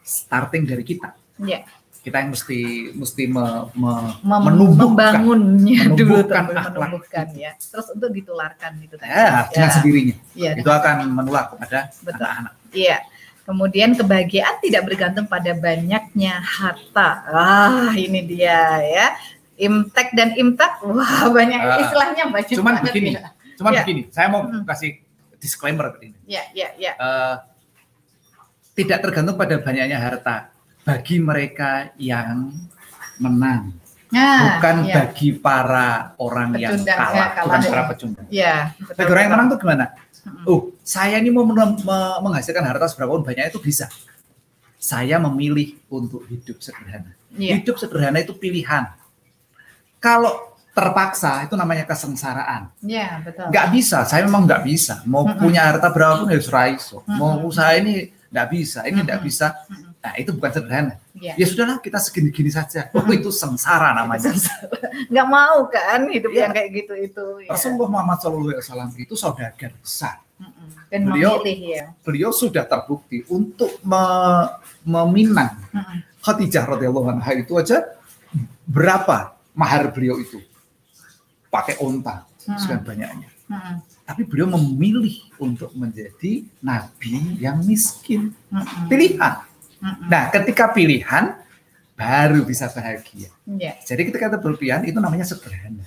starting 0.00 0.64
dari 0.64 0.84
kita. 0.84 1.08
Ya, 1.38 1.64
Kita 2.06 2.22
yang 2.22 2.30
mesti 2.30 2.58
mesti 2.94 3.22
me- 3.26 3.66
me- 3.74 4.14
mem- 4.22 4.44
menumbuhkan. 4.46 4.78
membangunnya 5.18 5.80
dulu 5.90 6.22
menumbuhkan 6.22 6.38
akhlak. 6.38 6.70
menumbuhkan 6.70 7.26
ya. 7.34 7.50
Terus 7.58 7.86
untuk 7.90 8.10
ditularkan 8.14 8.70
gitu 8.78 8.94
tadi. 8.94 9.10
Ya, 9.10 9.50
dengan 9.50 9.70
sendirinya. 9.74 10.14
Iya, 10.32 10.50
Itu 10.54 10.70
akan 10.70 10.94
menular 11.10 11.50
kepada 11.50 11.90
anak-anak. 12.06 12.52
Iya. 12.70 12.98
Kemudian 13.42 13.94
kebahagiaan 13.94 14.58
tidak 14.60 14.82
bergantung 14.86 15.26
pada 15.26 15.50
banyaknya 15.52 16.38
harta. 16.38 17.08
Ah, 17.26 17.90
ini 17.92 18.22
dia 18.22 18.58
ya. 18.80 19.06
Imtek 19.56 20.14
dan 20.14 20.30
imtak, 20.34 20.78
wah 20.82 21.26
banyak 21.28 21.58
Ah. 21.58 21.78
istilahnya 21.80 22.28
banyak 22.28 22.54
Cuman 22.54 22.74
banget 22.76 22.92
begini, 22.92 23.10
ya. 23.14 23.30
cuman 23.56 23.72
Ya. 23.72 23.80
begini. 23.82 24.02
Saya 24.10 24.26
mau 24.28 24.44
Mm. 24.44 24.62
kasih 24.62 24.90
disclaimer 25.38 25.90
ini. 25.98 26.14
Ya, 26.22 26.42
ya, 26.52 26.70
ya. 26.76 26.92
Eh, 26.92 27.34
tidak 28.74 29.00
tergantung 29.00 29.34
pada 29.34 29.56
banyaknya 29.56 29.96
harta, 29.96 30.52
bagi 30.86 31.18
mereka 31.18 31.90
yang 31.98 32.54
menang. 33.18 33.74
Nah, 34.06 34.62
bukan 34.62 34.76
ya. 34.86 34.94
bagi 35.02 35.34
para 35.34 36.14
orang 36.22 36.54
pecundang, 36.54 36.86
yang 36.86 36.94
kalah, 36.94 37.10
ya, 37.10 37.26
kalah 37.34 37.42
bukan 37.42 37.60
para 37.66 37.82
pecundang. 37.90 38.26
Ya, 38.30 38.54
bagi 38.94 39.10
orang 39.10 39.22
yang 39.26 39.32
menang 39.34 39.48
tuh 39.50 39.58
gimana? 39.58 39.84
Oh, 40.46 40.70
saya 40.86 41.18
ini 41.18 41.30
mau 41.34 41.42
menghasilkan 42.22 42.62
harta 42.62 42.86
seberapa 42.86 43.18
pun 43.18 43.26
banyak 43.26 43.50
itu 43.50 43.58
bisa. 43.58 43.90
Saya 44.78 45.18
memilih 45.18 45.74
untuk 45.90 46.22
hidup 46.30 46.62
sederhana. 46.62 47.18
Ya. 47.34 47.58
Hidup 47.58 47.82
sederhana 47.82 48.22
itu 48.22 48.38
pilihan. 48.38 48.94
Kalau 49.98 50.54
terpaksa 50.70 51.48
itu 51.48 51.56
namanya 51.58 51.88
kesengsaraan. 51.88 52.68
Iya, 52.84 53.24
betul. 53.26 53.48
Gak 53.48 53.66
bisa, 53.72 54.04
saya 54.04 54.22
memang 54.28 54.44
nggak 54.44 54.62
bisa. 54.62 55.00
Mau 55.08 55.24
mm 55.24 55.40
punya 55.40 55.72
harta 55.72 55.88
berapapun 55.88 56.28
harus 56.28 56.52
raiso. 56.52 57.00
Mm 57.08 57.16
Mau 57.16 57.42
usaha 57.48 57.72
ini 57.74 58.12
nggak 58.28 58.48
bisa, 58.52 58.84
ini 58.84 59.00
mm 59.00 59.18
bisa. 59.24 59.56
Nah, 60.04 60.14
itu 60.22 60.30
bukan 60.30 60.50
sederhana. 60.54 60.94
Ya, 61.18 61.34
ya 61.34 61.46
sudahlah 61.50 61.82
kita 61.82 61.98
segini-gini 61.98 62.46
saja. 62.46 62.92
Oh, 62.94 63.02
itu 63.10 63.34
sengsara 63.34 63.90
namanya. 63.90 64.30
Nggak 65.10 65.28
mau 65.28 65.66
kan 65.66 66.06
hidup 66.06 66.30
ya. 66.30 66.46
yang 66.46 66.52
kayak 66.54 66.70
gitu 66.70 66.94
itu. 66.94 67.24
Ya. 67.42 67.50
Rasulullah 67.50 67.90
Muhammad 67.90 68.18
SAW 68.22 68.94
itu 68.94 69.18
saudagar 69.18 69.74
besar. 69.82 70.22
Dan 70.86 71.10
beliau, 71.10 71.42
memilih 71.42 71.58
ya. 71.66 71.84
Beliau 72.06 72.30
sudah 72.30 72.62
terbukti 72.68 73.24
untuk 73.32 73.80
me 73.82 74.04
meminang 74.86 75.58
Khadijah 76.22 76.62
radhiyallahu 76.62 77.18
anha 77.18 77.32
itu 77.34 77.58
aja 77.58 77.82
berapa 78.68 79.34
mahar 79.56 79.90
beliau 79.90 80.20
itu? 80.22 80.38
Pakai 81.50 81.80
onta 81.82 82.28
sekian 82.38 82.84
banyaknya. 82.86 83.26
Tapi 84.06 84.22
beliau 84.22 84.46
memilih 84.54 85.26
untuk 85.42 85.74
menjadi 85.74 86.46
nabi 86.62 87.38
yang 87.42 87.62
miskin. 87.66 88.30
Pilihan 88.86 89.42
Nah, 89.82 90.32
ketika 90.32 90.72
pilihan 90.72 91.36
baru 91.96 92.44
bisa 92.44 92.68
bahagia. 92.68 93.32
Yeah. 93.48 93.80
Jadi 93.82 94.12
ketika 94.12 94.28
kita 94.28 94.38
berpilihan 94.38 94.84
itu 94.84 95.00
namanya 95.00 95.24
sederhana. 95.24 95.82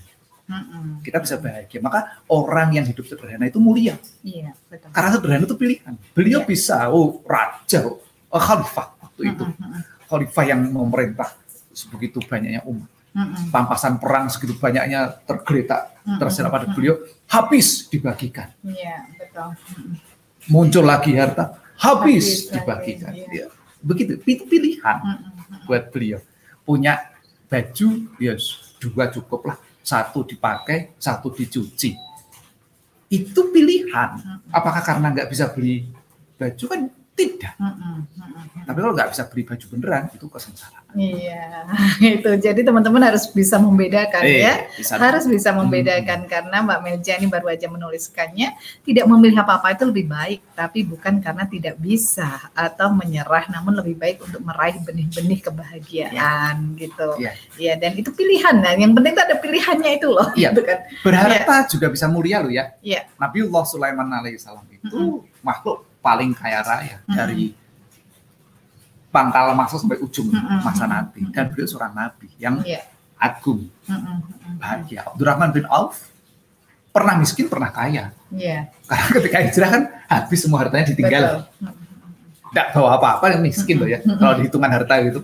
Mm-mm. 0.50 1.06
Kita 1.06 1.22
bisa 1.22 1.38
bahagia. 1.38 1.78
Maka 1.78 2.18
orang 2.26 2.74
yang 2.74 2.86
hidup 2.90 3.06
sederhana 3.06 3.46
itu 3.46 3.62
mulia. 3.62 4.02
Iya, 4.26 4.58
betul. 4.66 4.90
Karena 4.90 5.10
sederhana 5.14 5.46
itu 5.46 5.54
pilihan. 5.54 5.94
Beliau 6.18 6.42
yeah. 6.42 6.50
bisa, 6.50 6.90
oh 6.90 7.22
raja, 7.30 7.86
oh, 7.86 8.42
khalifah 8.42 8.98
waktu 9.06 9.22
itu. 9.30 9.46
Mm-mm. 9.46 9.82
Khalifah 10.10 10.46
yang 10.50 10.66
memerintah 10.74 11.38
sebegitu 11.70 12.18
banyaknya 12.26 12.66
umat. 12.66 12.90
Mm-mm. 13.14 13.54
Pampasan 13.54 14.02
perang 14.02 14.26
segitu 14.34 14.58
banyaknya 14.58 15.22
tergeletak, 15.30 15.94
terserah 16.18 16.50
pada 16.50 16.66
beliau, 16.74 16.98
habis 17.30 17.86
dibagikan. 17.86 18.50
Iya, 18.66 19.06
betul. 19.18 19.54
Muncul 20.50 20.82
lagi 20.82 21.14
harta, 21.14 21.62
habis, 21.78 22.50
habis 22.50 22.54
dibagikan. 22.54 23.14
Lagi, 23.14 23.30
iya. 23.30 23.48
Begitu 23.80 24.20
itu 24.28 24.44
pilihan 24.46 24.98
buat 25.64 25.90
beliau. 25.92 26.20
Punya 26.68 27.00
baju 27.50 27.88
ya 28.20 28.36
dua 28.78 29.10
cukup 29.10 29.54
lah. 29.54 29.58
Satu 29.82 30.22
dipakai 30.28 30.94
satu 31.02 31.34
dicuci. 31.34 31.96
Itu 33.10 33.50
pilihan. 33.50 34.44
Apakah 34.54 34.84
karena 34.86 35.10
nggak 35.10 35.30
bisa 35.32 35.50
beli 35.50 35.90
baju? 36.38 36.64
Kan 36.70 36.82
tidak. 37.20 37.54
Mm 37.60 37.74
-mm, 37.76 37.96
mm 38.16 38.64
Tapi 38.64 38.78
kalau 38.80 38.94
nggak 38.96 39.10
bisa 39.12 39.24
beli 39.28 39.44
baju 39.44 39.66
beneran 39.76 40.04
itu 40.16 40.26
kesengsaraan. 40.32 40.80
Iya, 40.98 41.70
itu. 42.18 42.32
Jadi 42.42 42.62
teman-teman 42.66 43.02
harus 43.06 43.30
bisa 43.30 43.62
membedakan 43.62 44.24
eh, 44.26 44.42
ya. 44.42 44.54
Bisa 44.74 44.98
harus 44.98 45.26
bisa 45.30 45.54
membedakan 45.54 46.26
hmm. 46.26 46.30
karena 46.30 46.58
Mbak 46.66 46.80
Melja 46.82 47.14
ini 47.22 47.28
baru 47.30 47.48
aja 47.54 47.68
menuliskannya 47.70 48.58
tidak 48.88 49.06
memilih 49.06 49.38
apa-apa 49.44 49.78
itu 49.78 49.84
lebih 49.86 50.06
baik, 50.10 50.40
tapi 50.58 50.88
bukan 50.88 51.22
karena 51.22 51.46
tidak 51.46 51.76
bisa 51.78 52.50
atau 52.58 52.90
menyerah, 52.94 53.50
namun 53.54 53.78
lebih 53.78 54.00
baik 54.00 54.18
untuk 54.26 54.42
meraih 54.42 54.82
benih-benih 54.82 55.40
kebahagiaan 55.46 56.56
ya. 56.74 56.80
gitu. 56.80 57.10
Iya. 57.22 57.32
Ya, 57.60 57.74
dan 57.78 57.94
itu 58.00 58.10
pilihan. 58.16 58.56
Nah, 58.58 58.74
yang 58.74 58.96
penting 58.98 59.14
itu 59.14 59.24
ada 59.26 59.38
pilihannya 59.38 59.92
itu 59.98 60.08
loh. 60.10 60.30
Iya. 60.34 60.50
Gitu 60.56 60.62
kan. 60.66 60.80
Berharta 61.06 61.56
ya. 61.66 61.70
juga 61.70 61.88
bisa 61.94 62.06
mulia 62.10 62.42
loh 62.42 62.54
ya. 62.54 62.74
Iya. 62.82 63.06
Nabiullah 63.18 63.66
Sulaiman 63.66 64.10
alaihissalam 64.10 64.66
itu 64.74 64.90
-hmm. 64.90 65.46
makhluk 65.46 65.89
paling 66.00 66.32
kaya 66.36 66.64
raya 66.64 66.98
mm 67.00 67.04
-hmm. 67.06 67.16
dari 67.16 67.44
pangkal 69.10 69.52
masa 69.58 69.76
sampai 69.82 70.00
ujung 70.00 70.30
mm 70.32 70.40
-hmm. 70.40 70.60
masa 70.64 70.86
nabi 70.86 71.28
dan 71.34 71.52
beliau 71.52 71.68
seorang 71.68 71.94
nabi 71.96 72.28
yang 72.40 72.62
yeah. 72.64 72.84
agung 73.20 73.68
mm 73.68 74.00
-hmm. 74.00 74.18
bahagia 74.60 75.00
Abdurrahman 75.08 75.52
bin 75.52 75.66
Auf 75.68 76.08
pernah 76.90 77.16
miskin 77.20 77.46
pernah 77.48 77.70
kaya 77.70 78.12
yeah. 78.34 78.72
karena 78.90 79.08
ketika 79.22 79.38
hijrah 79.46 79.70
kan 79.70 79.84
habis 80.10 80.40
semua 80.42 80.66
hartanya 80.66 80.90
ditinggal 80.90 81.46
tidak 82.50 82.68
bawa 82.74 82.98
apa-apa 82.98 83.26
yang 83.38 83.42
miskin 83.46 83.78
loh 83.78 83.86
ya 83.86 84.02
kalau 84.02 84.34
dihitungan 84.42 84.72
harta 84.74 84.96
gitu 85.06 85.22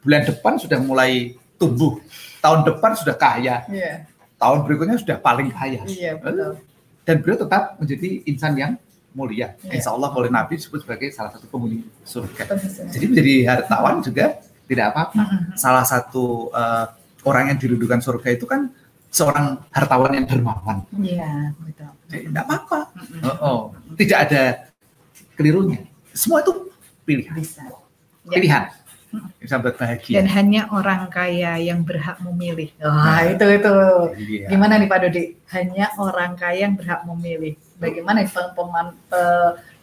bulan 0.00 0.22
depan 0.24 0.52
sudah 0.56 0.78
mulai 0.80 1.36
tumbuh 1.60 2.00
tahun 2.40 2.64
depan 2.64 2.92
sudah 2.96 3.16
kaya 3.16 3.64
yeah. 3.68 4.08
tahun 4.40 4.64
berikutnya 4.64 4.96
sudah 5.00 5.16
paling 5.20 5.52
kaya 5.52 5.84
yeah, 5.88 6.16
betul. 6.16 6.60
Dan 7.04 7.20
beliau 7.20 7.38
tetap 7.44 7.76
menjadi 7.78 8.24
insan 8.24 8.52
yang 8.56 8.72
mulia. 9.14 9.54
Yeah. 9.62 9.78
Insya 9.78 9.94
Allah 9.94 10.10
oleh 10.10 10.28
Nabi 10.32 10.58
disebut 10.58 10.82
sebagai 10.82 11.14
salah 11.14 11.30
satu 11.30 11.46
penghuni 11.46 11.86
surga. 12.02 12.50
Jadi 12.90 13.04
menjadi 13.06 13.34
hartawan 13.46 14.02
juga 14.02 14.42
tidak 14.66 14.86
apa-apa. 14.90 15.22
Mm-hmm. 15.22 15.54
Salah 15.54 15.84
satu 15.86 16.50
uh, 16.50 16.90
orang 17.28 17.54
yang 17.54 17.58
dirudukan 17.60 18.02
surga 18.02 18.28
itu 18.34 18.44
kan 18.48 18.74
seorang 19.14 19.62
hartawan 19.70 20.18
yang 20.18 20.26
dermawan. 20.26 20.82
Iya, 20.98 21.54
betul. 21.62 21.92
Jadi 22.10 22.22
tidak 22.32 22.44
apa-apa. 22.50 22.80
Mm-hmm. 22.90 23.20
Oh, 23.22 23.36
oh, 23.38 23.58
tidak 23.94 24.18
ada 24.26 24.42
kelirunya. 25.38 25.86
Semua 26.10 26.42
itu 26.42 26.52
pilihan. 27.06 27.34
Bisa. 27.38 27.62
Ya. 27.62 28.34
Pilihan. 28.34 28.62
Buat 29.62 29.76
bahagia. 29.76 30.14
Dan 30.20 30.26
hanya 30.32 30.66
orang 30.72 31.08
kaya 31.12 31.60
yang 31.60 31.84
berhak 31.84 32.18
memilih. 32.24 32.72
Wah, 32.80 33.20
nah, 33.20 33.22
itu 33.28 33.46
itu. 33.48 33.74
Iya. 34.18 34.46
Gimana 34.50 34.80
nih 34.80 34.88
Pak 34.88 34.98
Dodi? 35.04 35.22
Hanya 35.54 35.86
orang 36.00 36.32
kaya 36.34 36.66
yang 36.66 36.74
berhak 36.74 37.02
memilih 37.06 37.54
bagaimana 37.78 38.24
peman, 38.30 38.86
pe, 39.06 39.22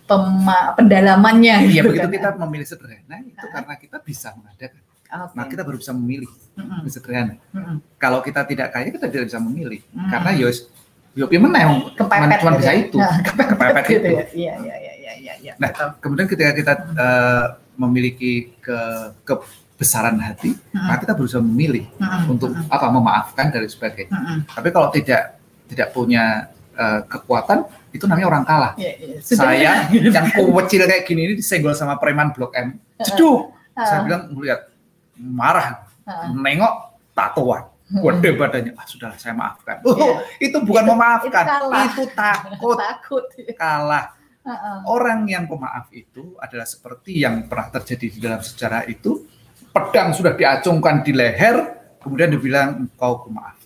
pema, 0.08 0.60
pendalamannya. 0.76 1.56
Iya 1.72 1.82
gitu 1.82 1.90
begitu 1.94 2.08
kan? 2.08 2.16
kita 2.16 2.30
memilih 2.48 2.68
sederhana 2.68 3.16
itu 3.24 3.46
karena 3.48 3.74
kita 3.80 3.98
bisa 4.04 4.30
mengadakan. 4.36 4.82
Okay. 5.12 5.36
Nah 5.36 5.44
kita 5.52 5.62
baru 5.68 5.78
bisa 5.80 5.92
memilih 5.92 6.32
mm-hmm. 6.56 6.88
sederhana. 6.88 7.36
Mm-hmm. 7.52 7.78
Kalau 8.00 8.20
kita 8.24 8.42
tidak 8.48 8.68
kaya 8.72 8.88
kita 8.92 9.08
tidak 9.12 9.26
bisa 9.28 9.40
memilih 9.44 9.82
mm-hmm. 9.92 10.10
karena 10.12 10.32
yos 10.40 10.72
yo 11.12 11.28
mana 11.44 11.58
yang 11.68 11.74
kepepet 11.92 12.40
cuma 12.40 12.56
bisa 12.56 12.72
itu 12.72 12.96
nah, 12.96 13.20
kepepet, 13.28 13.48
kepepet 13.52 13.86
gitu 13.92 14.08
ya. 14.08 14.24
Iya 14.32 14.54
iya 14.64 14.76
iya 14.80 14.94
iya 14.96 15.14
iya. 15.20 15.34
Ya, 15.42 15.54
nah 15.60 15.70
betul. 15.74 15.90
kemudian 16.00 16.28
ketika 16.32 16.52
kita 16.56 16.74
uh, 16.96 17.46
memiliki 17.82 18.54
ke 18.62 18.80
kebesaran 19.26 20.22
hati, 20.22 20.54
mm-hmm. 20.54 20.86
maka 20.86 21.00
kita 21.02 21.14
berusaha 21.18 21.42
memilih 21.42 21.90
mm-hmm. 21.98 22.32
untuk 22.32 22.54
apa 22.70 22.88
memaafkan 22.94 23.50
dan 23.50 23.66
sebagainya. 23.66 24.14
Mm-hmm. 24.14 24.38
Tapi 24.54 24.70
kalau 24.70 24.88
tidak 24.94 25.42
tidak 25.66 25.88
punya 25.96 26.54
uh, 26.78 27.02
kekuatan 27.10 27.66
itu 27.92 28.06
namanya 28.08 28.28
orang 28.30 28.44
kalah. 28.46 28.74
Ya, 28.78 28.94
ya. 28.96 29.18
Saya 29.20 29.72
yang 30.16 30.28
kecil 30.32 30.86
kayak 30.86 31.04
gini 31.10 31.22
ini 31.28 31.34
disenggol 31.40 31.74
sama 31.74 31.98
preman 31.98 32.32
Blok 32.32 32.54
M. 32.56 32.78
Ceduh. 33.02 33.50
Uh, 33.74 33.88
saya 33.88 34.06
bilang 34.06 34.30
melihat 34.36 34.70
marah, 35.18 35.90
uh, 36.06 36.30
nengok 36.32 36.74
tatoan. 37.18 37.72
Gede 37.92 38.40
badannya, 38.40 38.72
ah, 38.80 38.88
sudah 38.88 39.12
saya 39.20 39.36
maafkan. 39.36 39.84
Oh, 39.84 39.92
yeah. 40.00 40.24
itu 40.40 40.58
bukan 40.64 40.88
itu, 40.88 40.92
memaafkan, 40.96 41.44
itu, 41.44 41.68
itu 41.68 42.04
takut. 42.16 42.78
takut. 42.88 43.24
Kalah. 43.60 44.16
Uh 44.42 44.52
-uh. 44.52 44.78
Orang 44.90 45.30
yang 45.30 45.46
pemaaf 45.46 45.94
itu 45.94 46.34
adalah 46.42 46.66
seperti 46.66 47.22
yang 47.22 47.46
pernah 47.46 47.70
terjadi 47.70 48.06
di 48.10 48.20
dalam 48.20 48.42
sejarah 48.42 48.90
itu, 48.90 49.26
pedang 49.70 50.18
sudah 50.18 50.34
diacungkan 50.34 51.06
di 51.06 51.14
leher, 51.14 51.62
kemudian 52.02 52.34
dibilang 52.34 52.90
engkau 52.90 53.30
pemaaf 53.30 53.62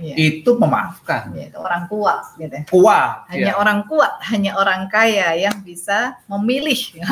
iya. 0.00 0.14
itu 0.16 0.50
memaafkan. 0.56 1.34
Iya, 1.34 1.44
itu 1.52 1.58
orang 1.58 1.82
kuat 1.90 2.20
gitu. 2.38 2.54
Ya. 2.54 2.62
Kuat. 2.70 3.14
Hanya 3.30 3.52
iya. 3.52 3.58
orang 3.58 3.78
kuat, 3.86 4.12
hanya 4.30 4.50
orang 4.56 4.82
kaya 4.88 5.28
yang 5.34 5.56
bisa 5.62 6.18
memilih. 6.30 6.78
Iya. 6.98 7.06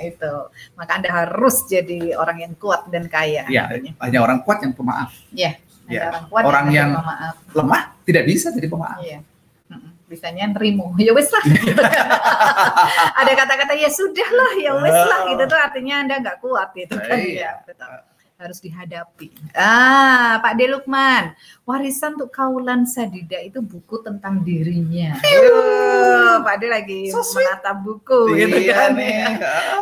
itu. 0.10 0.34
Maka 0.74 0.90
Anda 1.00 1.10
harus 1.12 1.64
jadi 1.68 2.16
orang 2.16 2.38
yang 2.44 2.54
kuat 2.56 2.88
dan 2.88 3.06
kaya. 3.08 3.46
Iya, 3.48 3.70
hanya 4.00 4.18
orang 4.24 4.40
kuat 4.42 4.64
yang 4.64 4.72
pemaaf. 4.74 5.12
Iya. 5.30 5.60
Ya. 5.84 6.08
Orang 6.08 6.24
kuat 6.32 6.42
orang 6.48 6.66
yang, 6.72 6.74
yang 6.74 6.90
pemaaf. 6.96 7.34
lemah 7.52 7.82
tidak 8.08 8.24
bisa 8.24 8.48
jadi 8.52 8.68
pemaaf. 8.72 9.00
Iya. 9.04 9.18
Bisanya 10.14 10.46
nerimo, 10.54 10.94
ya 10.94 11.10
wes 11.10 11.26
lah. 11.34 11.44
Ada 13.18 13.32
kata-kata 13.34 13.74
ya 13.74 13.90
sudah 13.90 14.28
lah, 14.30 14.52
ya 14.62 14.72
wes 14.78 14.94
lah 14.94 15.20
gitu 15.34 15.42
tuh 15.50 15.58
artinya 15.58 15.94
anda 16.06 16.22
nggak 16.22 16.38
kuat 16.38 16.70
gitu 16.78 16.94
kan 16.94 17.18
ya. 17.18 17.58
Betul 17.66 18.14
harus 18.34 18.58
dihadapi. 18.58 19.54
Ah, 19.54 20.42
Pak 20.42 20.52
De 20.58 20.66
Lukman, 20.66 21.38
warisan 21.62 22.18
untuk 22.18 22.34
kaulan 22.34 22.82
sadida 22.82 23.38
itu 23.38 23.62
buku 23.62 24.02
tentang 24.02 24.42
dirinya. 24.42 25.14
Pak 26.42 26.56
De 26.58 26.66
lagi 26.66 27.14
so 27.14 27.22
menata 27.22 27.72
buku 27.72 28.34
iya, 28.34 28.44
gitu 28.44 28.58
kan. 28.74 28.90
Nih. 28.98 29.22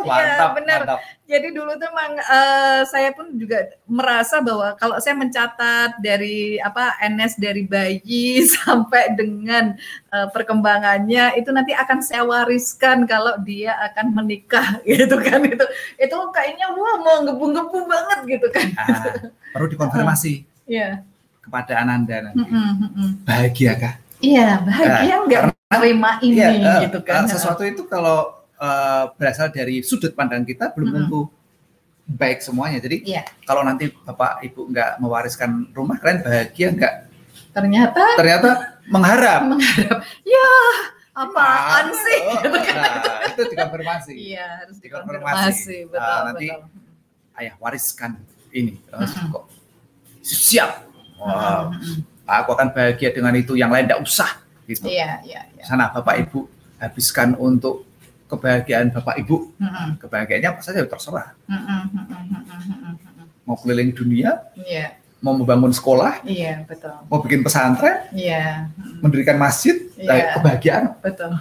Mantap, 0.04 0.50
ya, 0.52 0.56
benar. 0.56 0.80
Mantap. 0.84 1.00
Jadi 1.22 1.54
dulu 1.54 1.70
tuh 1.78 1.86
memang 1.86 2.18
uh, 2.18 2.82
saya 2.82 3.14
pun 3.14 3.30
juga 3.38 3.70
merasa 3.86 4.42
bahwa 4.42 4.74
kalau 4.74 4.98
saya 4.98 5.14
mencatat 5.14 6.02
dari 6.02 6.58
apa 6.58 6.98
NS 6.98 7.38
dari 7.38 7.62
bayi 7.62 8.42
sampai 8.58 9.14
dengan 9.14 9.78
uh, 10.10 10.26
perkembangannya 10.34 11.38
itu 11.38 11.48
nanti 11.54 11.72
akan 11.72 12.02
saya 12.02 12.26
wariskan 12.26 13.06
kalau 13.06 13.38
dia 13.46 13.78
akan 13.92 14.12
menikah 14.12 14.76
gitu 14.88 15.14
kan 15.22 15.46
itu 15.46 15.64
itu 15.96 16.16
kayaknya 16.34 16.66
wah 16.74 16.96
mau 16.98 17.16
gebu-gebu 17.22 17.78
banget 17.86 18.20
gitu 18.26 18.46
kan. 18.50 18.66
Nah, 18.74 19.02
perlu 19.54 19.66
dikonfirmasi. 19.70 20.34
Iya. 20.62 21.02
yeah. 21.02 21.42
Kepada 21.42 21.82
Ananda 21.82 22.30
nanti. 22.30 22.46
Mm 22.46 22.54
-hmm. 22.54 23.10
Bahagia 23.26 23.74
kah? 23.74 23.94
Iya, 24.22 24.62
bahagia 24.62 25.14
nah, 25.18 25.26
nggak 25.26 25.42
terima 25.74 26.10
ini 26.22 26.38
ya, 26.38 26.86
gitu 26.86 27.02
kan. 27.02 27.26
Sesuatu 27.26 27.66
itu 27.66 27.82
kalau 27.90 28.41
uh, 28.62 29.04
berasal 29.18 29.50
dari 29.50 29.82
sudut 29.82 30.14
pandang 30.14 30.46
kita 30.46 30.70
belum 30.70 30.86
mm 30.86 30.94
-hmm. 30.94 31.06
tentu 31.10 31.20
baik 32.06 32.38
semuanya. 32.42 32.78
Jadi 32.78 33.02
yeah. 33.02 33.26
kalau 33.42 33.66
nanti 33.66 33.90
bapak 33.90 34.42
ibu 34.46 34.70
nggak 34.70 35.02
mewariskan 35.02 35.70
rumah, 35.74 35.98
kalian 35.98 36.22
bahagia 36.22 36.68
nggak? 36.70 36.94
Ternyata 37.52 38.04
ternyata 38.14 38.50
mengharap. 38.86 39.40
Mengharap. 39.50 39.98
Ya 40.22 40.50
apaan 41.12 41.92
nah, 41.92 42.00
sih? 42.08 42.20
Oh, 42.24 42.40
nah, 42.40 43.28
itu 43.28 43.42
dikonfirmasi. 43.52 44.12
Iya 44.16 44.46
harus 44.64 44.78
dikonfirmasi. 44.80 45.76
Betul, 45.92 46.00
uh, 46.00 46.20
nanti 46.32 46.46
betul. 46.48 47.36
ayah 47.42 47.54
wariskan 47.60 48.10
ini. 48.54 48.80
Mm 48.88 49.04
-hmm. 49.04 49.32
Kok 49.36 49.44
siap. 50.24 50.88
Wow. 51.20 51.68
Mm 51.68 51.76
-hmm. 51.76 51.96
Aku 52.22 52.48
akan 52.56 52.72
bahagia 52.72 53.12
dengan 53.12 53.36
itu. 53.36 53.52
Yang 53.58 53.70
lain 53.76 53.84
tidak 53.90 54.00
usah. 54.00 54.30
Gitu. 54.64 54.88
Iya, 54.88 55.20
iya, 55.26 55.40
iya. 55.52 55.64
Sana 55.66 55.92
bapak 55.92 56.22
ibu 56.22 56.48
habiskan 56.80 57.36
untuk 57.36 57.84
kebahagiaan 58.32 58.88
bapak 58.88 59.20
ibu, 59.20 59.52
mm-hmm. 59.60 60.00
kebahagiaannya 60.00 60.48
apa 60.48 60.60
saja 60.64 60.88
terserah. 60.88 61.36
Mm-hmm. 61.44 61.84
Mau 63.44 63.56
keliling 63.60 63.92
dunia, 63.92 64.40
yeah. 64.64 64.96
mau 65.20 65.36
membangun 65.36 65.74
sekolah, 65.74 66.24
yeah, 66.24 66.64
betul. 66.64 66.96
mau 67.12 67.20
bikin 67.20 67.44
pesantren, 67.44 68.08
yeah. 68.16 68.72
mendirikan 69.04 69.36
masjid, 69.36 69.76
yeah. 70.00 70.32
kebahagiaan, 70.40 70.96
betul. 71.04 71.36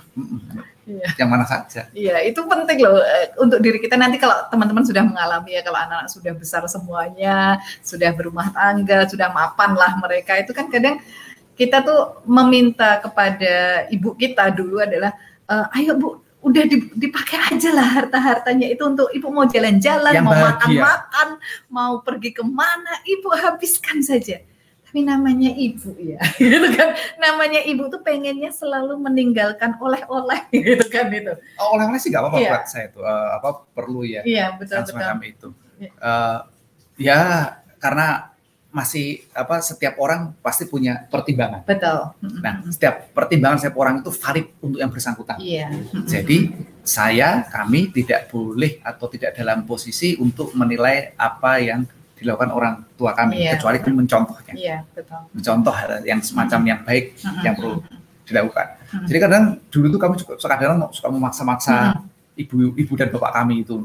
Yeah. 0.84 1.14
Yang 1.16 1.30
mana 1.30 1.46
saja. 1.48 1.88
Iya, 1.96 2.20
itu 2.26 2.42
penting 2.44 2.84
loh 2.84 3.00
eh, 3.00 3.32
untuk 3.40 3.64
diri 3.64 3.80
kita 3.80 3.96
nanti 3.96 4.20
kalau 4.20 4.50
teman-teman 4.52 4.84
sudah 4.84 5.06
mengalami 5.06 5.56
ya 5.56 5.62
kalau 5.64 5.78
anak-anak 5.78 6.12
sudah 6.12 6.34
besar 6.36 6.66
semuanya, 6.68 7.62
sudah 7.80 8.12
berumah 8.12 8.52
tangga, 8.52 9.08
sudah 9.08 9.32
mapan 9.32 9.78
lah 9.78 9.96
mereka 10.02 10.36
itu 10.42 10.52
kan 10.52 10.68
kadang 10.68 11.00
kita 11.56 11.86
tuh 11.86 12.26
meminta 12.26 12.98
kepada 12.98 13.86
ibu 13.94 14.18
kita 14.18 14.50
dulu 14.50 14.82
adalah 14.82 15.14
uh, 15.46 15.78
ayo 15.78 15.94
Bu 16.00 16.21
udah 16.42 16.64
dipakai 16.98 17.54
aja 17.54 17.70
lah 17.70 17.86
harta-hartanya 17.86 18.66
itu 18.66 18.82
untuk 18.82 19.14
ibu 19.14 19.30
mau 19.30 19.46
jalan-jalan, 19.46 20.14
mau 20.26 20.34
makan-makan, 20.34 21.28
mau 21.70 22.02
pergi 22.02 22.34
ke 22.34 22.42
mana, 22.42 22.98
ibu 23.06 23.30
habiskan 23.30 24.02
saja. 24.02 24.42
Tapi 24.82 25.08
namanya 25.08 25.54
ibu 25.56 25.96
ya, 26.02 26.20
gitu 26.42 26.68
kan. 26.76 26.98
Namanya 27.22 27.64
ibu 27.64 27.88
tuh 27.88 28.02
pengennya 28.04 28.52
selalu 28.52 29.00
meninggalkan 29.00 29.78
oleh-oleh, 29.78 30.50
gitu 30.68 30.86
kan 30.90 31.14
itu. 31.14 31.32
Oh, 31.62 31.78
oleh-oleh 31.78 32.02
sih 32.02 32.10
gak 32.10 32.26
apa-apa 32.26 32.38
iya. 32.42 32.50
buat 32.58 32.66
saya 32.68 32.86
itu, 32.90 33.00
uh, 33.00 33.30
apa 33.38 33.50
perlu 33.72 34.02
ya. 34.04 34.26
Iya 34.26 34.58
betul 34.58 34.82
betul. 34.84 35.22
itu. 35.24 35.48
Uh, 36.02 36.40
ya 37.00 37.20
karena 37.78 38.31
masih 38.72 39.28
apa 39.36 39.60
setiap 39.60 40.00
orang 40.00 40.32
pasti 40.40 40.64
punya 40.64 41.04
pertimbangan. 41.12 41.68
Betul. 41.68 42.16
Nah, 42.40 42.64
setiap 42.72 43.12
pertimbangan 43.12 43.60
setiap 43.60 43.76
orang 43.76 44.00
itu 44.00 44.12
valid 44.16 44.48
untuk 44.64 44.80
yang 44.80 44.92
bersangkutan. 44.92 45.38
Iya. 45.44 45.68
Jadi 46.08 46.56
saya 46.80 47.44
kami 47.52 47.92
tidak 47.92 48.32
boleh 48.32 48.80
atau 48.80 49.12
tidak 49.12 49.36
dalam 49.36 49.68
posisi 49.68 50.16
untuk 50.16 50.56
menilai 50.56 51.12
apa 51.20 51.60
yang 51.60 51.84
dilakukan 52.16 52.50
orang 52.56 52.74
tua 52.96 53.12
kami 53.12 53.44
iya. 53.44 53.60
kecuali 53.60 53.78
mencontohnya. 53.92 54.54
Iya, 54.56 54.78
betul. 54.96 55.20
Mencontoh 55.36 55.76
yang 56.08 56.20
semacam 56.24 56.60
yang 56.64 56.80
baik 56.88 57.06
yang 57.44 57.54
perlu 57.60 57.84
dilakukan. 58.24 58.68
Jadi 59.04 59.20
kadang 59.20 59.44
dulu 59.68 59.86
tuh 59.92 60.00
kami 60.00 60.14
juga 60.16 60.34
kadang 60.40 60.88
suka 60.96 61.12
memaksa-maksa 61.12 62.00
ibu-ibu 62.40 62.94
dan 62.96 63.12
bapak 63.12 63.32
kami 63.36 63.68
itu. 63.68 63.76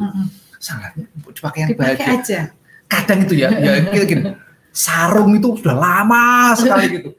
Sangat 0.63 0.95
dipakai 1.35 1.59
yang 1.67 1.71
bahagia. 1.75 2.07
aja. 2.23 2.41
Kadang 2.87 3.27
itu 3.27 3.35
ya, 3.35 3.51
ya 3.51 4.07
gini 4.07 4.46
sarung 4.77 5.33
itu 5.33 5.57
sudah 5.57 5.73
lama 5.73 6.25
sekali 6.61 7.01
gitu. 7.01 7.11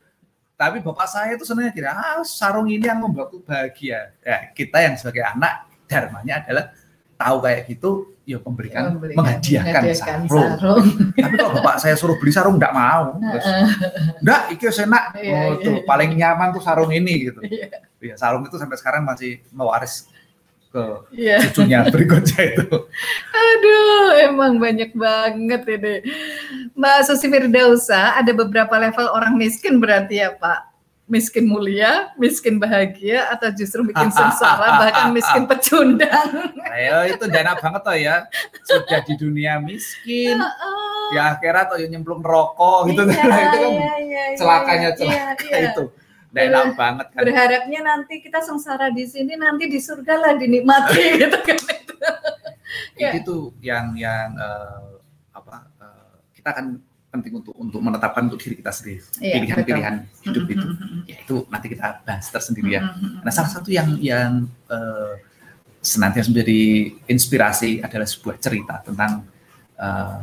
Tapi 0.58 0.82
bapak 0.82 1.06
saya 1.06 1.38
itu 1.38 1.46
sebenarnya 1.46 1.74
tidak, 1.74 1.94
ah, 1.94 2.22
sarung 2.26 2.66
ini 2.66 2.82
yang 2.82 2.98
membuatku 2.98 3.46
bahagia. 3.46 4.14
Ya, 4.26 4.50
kita 4.58 4.82
yang 4.82 4.98
sebagai 4.98 5.22
anak, 5.22 5.70
dharmanya 5.86 6.42
adalah 6.42 6.74
tahu 7.14 7.38
kayak 7.46 7.62
gitu, 7.70 7.90
ya 8.26 8.42
memberikan, 8.42 8.98
ya, 8.98 9.14
menghadiahkan, 9.14 9.82
sarung. 9.94 10.58
sarung. 10.58 10.86
Tapi 11.14 11.36
kalau 11.38 11.52
bapak 11.62 11.78
saya 11.78 11.94
suruh 11.94 12.18
beli 12.18 12.34
sarung, 12.34 12.58
enggak 12.58 12.74
mau. 12.74 13.22
enggak, 14.18 14.42
iki 14.50 14.66
enak. 14.66 15.04
Iya, 15.14 15.30
oh, 15.30 15.46
iya, 15.62 15.62
tuh, 15.62 15.76
iya. 15.78 15.86
paling 15.86 16.10
nyaman 16.18 16.50
tuh 16.50 16.62
sarung 16.66 16.90
ini 16.90 17.30
gitu. 17.30 17.42
Ya, 18.02 18.18
sarung 18.18 18.42
itu 18.42 18.58
sampai 18.58 18.82
sekarang 18.82 19.06
masih 19.06 19.38
mewaris 19.54 20.10
ke 20.78 20.86
yeah. 21.18 21.42
cucunya 21.50 21.80
berikutnya 21.94 22.42
itu. 22.54 22.70
Aduh, 23.34 24.08
emang 24.30 24.62
banyak 24.62 24.94
banget 24.94 25.62
ini. 25.66 25.96
Mbak 26.78 26.98
Susi 27.10 27.26
Firdausa, 27.26 28.14
ada 28.14 28.32
beberapa 28.34 28.78
level 28.78 29.10
orang 29.10 29.34
miskin 29.34 29.82
berarti 29.82 30.22
ya 30.22 30.38
Pak? 30.38 30.78
Miskin 31.08 31.48
mulia, 31.48 32.12
miskin 32.20 32.60
bahagia, 32.60 33.32
atau 33.32 33.48
justru 33.56 33.80
bikin 33.88 34.12
sengsara, 34.16 34.76
bahkan 34.76 35.16
miskin 35.16 35.48
pecundang. 35.48 36.52
Ayo, 36.68 37.16
itu 37.16 37.26
dana 37.32 37.56
banget 37.56 37.82
toh 37.82 37.96
ya. 37.96 38.16
Sudah 38.68 39.00
di 39.08 39.16
dunia 39.16 39.56
miskin, 39.64 40.36
di 41.10 41.18
akhirat 41.18 41.72
atau 41.72 41.80
nyemplung 41.80 42.20
rokok 42.20 42.92
gitu. 42.92 43.08
Iya, 43.08 43.24
itu 43.48 43.58
kan 43.58 43.72
iya, 43.72 43.94
iya, 44.04 44.24
celakanya 44.36 44.90
celaka 45.00 45.44
iya, 45.48 45.56
iya. 45.56 45.72
itu 45.72 45.86
Udah 46.32 46.44
enak 46.44 46.76
banget 46.76 47.06
kan. 47.16 47.20
Berharapnya 47.24 47.80
nanti 47.84 48.20
kita 48.20 48.40
sengsara 48.44 48.92
di 48.92 49.08
sini, 49.08 49.40
nanti 49.40 49.72
di 49.72 49.80
surga 49.80 50.14
lah 50.20 50.34
dinikmati 50.36 51.04
gitu 51.24 51.38
kan 51.40 51.58
itu. 51.58 51.96
ya. 53.00 53.12
Itu 53.16 53.56
yang 53.64 53.96
yang 53.96 54.36
uh, 54.36 55.00
apa 55.32 55.72
uh, 55.80 56.16
kita 56.36 56.52
akan 56.52 56.66
penting 57.08 57.40
untuk 57.40 57.56
untuk 57.56 57.80
menetapkan 57.80 58.28
untuk 58.28 58.38
diri 58.44 58.60
kita 58.60 58.70
sendiri 58.70 59.00
iya, 59.24 59.40
pilihan-pilihan 59.40 59.94
ya, 59.96 60.28
hidup 60.28 60.46
itu 60.52 60.68
ya 61.08 61.18
itu 61.24 61.36
nanti 61.48 61.68
kita 61.72 62.04
bahas 62.04 62.28
tersendiri 62.28 62.70
ya. 62.78 62.82
Nah 63.24 63.32
salah 63.32 63.48
satu 63.48 63.72
yang 63.72 63.96
yang 64.04 64.46
uh, 64.68 65.16
senantiasa 65.80 66.30
menjadi 66.30 66.92
inspirasi 67.08 67.80
adalah 67.80 68.04
sebuah 68.04 68.36
cerita 68.44 68.84
tentang 68.84 69.24
uh, 69.80 70.20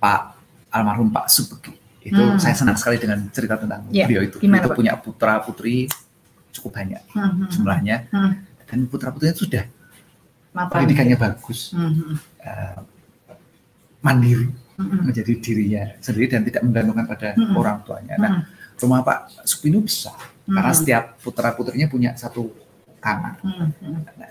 Pak 0.00 0.20
almarhum 0.72 1.12
Pak 1.12 1.28
Subeki 1.28 1.79
itu 2.00 2.16
hmm. 2.16 2.40
saya 2.40 2.56
senang 2.56 2.76
sekali 2.80 2.96
dengan 2.96 3.28
cerita 3.28 3.60
tentang 3.60 3.84
ya, 3.92 4.08
beliau 4.08 4.24
itu. 4.24 4.36
Gimana, 4.40 4.64
itu 4.64 4.68
Pak? 4.72 4.76
punya 4.76 4.92
putra 4.96 5.34
putri 5.44 5.84
cukup 6.50 6.82
banyak 6.82 7.02
hmm, 7.14 7.20
hmm, 7.20 7.30
hmm. 7.30 7.50
jumlahnya 7.52 7.96
hmm. 8.10 8.32
dan 8.66 8.78
putra 8.90 9.08
putrinya 9.14 9.36
sudah 9.36 9.64
Mapan, 10.50 10.82
pendidikannya 10.82 11.14
ya. 11.14 11.22
bagus, 11.22 11.70
hmm. 11.70 12.18
uh, 12.42 12.78
mandiri 14.02 14.50
hmm. 14.80 15.06
menjadi 15.06 15.32
dirinya 15.38 15.84
sendiri 16.02 16.26
dan 16.26 16.42
tidak 16.42 16.62
menggantungkan 16.66 17.06
pada 17.06 17.28
hmm. 17.38 17.54
orang 17.54 17.76
tuanya. 17.86 18.14
Nah, 18.18 18.32
hmm. 18.42 18.80
rumah 18.82 19.00
Pak 19.06 19.46
Supino 19.46 19.78
besar 19.78 20.18
hmm. 20.18 20.54
karena 20.58 20.72
setiap 20.74 21.04
putra 21.22 21.54
putrinya 21.54 21.86
punya 21.86 22.10
satu 22.18 22.50
kamar. 22.98 23.38
Hmm. 23.46 23.70
Nah, 24.18 24.30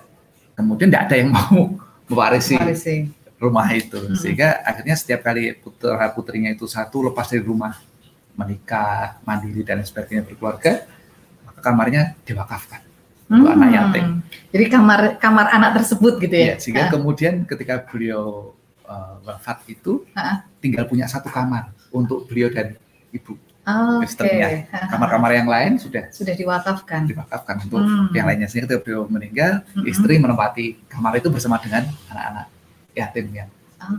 kemudian 0.60 0.92
tidak 0.92 1.08
ada 1.08 1.16
yang 1.16 1.30
mau 1.32 1.80
mewarisi, 2.12 2.60
mewarisi 2.60 2.96
rumah 3.40 3.72
itu 3.72 3.96
hmm. 3.96 4.20
sehingga 4.20 4.60
akhirnya 4.68 4.96
setiap 5.00 5.24
kali 5.24 5.56
putra 5.56 6.12
putrinya 6.12 6.52
itu 6.52 6.68
satu 6.68 7.08
lepas 7.10 7.32
dari 7.32 7.42
rumah 7.42 7.80
menikah 8.36 9.24
mandiri 9.24 9.64
dan 9.64 9.80
sebagainya 9.82 10.28
berkeluarga 10.28 10.84
maka 11.48 11.60
kamarnya 11.64 12.20
diwakafkan 12.28 12.84
untuk 13.32 13.48
hmm. 13.48 13.56
anak 13.56 13.70
yatim 13.72 14.06
jadi 14.52 14.66
kamar 14.68 15.00
kamar 15.24 15.48
anak 15.56 15.72
tersebut 15.80 16.20
gitu 16.20 16.36
ya, 16.36 16.48
ya 16.54 16.56
sehingga 16.60 16.86
uh. 16.86 17.00
kemudian 17.00 17.48
ketika 17.48 17.80
beliau 17.88 18.52
uh, 18.84 19.16
wafat 19.24 19.64
itu 19.72 20.04
uh. 20.20 20.44
tinggal 20.60 20.84
punya 20.84 21.08
satu 21.08 21.32
kamar 21.32 21.72
untuk 21.96 22.28
beliau 22.28 22.52
dan 22.52 22.76
ibu 23.16 23.40
Oh, 23.70 24.02
istrinya. 24.02 24.50
Okay. 24.50 24.66
Kamar-kamar 24.90 25.30
yang 25.30 25.46
lain 25.46 25.78
sudah 25.78 26.10
sudah 26.10 26.34
diwakafkan. 26.34 27.06
Diwakafkan 27.06 27.70
untuk 27.70 27.86
hmm. 27.86 28.18
yang 28.18 28.26
lainnya. 28.26 28.50
Sehingga 28.50 28.66
ketika 28.66 28.82
beliau 28.82 29.06
meninggal, 29.06 29.62
hmm. 29.78 29.86
istri 29.86 30.18
menempati 30.18 30.90
kamar 30.90 31.22
itu 31.22 31.30
bersama 31.30 31.62
dengan 31.62 31.86
anak-anak 32.10 32.50
yatim 33.00 33.26
yang 33.32 33.50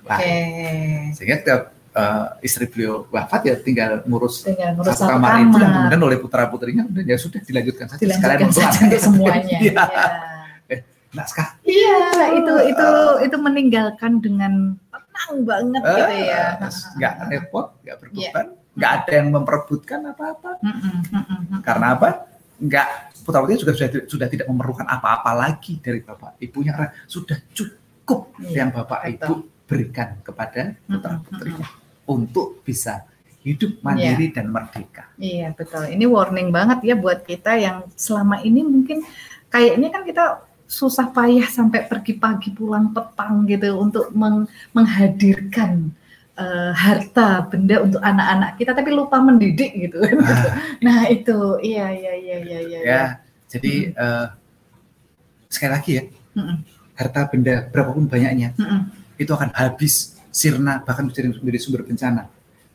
okay. 0.05 1.11
Sehingga 1.17 1.37
tiap 1.41 1.63
uh, 1.97 2.37
istri 2.45 2.69
beliau 2.71 3.07
wafat 3.11 3.41
ya 3.49 3.55
tinggal 3.59 4.05
ngurus, 4.07 4.47
tinggal 4.47 4.77
ngurus 4.77 4.95
satu, 4.95 5.11
kamar, 5.11 5.41
kamar 5.41 5.43
itu 5.43 5.57
dan 5.59 5.71
kemudian 5.75 6.03
oleh 6.05 6.19
putra 6.21 6.43
putrinya 6.47 6.85
dan 6.87 7.05
ya 7.07 7.17
sudah 7.19 7.41
dilanjutkan 7.43 7.87
saja 7.91 8.01
dilanjutkan 8.01 8.31
sekalian 8.31 8.51
saja 8.53 8.79
untuk 8.87 9.01
semuanya. 9.03 9.59
ya. 9.67 9.73
ya. 9.73 10.07
Eh, 10.71 10.81
naskah. 11.17 11.49
Iya, 11.67 11.99
itu 12.39 12.55
itu 12.71 12.89
itu 13.27 13.37
meninggalkan 13.41 14.13
dengan 14.23 14.77
tenang 14.91 15.33
banget 15.45 15.83
uh, 15.83 15.91
gitu 15.97 16.15
ya. 16.29 16.45
Nggak 16.97 17.15
repot, 17.31 17.67
nggak 17.83 17.97
berbeban, 17.99 18.47
yeah. 18.47 18.77
nggak 18.77 18.93
ada 19.03 19.13
yang 19.13 19.29
memperebutkan 19.35 20.01
apa-apa. 20.07 20.51
Mm 20.63 20.75
-mm, 20.77 20.97
mm 21.11 21.23
-mm. 21.25 21.61
Karena 21.65 21.87
apa? 21.99 22.09
Nggak 22.61 22.89
putra 23.25 23.41
putrinya 23.45 23.61
juga 23.61 23.73
sudah 23.77 23.89
sudah 24.09 24.29
tidak 24.29 24.47
memerlukan 24.49 24.89
apa-apa 24.89 25.33
lagi 25.37 25.77
dari 25.81 26.01
bapak 26.01 26.41
ibunya 26.41 26.73
karena 26.73 26.93
sudah 27.05 27.37
cukup 27.53 27.80
iya, 28.43 28.65
yang 28.65 28.71
bapak 28.71 29.01
betul. 29.07 29.15
ibu 29.15 29.35
berikan 29.71 30.09
kepada 30.27 30.63
putra 30.87 31.15
putrinya 31.23 31.67
mm 31.67 31.71
-hmm. 31.71 32.13
untuk 32.15 32.49
bisa 32.67 33.07
hidup 33.41 33.81
mandiri 33.81 34.29
yeah. 34.29 34.35
dan 34.37 34.47
merdeka. 34.53 35.05
Iya 35.17 35.49
betul. 35.57 35.89
Ini 35.89 36.05
warning 36.05 36.53
banget 36.53 36.85
ya 36.85 36.95
buat 36.97 37.25
kita 37.25 37.57
yang 37.57 37.89
selama 37.97 38.45
ini 38.45 38.61
mungkin 38.61 39.01
kayaknya 39.49 39.89
kan 39.89 40.03
kita 40.05 40.25
susah 40.71 41.11
payah 41.11 41.49
sampai 41.51 41.89
pergi 41.89 42.15
pagi 42.21 42.55
pulang 42.55 42.95
petang 42.95 43.43
gitu 43.49 43.75
untuk 43.81 44.13
meng 44.15 44.47
menghadirkan 44.71 45.91
uh, 46.39 46.71
harta 46.71 47.49
benda 47.51 47.83
untuk 47.83 47.99
anak-anak 47.99 48.61
kita 48.61 48.71
tapi 48.77 48.91
lupa 48.93 49.19
mendidik 49.19 49.73
gitu. 49.89 49.99
Ah. 49.99 50.61
nah 50.85 51.01
itu 51.11 51.59
iya 51.65 51.91
iya 51.91 52.13
iya 52.15 52.37
iya 52.45 52.59
iya. 52.61 52.81
Ya, 52.85 53.05
jadi 53.51 53.91
hmm. 53.91 53.97
uh, 53.99 54.27
sekali 55.51 55.73
lagi 55.75 55.91
ya 55.97 56.05
hmm. 56.39 56.57
Harta 57.01 57.25
benda 57.33 57.65
berapapun 57.73 58.05
banyaknya 58.05 58.53
hmm. 58.61 59.17
itu 59.17 59.33
akan 59.33 59.49
habis 59.57 60.21
sirna 60.29 60.85
bahkan 60.85 61.09
menjadi 61.09 61.57
sumber 61.57 61.89
bencana 61.89 62.29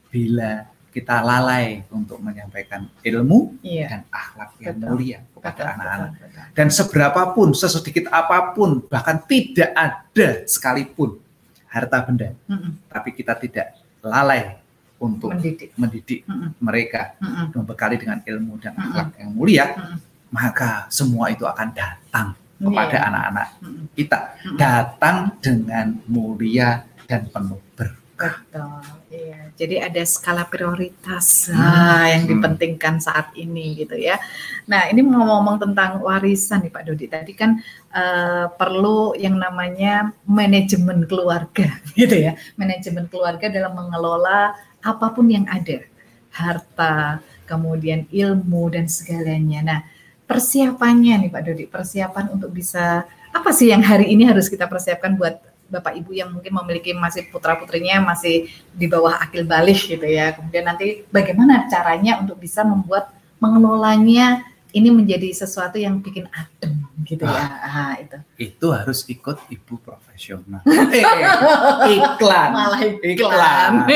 bila 0.09 0.65
kita 0.95 1.19
lalai 1.19 1.83
untuk 1.91 2.23
menyampaikan 2.23 2.87
ilmu 3.03 3.59
iya. 3.59 3.91
dan 3.91 4.01
akhlak 4.07 4.55
yang 4.63 4.79
betul. 4.79 4.87
mulia 4.95 5.19
kepada 5.35 5.61
anak-anak. 5.75 6.09
Dan 6.55 6.67
seberapapun, 6.71 7.51
sesedikit 7.51 8.07
apa 8.07 8.55
pun, 8.55 8.79
bahkan 8.87 9.19
tidak 9.27 9.75
ada 9.75 10.47
sekalipun 10.47 11.19
harta 11.67 11.99
benda, 11.99 12.31
mm 12.47 12.55
-mm. 12.55 12.71
tapi 12.87 13.11
kita 13.11 13.35
tidak 13.35 13.75
lalai 13.99 14.55
untuk 14.95 15.35
mendidik, 15.35 15.75
mendidik 15.75 16.23
mm 16.23 16.31
-mm. 16.31 16.49
mereka, 16.63 17.19
mm 17.19 17.27
-mm. 17.27 17.45
membekali 17.59 17.95
dengan 17.99 18.23
ilmu 18.23 18.55
dan 18.63 18.79
akhlak 18.79 19.07
mm 19.11 19.11
-mm. 19.11 19.19
yang 19.19 19.31
mulia, 19.35 19.65
mm 19.75 19.83
-mm. 19.83 19.97
maka 20.31 20.87
semua 20.87 21.27
itu 21.27 21.43
akan 21.43 21.75
datang 21.75 22.39
kepada 22.59 22.97
iya. 22.97 23.05
anak-anak 23.11 23.47
yeah. 23.47 23.67
-mm. 23.67 23.85
kita, 23.95 24.19
datang 24.55 25.17
dengan 25.43 25.87
mulia 26.07 26.69
dan 27.05 27.29
penuh 27.29 27.61
berkah. 27.75 28.41
Betul, 28.47 28.81
iya. 29.11 29.45
Jadi 29.55 29.75
ada 29.79 30.03
skala 30.03 30.43
prioritas 30.47 31.47
hmm. 31.47 31.55
nah, 31.55 32.05
yang 32.11 32.23
dipentingkan 32.27 32.99
saat 32.99 33.31
ini 33.39 33.75
gitu 33.85 33.95
ya. 33.95 34.19
Nah 34.67 34.91
ini 34.91 34.99
ngomong-ngomong 34.99 35.63
tentang 35.63 36.03
warisan 36.03 36.67
nih 36.67 36.71
Pak 36.75 36.83
Dodi. 36.87 37.07
Tadi 37.07 37.33
kan 37.35 37.55
uh, 37.95 38.51
perlu 38.51 39.15
yang 39.15 39.39
namanya 39.39 40.11
manajemen 40.27 41.07
keluarga 41.07 41.79
gitu 41.99 42.15
ya. 42.19 42.35
Manajemen 42.59 43.07
keluarga 43.07 43.47
dalam 43.47 43.75
mengelola 43.75 44.55
apa 44.83 45.07
pun 45.15 45.31
yang 45.31 45.47
ada, 45.47 45.87
harta, 46.35 47.23
kemudian 47.47 48.09
ilmu 48.11 48.75
dan 48.75 48.91
segalanya. 48.91 49.59
Nah 49.63 49.79
persiapannya 50.25 51.25
nih 51.25 51.29
Pak 51.29 51.41
Dodi, 51.45 51.65
persiapan 51.69 52.33
untuk 52.33 52.51
bisa 52.51 53.05
apa 53.29 53.49
sih 53.53 53.69
yang 53.69 53.85
hari 53.85 54.13
ini 54.13 54.25
harus 54.25 54.49
kita 54.49 54.65
persiapkan 54.65 55.17
buat 55.17 55.37
bapak 55.65 55.97
ibu 55.97 56.13
yang 56.13 56.29
mungkin 56.29 56.53
memiliki 56.53 56.93
masih 56.93 57.25
putra 57.33 57.57
putrinya 57.57 57.97
masih 58.01 58.45
di 58.69 58.85
bawah 58.85 59.17
akil 59.21 59.45
balik 59.45 59.85
gitu 59.85 60.05
ya. 60.05 60.33
Kemudian 60.33 60.65
nanti 60.65 61.05
bagaimana 61.09 61.65
caranya 61.69 62.21
untuk 62.21 62.37
bisa 62.37 62.61
membuat 62.61 63.09
mengelolanya 63.41 64.45
ini 64.75 64.91
menjadi 64.91 65.31
sesuatu 65.31 65.79
yang 65.79 66.03
bikin 66.03 66.27
adem 66.35 66.83
gitu 67.07 67.23
ya. 67.23 67.43
Ah, 67.63 67.95
itu. 67.95 68.17
Itu 68.35 68.75
harus 68.75 69.07
ikut 69.07 69.47
ibu 69.47 69.79
profesional. 69.79 70.59
eh, 70.67 71.95
iklan. 71.95 72.49
Malah 72.51 72.79
iklan. 72.83 73.73
iklan. 73.87 73.87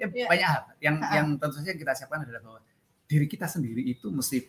ya, 0.00 0.06
ya. 0.06 0.26
Banyak 0.30 0.48
hal 0.48 0.62
yang 0.78 0.96
yang 1.10 1.26
tentu 1.34 1.58
saja 1.58 1.74
kita 1.74 1.92
siapkan 1.98 2.22
adalah 2.22 2.40
bahwa 2.46 2.60
diri 3.04 3.26
kita 3.28 3.46
sendiri 3.46 3.84
itu 3.84 4.08
mesti 4.08 4.44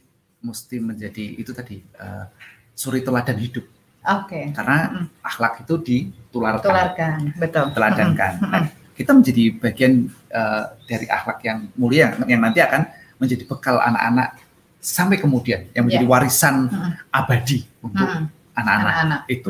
mesti 0.45 0.77
menjadi 0.79 1.25
itu 1.41 1.51
tadi 1.51 1.81
uh, 1.99 2.25
suri 2.75 3.01
teladan 3.01 3.39
hidup 3.39 3.65
Oke. 4.05 4.29
Okay. 4.29 4.45
Karena 4.53 5.09
akhlak 5.25 5.65
itu 5.65 5.75
ditularkan. 5.81 6.69
Tularkan, 6.69 7.17
betul. 7.41 7.65
Teladankan. 7.73 8.33
Nah, 8.37 8.65
kita 8.93 9.11
menjadi 9.11 9.43
bagian 9.57 9.93
uh, 10.29 10.63
dari 10.85 11.09
akhlak 11.09 11.39
yang 11.41 11.59
mulia 11.73 12.13
yang 12.29 12.39
nanti 12.39 12.61
akan 12.61 12.85
menjadi 13.17 13.43
bekal 13.49 13.81
anak-anak 13.81 14.37
sampai 14.77 15.17
kemudian 15.17 15.65
yang 15.73 15.89
menjadi 15.89 16.05
yeah. 16.05 16.13
warisan 16.13 16.55
abadi 17.09 17.65
untuk 17.81 18.05
anak-anak 18.53 19.25
itu. 19.25 19.49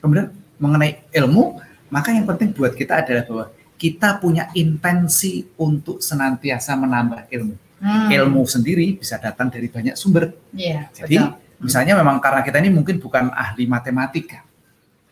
Kemudian 0.00 0.32
mengenai 0.56 1.04
ilmu, 1.12 1.60
maka 1.92 2.16
yang 2.16 2.24
penting 2.24 2.56
buat 2.56 2.72
kita 2.72 3.04
adalah 3.04 3.24
bahwa 3.28 3.44
kita 3.76 4.16
punya 4.20 4.48
intensi 4.56 5.44
untuk 5.60 6.00
senantiasa 6.00 6.72
menambah 6.76 7.28
ilmu. 7.28 7.56
Mm. 7.80 8.12
Ilmu 8.12 8.44
sendiri 8.44 9.00
bisa 9.00 9.16
datang 9.16 9.48
dari 9.48 9.72
banyak 9.72 9.96
sumber. 9.96 10.36
Yeah, 10.52 10.92
Jadi 10.92 11.16
betul 11.16 11.50
Misalnya 11.60 11.92
memang 12.00 12.24
karena 12.24 12.40
kita 12.40 12.56
ini 12.64 12.72
mungkin 12.72 12.96
bukan 12.96 13.28
ahli 13.36 13.68
matematika, 13.68 14.40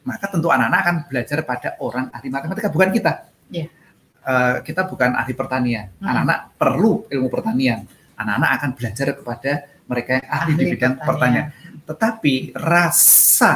maka 0.09 0.33
tentu 0.33 0.49
anak-anak 0.49 0.81
akan 0.81 0.97
belajar 1.05 1.39
pada 1.45 1.77
orang 1.85 2.09
ahli 2.09 2.29
matematika, 2.33 2.73
bukan 2.73 2.89
kita. 2.89 3.13
Yeah. 3.53 3.69
Iya. 3.69 3.77
Uh, 4.29 4.57
kita 4.65 4.89
bukan 4.89 5.13
ahli 5.17 5.33
pertanian. 5.37 5.93
Hmm. 6.01 6.09
Anak-anak 6.09 6.39
hmm. 6.41 6.51
perlu 6.57 6.93
ilmu 7.13 7.29
pertanian. 7.29 7.85
Anak-anak 8.17 8.51
akan 8.61 8.71
belajar 8.75 9.07
kepada 9.13 9.53
mereka 9.89 10.11
yang 10.17 10.27
ahli, 10.29 10.53
ahli 10.53 10.53
di 10.57 10.65
bidang 10.73 10.95
pertanian. 11.01 11.47
pertanian. 11.53 11.85
Tetapi 11.85 12.35
rasa 12.57 13.53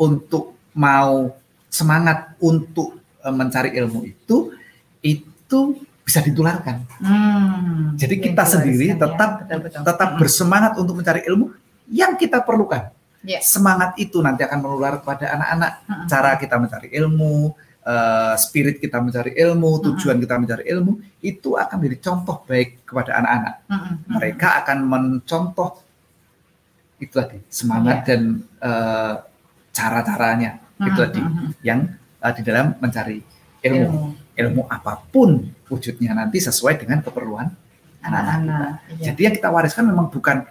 untuk 0.00 0.72
mau 0.76 1.28
semangat 1.68 2.40
untuk 2.40 2.96
uh, 3.20 3.32
mencari 3.32 3.76
ilmu 3.76 4.00
itu 4.08 4.56
itu 5.04 5.60
bisa 6.10 6.26
ditularkan. 6.26 6.82
Hmm, 6.98 7.94
Jadi 7.94 8.18
kita 8.18 8.42
sendiri 8.42 8.98
tetap 8.98 9.46
ya. 9.46 9.46
betul, 9.46 9.58
betul. 9.62 9.82
tetap 9.86 10.08
hmm. 10.10 10.18
bersemangat 10.18 10.72
untuk 10.74 10.98
mencari 10.98 11.22
ilmu 11.22 11.54
yang 11.86 12.18
kita 12.18 12.42
perlukan. 12.42 12.90
Yeah. 13.22 13.38
Semangat 13.46 13.94
itu 13.94 14.18
nanti 14.18 14.42
akan 14.42 14.58
menular 14.58 14.98
kepada 14.98 15.30
anak-anak. 15.38 15.72
Uh 15.86 15.90
-huh. 15.94 16.06
Cara 16.10 16.34
kita 16.34 16.58
mencari 16.58 16.90
ilmu, 16.90 17.54
uh, 17.86 18.34
spirit 18.34 18.82
kita 18.82 18.98
mencari 18.98 19.38
ilmu, 19.38 19.70
tujuan 19.86 20.18
uh 20.18 20.18
-huh. 20.18 20.22
kita 20.26 20.34
mencari 20.34 20.64
ilmu, 20.66 20.92
itu 21.22 21.54
akan 21.54 21.76
menjadi 21.78 21.98
contoh 22.10 22.36
baik 22.42 22.82
kepada 22.82 23.10
anak-anak. 23.22 23.54
-huh. 23.70 23.94
Mereka 24.18 24.48
akan 24.66 24.78
mencontoh 24.82 25.70
itu 26.98 27.14
tadi 27.14 27.38
semangat 27.46 28.02
yeah. 28.02 28.06
dan 28.08 28.20
uh, 28.58 29.14
cara-caranya 29.70 30.58
itu 30.80 30.98
tadi 30.98 31.22
yang 31.62 31.86
uh, 32.18 32.32
di 32.34 32.42
dalam 32.42 32.74
mencari 32.82 33.22
ilmu. 33.62 33.86
ilmu. 33.86 34.04
Ilmu 34.40 34.64
apa 34.66 34.96
pun 35.12 35.44
wujudnya 35.68 36.16
nanti 36.16 36.40
sesuai 36.40 36.80
dengan 36.80 37.04
keperluan 37.04 37.52
anak-anak. 38.00 38.96
Iya. 38.96 39.12
Jadi 39.12 39.20
yang 39.28 39.34
kita 39.36 39.48
wariskan 39.52 39.84
memang 39.86 40.08
bukan 40.08 40.48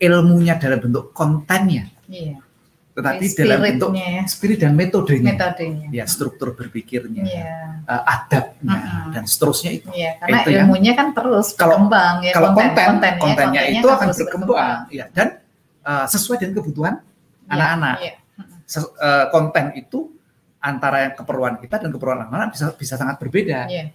ilmunya 0.00 0.58
dalam 0.58 0.78
bentuk 0.82 1.14
kontennya. 1.14 1.86
Iya. 2.10 2.42
Tetapi 2.90 3.24
dalam 3.38 3.58
bentuk 3.62 3.90
ya. 3.94 4.26
spirit 4.26 4.58
dan 4.60 4.74
metodenya. 4.74 5.32
Metodenya. 5.32 5.88
Ya, 5.94 6.04
struktur 6.10 6.58
berpikirnya, 6.58 7.22
iya. 7.22 7.80
uh, 7.86 8.02
adabnya 8.02 8.76
uh 8.76 8.82
-huh. 8.82 9.06
dan 9.14 9.24
seterusnya 9.30 9.70
itu. 9.78 9.88
Iya, 9.94 10.18
karena 10.18 10.38
itu 10.42 10.50
ilmunya 10.58 10.92
yang, 10.92 10.98
kan 10.98 11.08
terus 11.14 11.54
berkembang 11.54 12.14
ya. 12.26 12.32
Kalau 12.34 12.50
konten, 12.50 12.74
konten 12.74 13.12
kontennya, 13.16 13.22
kontennya 13.22 13.62
itu 13.70 13.86
akan 13.86 14.08
berkembang, 14.10 14.78
ya 14.90 15.04
dan 15.14 15.38
uh, 15.86 16.06
sesuai 16.10 16.42
dengan 16.42 16.54
kebutuhan 16.60 16.94
iya, 16.98 17.52
anak-anak. 17.54 17.96
Iya, 18.02 18.12
iya. 18.18 18.80
uh, 18.82 19.26
konten 19.30 19.64
itu 19.78 19.98
antara 20.60 21.08
yang 21.08 21.14
keperluan 21.16 21.56
kita 21.56 21.80
dan 21.80 21.90
keperluan 21.90 22.28
anak-anak 22.28 22.48
bisa 22.52 22.64
bisa 22.76 22.94
sangat 23.00 23.16
berbeda. 23.16 23.66
Iya. 23.66 23.90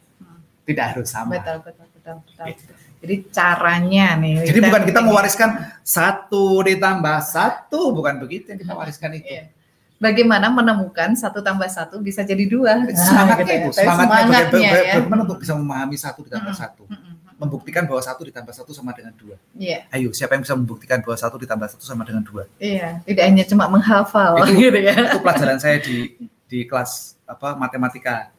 Tidak 0.66 0.86
harus 0.97 1.07
sama. 1.13 1.38
Betul, 1.38 1.61
betul, 1.61 1.86
betul, 1.93 2.16
betul. 2.26 2.45
Gitu. 2.49 2.74
Jadi 3.05 3.16
caranya 3.30 4.18
nih. 4.18 4.49
Jadi 4.49 4.59
kita, 4.59 4.68
bukan 4.74 4.84
kita 4.89 4.99
mewariskan 5.05 5.49
satu 5.86 6.66
ditambah 6.66 7.18
satu, 7.22 7.93
bukan 7.93 8.18
begitu 8.18 8.49
yang 8.49 8.59
kita 8.66 8.74
wariskan 8.74 9.13
itu. 9.13 9.30
Iya. 9.30 9.53
Bagaimana 9.95 10.51
menemukan 10.51 11.16
satu 11.16 11.39
tambah 11.39 11.70
satu 11.72 12.03
bisa 12.03 12.26
jadi 12.26 12.43
dua? 12.49 12.84
Semangatnya 12.91 13.45
gitu 13.45 13.47
ya. 13.47 13.57
itu, 13.61 13.70
semangatnya, 13.80 14.18
semangatnya 14.49 14.70
ya. 14.74 14.93
bagaimana 14.99 15.22
untuk 15.24 15.39
bisa 15.39 15.53
memahami 15.55 15.95
satu 15.95 16.20
ditambah 16.28 16.51
hmm. 16.51 16.61
satu, 16.66 16.84
hmm. 16.84 17.13
membuktikan 17.39 17.84
bahwa 17.88 18.01
satu 18.03 18.22
ditambah 18.28 18.53
satu 18.57 18.72
sama 18.76 18.91
dengan 18.91 19.16
dua. 19.16 19.39
Iya. 19.55 19.88
Ayo, 19.95 20.11
siapa 20.11 20.36
yang 20.36 20.43
bisa 20.43 20.55
membuktikan 20.59 20.99
bahwa 20.99 21.16
satu 21.16 21.36
ditambah 21.39 21.68
satu 21.72 21.84
sama 21.88 22.03
dengan 22.03 22.28
dua? 22.28 22.43
Iya, 22.59 22.99
tidak 23.07 23.24
hanya 23.24 23.43
cuma 23.47 23.66
menghafal. 23.72 24.43
Itu, 24.43 24.51
gitu 24.68 24.80
ya. 24.84 24.93
itu 24.99 25.18
pelajaran 25.24 25.57
saya 25.63 25.78
di 25.80 26.11
di 26.45 26.63
kelas 26.69 27.17
apa 27.25 27.57
matematika 27.57 28.29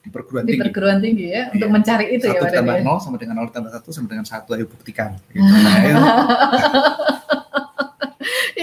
di 0.00 0.08
perguruan 0.08 0.48
di 0.48 0.56
tinggi. 0.56 0.64
perguruan 0.64 0.98
tinggi 0.98 1.26
ya, 1.28 1.52
untuk 1.52 1.68
iya. 1.68 1.74
mencari 1.76 2.06
itu 2.16 2.24
satu 2.24 2.32
ya. 2.32 2.40
Satu 2.40 2.48
ditambah 2.56 2.76
nol 2.80 2.98
sama 3.04 3.16
dengan 3.20 3.34
nol 3.36 3.46
ditambah 3.52 3.72
satu 3.76 3.88
sama 3.92 4.06
dengan 4.08 4.24
satu, 4.24 4.48
ayo 4.56 4.64
buktikan. 4.64 5.12
Gitu. 5.28 5.44
Nah, 5.44 5.76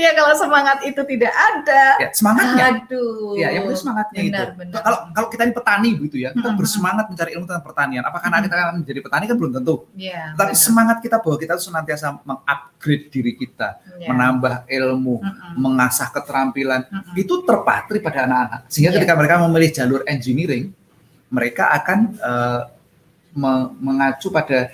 Iya 0.07 0.23
kalau 0.23 0.33
semangat 0.39 0.77
itu 0.87 1.01
tidak 1.03 1.33
ada. 1.35 1.83
Ya, 1.99 2.09
semangatnya. 2.15 2.65
Aduh. 2.79 3.35
Ya, 3.35 3.47
yang 3.51 3.67
penting 3.67 3.81
semangatnya 3.83 4.21
benar, 4.23 4.31
itu. 4.31 4.51
Benar. 4.55 4.79
Kalau 4.79 4.99
kalau 5.11 5.27
kita 5.27 5.41
ini 5.43 5.53
petani 5.53 5.89
gitu 5.99 6.17
ya, 6.23 6.29
kita 6.31 6.47
hmm. 6.47 6.59
bersemangat 6.63 7.05
mencari 7.11 7.29
ilmu 7.35 7.43
tentang 7.43 7.65
pertanian. 7.67 8.03
Apakah 8.07 8.27
hmm. 8.31 8.43
kita 8.47 8.53
akan 8.55 8.75
menjadi 8.79 8.99
petani 9.03 9.23
kan 9.27 9.35
belum 9.35 9.51
tentu. 9.59 9.75
Ya, 9.99 10.31
Tapi 10.39 10.53
benar. 10.55 10.63
semangat 10.63 10.97
kita 11.03 11.15
bahwa 11.19 11.35
kita 11.35 11.53
senantiasa 11.59 12.07
mengupgrade 12.23 13.05
diri 13.11 13.31
kita, 13.35 13.69
ya. 13.99 14.07
menambah 14.07 14.55
ilmu, 14.71 15.15
hmm. 15.19 15.53
mengasah 15.59 16.07
keterampilan, 16.15 16.87
hmm. 16.87 17.13
itu 17.19 17.33
terpatri 17.43 17.99
pada 17.99 18.23
anak-anak. 18.23 18.59
Sehingga 18.71 18.95
ya. 18.95 19.03
ketika 19.03 19.13
mereka 19.19 19.35
memilih 19.43 19.69
jalur 19.75 20.01
engineering, 20.07 20.71
mereka 21.27 21.67
akan 21.75 21.99
uh, 22.23 22.61
mengacu 23.83 24.31
pada 24.31 24.71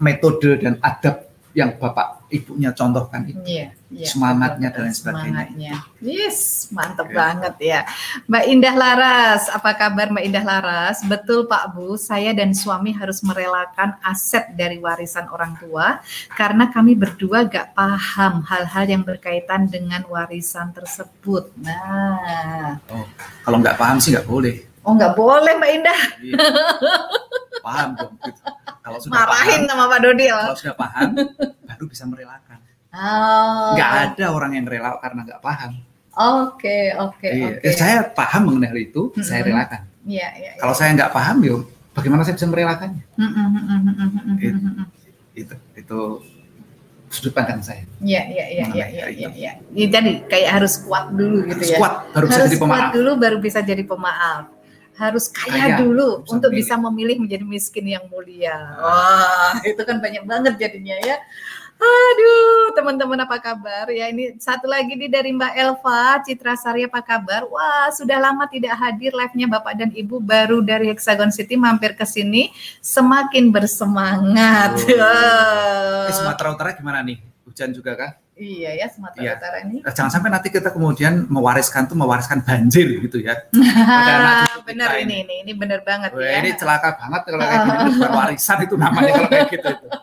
metode 0.00 0.56
dan 0.56 0.80
adab 0.80 1.28
yang 1.54 1.76
Bapak 1.76 2.23
ibunya 2.34 2.74
contohkan 2.74 3.22
itu. 3.24 3.38
Iya, 3.46 3.66
iya, 3.88 4.06
semangatnya 4.10 4.68
betul, 4.68 4.76
dan 4.76 4.84
lain 4.84 4.96
sebagainya. 4.98 5.24
Semangatnya. 5.46 5.74
Yes, 6.02 6.38
mantap 6.74 7.08
Ya. 7.08 7.14
banget 7.14 7.54
ya. 7.62 7.80
Mbak 8.26 8.44
Indah 8.50 8.74
Laras, 8.74 9.42
apa 9.48 9.70
kabar 9.72 10.06
Mbak 10.10 10.24
Indah 10.26 10.44
Laras? 10.44 10.96
Betul 11.06 11.46
Pak 11.46 11.64
Bu, 11.72 11.94
saya 11.94 12.34
dan 12.34 12.50
suami 12.52 12.90
harus 12.90 13.22
merelakan 13.22 13.94
aset 14.02 14.50
dari 14.52 14.82
warisan 14.82 15.30
orang 15.30 15.54
tua 15.56 16.02
karena 16.34 16.68
kami 16.68 16.98
berdua 16.98 17.46
gak 17.46 17.72
paham 17.72 18.42
hal-hal 18.44 18.84
yang 18.84 19.06
berkaitan 19.06 19.70
dengan 19.70 20.02
warisan 20.10 20.74
tersebut. 20.74 21.54
Nah, 21.56 22.76
Oh, 22.90 23.06
kalau 23.46 23.62
nggak 23.62 23.78
paham 23.78 24.02
sih 24.02 24.10
nggak 24.10 24.26
boleh. 24.26 24.73
Oh 24.84 24.92
nggak 24.92 25.12
boleh 25.16 25.52
Mbak 25.56 25.70
Indah. 25.80 26.00
Iya. 26.20 26.36
Paham 27.64 27.88
dong. 27.96 28.12
Gitu. 28.20 28.40
Kalau 28.84 28.98
sudah 29.00 29.12
Marahin 29.16 29.64
paham, 29.64 29.70
sama 29.72 29.84
Pak 29.88 29.98
Dodi 30.04 30.24
ya. 30.28 30.36
Kalau 30.36 30.58
sudah 30.60 30.76
paham, 30.76 31.08
baru 31.64 31.84
bisa 31.88 32.04
merelakan. 32.04 32.58
Oh. 32.92 33.72
Nggak 33.74 33.92
ada 34.12 34.24
orang 34.28 34.52
yang 34.60 34.66
rela 34.68 35.00
karena 35.00 35.20
nggak 35.24 35.40
paham. 35.40 35.72
Oke, 36.14 36.94
oke, 36.94 37.26
iya. 37.26 37.58
oke. 37.58 37.66
Eh, 37.66 37.74
saya 37.74 38.06
paham 38.06 38.52
mengenai 38.52 38.70
hal 38.70 38.78
itu, 38.78 39.10
mm 39.10 39.18
-hmm. 39.18 39.26
saya 39.26 39.40
relakan. 39.42 39.82
Iya, 40.06 40.20
yeah, 40.20 40.30
iya. 40.38 40.44
Yeah, 40.52 40.54
kalau 40.62 40.74
saya 40.76 40.94
nggak 40.94 41.10
paham, 41.10 41.36
yuk 41.42 41.60
bagaimana 41.90 42.22
saya 42.22 42.38
bisa 42.38 42.46
merelakannya? 42.46 43.02
Mm 43.18 43.30
-hmm. 43.34 44.38
It, 44.38 44.54
itu, 45.34 45.54
itu 45.74 46.00
sudut 47.10 47.32
pandang 47.34 47.58
saya. 47.66 47.82
Iya, 47.98 48.22
iya, 48.30 48.44
iya, 48.46 48.64
iya, 48.70 48.86
iya, 48.86 49.06
iya, 49.10 49.28
iya. 49.34 49.52
Ya. 49.74 49.86
Jadi 49.90 50.22
kayak 50.30 50.62
harus 50.62 50.82
kuat 50.86 51.10
dulu 51.10 51.46
gitu 51.50 51.50
ya. 51.50 51.58
harus 51.58 51.70
ya. 51.70 51.78
Kuat 51.82 51.94
baru 52.14 52.26
harus 52.26 52.30
bisa 52.30 52.42
jadi 52.46 52.58
pemaaf. 52.62 52.90
Dulu 52.94 53.10
baru 53.18 53.36
bisa 53.42 53.58
jadi 53.62 53.82
pemaaf. 53.82 54.44
Harus 54.94 55.26
kaya, 55.26 55.74
Kaya, 55.74 55.76
dulu 55.82 56.22
bisa 56.22 56.30
untuk 56.38 56.50
memilih. 56.54 56.62
bisa 56.62 56.74
memilih 56.78 57.16
menjadi 57.26 57.44
miskin 57.44 57.86
yang 57.90 58.04
mulia. 58.06 58.78
Wah, 58.78 59.58
itu 59.66 59.82
kan 59.82 59.98
banyak 59.98 60.22
banget 60.22 60.54
jadinya 60.54 60.94
ya. 61.02 61.18
Aduh, 61.74 62.70
teman-teman 62.78 63.18
apa 63.26 63.42
kabar? 63.42 63.90
Ya 63.90 64.06
ini 64.06 64.38
satu 64.38 64.70
lagi 64.70 64.94
nih 64.94 65.10
dari 65.10 65.34
Mbak 65.34 65.52
Elva, 65.58 66.22
Citra 66.22 66.54
Sari 66.54 66.86
apa 66.86 67.02
kabar? 67.02 67.42
Wah, 67.50 67.90
sudah 67.90 68.22
lama 68.22 68.46
tidak 68.46 68.78
hadir 68.78 69.10
live-nya 69.10 69.50
Bapak 69.50 69.74
dan 69.74 69.90
Ibu 69.90 70.22
baru 70.22 70.62
dari 70.62 70.86
Hexagon 70.94 71.34
City 71.34 71.58
mampir 71.58 71.98
ke 71.98 72.06
sini 72.06 72.54
semakin 72.78 73.50
bersemangat. 73.50 74.78
Oh. 74.86 76.06
Eh, 76.06 76.14
Sumatera 76.14 76.54
Utara 76.54 76.70
gimana 76.78 77.02
nih? 77.02 77.18
Hujan 77.44 77.74
juga 77.74 77.98
kah? 77.98 78.23
Iya 78.34 78.70
ya 78.74 78.86
Sumatera 78.90 79.22
Iya. 79.22 79.32
Utara 79.38 79.56
ini. 79.62 79.76
Jangan 79.86 80.10
sampai 80.10 80.30
nanti 80.30 80.50
kita 80.50 80.74
kemudian 80.74 81.30
mewariskan 81.30 81.86
tuh 81.86 81.94
mewariskan 81.94 82.42
banjir 82.42 82.98
gitu 82.98 83.22
ya. 83.22 83.38
Bener 84.66 84.90
ini 84.98 85.22
ini 85.22 85.34
ini 85.46 85.52
bener 85.54 85.84
banget 85.86 86.10
Wah, 86.10 86.24
ya. 86.24 86.42
ini 86.42 86.50
celaka 86.56 86.98
banget 86.98 87.22
kalau 87.28 87.44
kayak 87.44 87.60
gini 87.62 87.90
bukan 87.94 88.12
warisan 88.16 88.58
itu 88.64 88.74
namanya 88.74 89.10
kalau 89.14 89.28
kayak 89.30 89.48
gitu 89.52 89.68
itu. 89.70 89.88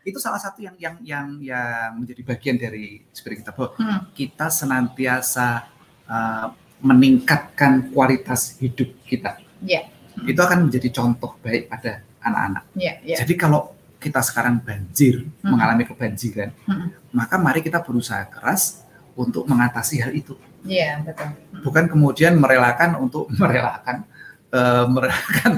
Itu 0.00 0.16
salah 0.16 0.40
satu 0.40 0.64
yang 0.64 0.74
yang 0.80 0.96
yang 1.04 1.26
yang 1.38 1.92
menjadi 1.94 2.24
bagian 2.24 2.56
dari 2.56 3.04
spirit 3.12 3.44
kita 3.44 3.52
bahwa 3.52 3.76
Hmm, 3.76 4.00
kita 4.10 4.48
senantiasa 4.48 5.68
uh, 6.08 6.46
meningkatkan 6.80 7.92
kualitas 7.92 8.56
hidup 8.58 8.88
kita. 9.04 9.36
Iya. 9.60 9.86
Itu 10.24 10.40
akan 10.40 10.66
menjadi 10.66 10.88
contoh 10.90 11.36
baik 11.40 11.68
pada 11.68 12.00
anak-anak. 12.20 12.64
Iya, 12.74 12.92
iya. 13.04 13.16
Jadi 13.22 13.36
kalau 13.36 13.76
kita 14.00 14.24
sekarang 14.24 14.58
banjir, 14.58 15.28
Hmm. 15.44 15.52
mengalami 15.52 15.84
kebanjiran, 15.84 16.50
Hmm. 16.64 16.88
maka 17.12 17.36
mari 17.36 17.60
kita 17.60 17.78
berusaha 17.78 18.24
keras 18.26 18.80
untuk 19.12 19.44
mengatasi 19.44 20.00
hal 20.00 20.10
itu. 20.10 20.34
Iya, 20.64 21.04
betul. 21.04 21.28
Bukan 21.60 21.84
kemudian 21.86 22.36
merelakan 22.36 22.96
untuk 22.96 23.28
merelakan 23.40 24.08
eh, 24.50 24.84
merelakan 24.88 25.52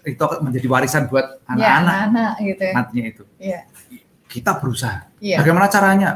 itu 0.00 0.24
menjadi 0.40 0.64
warisan 0.64 1.04
buat 1.06 1.26
Iya, 1.44 1.76
anak-anak 1.76 1.76
anak-anak 1.76 2.32
gitu 2.40 2.62
ya. 2.64 2.72
nantinya 2.72 3.04
itu. 3.04 3.22
Iya. 3.36 3.60
Kita 4.24 4.50
berusaha. 4.56 4.98
Iya. 5.20 5.36
Bagaimana 5.44 5.66
caranya? 5.68 6.08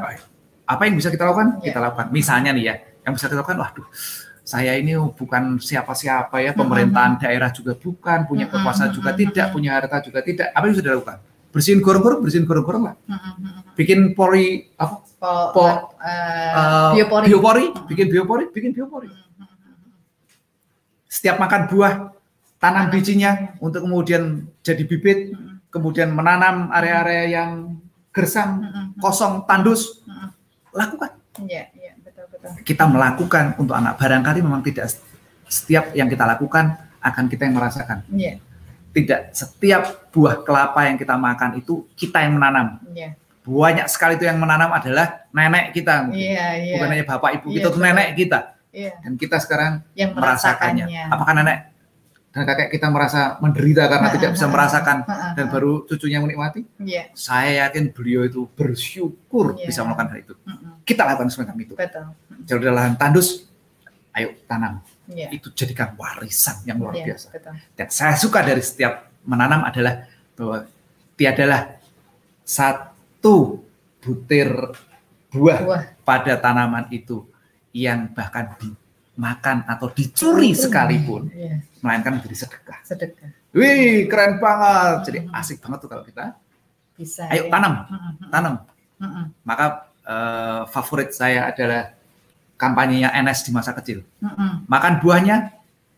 Apa 0.65 0.89
yang 0.89 0.97
bisa 0.97 1.13
kita 1.13 1.27
lakukan? 1.29 1.61
Iya. 1.61 1.69
Kita 1.69 1.79
lakukan. 1.85 2.07
Misalnya 2.09 2.51
nih 2.57 2.65
ya, 2.65 2.75
yang 3.05 3.13
bisa 3.13 3.29
kita 3.29 3.45
lakukan, 3.45 3.61
waduh, 3.61 3.85
saya 4.41 4.73
ini 4.79 4.97
bukan 4.97 5.61
siapa-siapa 5.61 6.37
ya, 6.41 6.57
pemerintahan 6.57 7.21
daerah 7.21 7.53
juga 7.53 7.77
bukan, 7.77 8.25
punya 8.25 8.49
kekuasaan 8.49 8.89
juga 8.89 9.13
mm-mm, 9.13 9.21
tidak, 9.29 9.45
mm-mm. 9.51 9.57
punya 9.61 9.71
harta 9.77 9.97
juga 10.01 10.21
tidak. 10.25 10.49
Apa 10.57 10.65
yang 10.65 10.77
sudah 10.81 10.91
dilakukan? 10.97 11.19
Bersihin 11.55 11.79
gorong-gorong, 11.79 12.19
bersihin 12.19 12.51
gorong-gorong 12.51 12.91
lah. 12.91 12.95
Bikin 13.79 14.11
pori 14.19 14.75
apa? 14.75 15.07
Po, 15.23 15.55
Po- 15.55 15.95
eh, 16.03 16.91
biopori. 16.99 17.25
biopori, 17.31 17.65
bikin 17.89 18.07
biopori, 18.11 18.45
bikin 18.51 18.75
biopori. 18.75 19.09
Setiap 21.07 21.39
makan 21.39 21.71
buah, 21.71 22.11
tanam 22.59 22.91
bijinya 22.91 23.55
untuk 23.63 23.87
kemudian 23.87 24.51
jadi 24.67 24.83
bibit, 24.83 25.31
kemudian 25.71 26.11
menanam 26.11 26.75
area-area 26.75 27.25
yang 27.31 27.51
gersang, 28.11 28.67
kosong, 28.99 29.47
tandus, 29.47 30.03
lakukan. 30.75 31.15
Iya, 31.41 31.71
iya, 31.73 31.93
betul, 32.03 32.27
betul. 32.35 32.51
Kita 32.67 32.85
melakukan 32.91 33.55
untuk 33.57 33.79
anak. 33.79 33.95
Barangkali 33.95 34.43
memang 34.43 34.61
tidak 34.67 34.91
setiap 35.47 35.95
yang 35.95 36.11
kita 36.11 36.27
lakukan 36.27 36.75
akan 36.99 37.25
kita 37.31 37.47
yang 37.47 37.57
merasakan. 37.57 38.03
Iya, 38.11 38.44
Tidak 38.95 39.21
setiap 39.31 39.83
buah 40.09 40.41
kelapa 40.41 40.87
yang 40.87 40.95
kita 40.95 41.15
makan 41.15 41.59
itu 41.59 41.83
kita 41.93 42.23
yang 42.23 42.35
menanam. 42.35 42.79
iya. 42.89 43.19
Banyak 43.43 43.87
sekali 43.87 44.15
itu 44.15 44.25
yang 44.25 44.39
menanam 44.39 44.71
adalah 44.71 45.29
nenek 45.29 45.75
kita. 45.75 46.09
Iya, 46.09 46.47
iya. 46.57 46.75
Bukan 46.75 46.89
hanya 46.89 47.05
bapak 47.05 47.31
ibu 47.35 47.47
Iya, 47.47 47.53
kita, 47.53 47.61
itu 47.61 47.71
betul. 47.71 47.85
nenek 47.85 48.09
kita. 48.15 48.39
Iya, 48.71 48.93
Dan 48.99 49.13
kita 49.15 49.37
sekarang 49.37 49.73
yang 49.93 50.11
merasakannya. 50.11 50.87
merasakannya. 50.87 51.13
Apakah 51.13 51.33
nenek 51.35 51.59
dan 52.31 52.43
kakek 52.45 52.69
kita 52.69 52.87
merasa 52.89 53.21
menderita 53.39 53.87
karena 53.87 54.09
tidak 54.11 54.31
bisa 54.33 54.47
merasakan 54.51 54.97
dan 55.35 55.47
baru 55.47 55.85
cucunya 55.85 56.19
menikmati? 56.19 56.65
Iya, 56.81 57.13
Saya 57.13 57.67
yakin 57.67 57.91
beliau 57.91 58.25
itu 58.25 58.49
bersyukur 58.49 59.55
Iya. 59.55 59.67
bisa 59.69 59.83
melakukan 59.83 60.07
hal 60.09 60.19
itu. 60.21 60.35
Kita 60.83 61.03
lakukan 61.05 61.29
semacam 61.29 61.57
itu. 61.59 61.75
betul. 61.75 62.05
Ada 62.49 62.71
lahan 62.71 62.95
tandus, 62.95 63.45
ayo 64.11 64.33
tanam. 64.47 64.81
Iya. 65.05 65.29
Itu 65.33 65.53
jadikan 65.53 65.93
warisan 65.95 66.65
yang 66.65 66.81
luar 66.81 66.97
Iya, 66.97 67.13
biasa. 67.13 67.27
betul. 67.31 67.55
Dan 67.77 67.89
saya 67.89 68.17
suka 68.17 68.41
dari 68.41 68.63
setiap 68.65 69.13
menanam 69.23 69.65
adalah 69.65 70.09
bahwa 70.33 70.65
tiadalah 71.15 71.77
satu 72.43 73.61
butir 74.01 74.49
buah 75.29 75.59
Buah. 75.65 75.83
pada 76.05 76.37
tanaman 76.37 76.87
itu 76.89 77.25
yang 77.75 78.07
bahkan 78.13 78.55
dimakan 78.61 79.67
atau 79.67 79.91
dicuri 79.91 80.55
sekalipun, 80.55 81.27
Iya, 81.33 81.65
melainkan 81.83 82.21
menjadi 82.21 82.47
sedekah. 82.47 82.79
sedekah. 82.87 83.31
Wih, 83.51 84.07
keren 84.07 84.39
banget. 84.39 84.97
Jadi 85.11 85.19
asik 85.31 85.59
banget 85.63 85.79
tuh 85.83 85.91
kalau 85.91 86.05
kita. 86.07 86.35
Bisa. 86.95 87.27
Ayo 87.27 87.47
ya. 87.47 87.51
tanam, 87.51 87.75
tanam. 88.31 88.55
Hmm, 88.99 89.11
hmm. 89.11 89.27
Maka 89.43 89.67
eh, 90.07 90.63
favorit 90.71 91.11
saya 91.11 91.51
adalah 91.51 91.91
kampanyenya 92.57 93.11
NS 93.13 93.47
di 93.47 93.51
masa 93.53 93.75
kecil. 93.75 94.03
Hmm. 94.23 94.65
Makan 94.71 95.03
buahnya, 95.03 95.55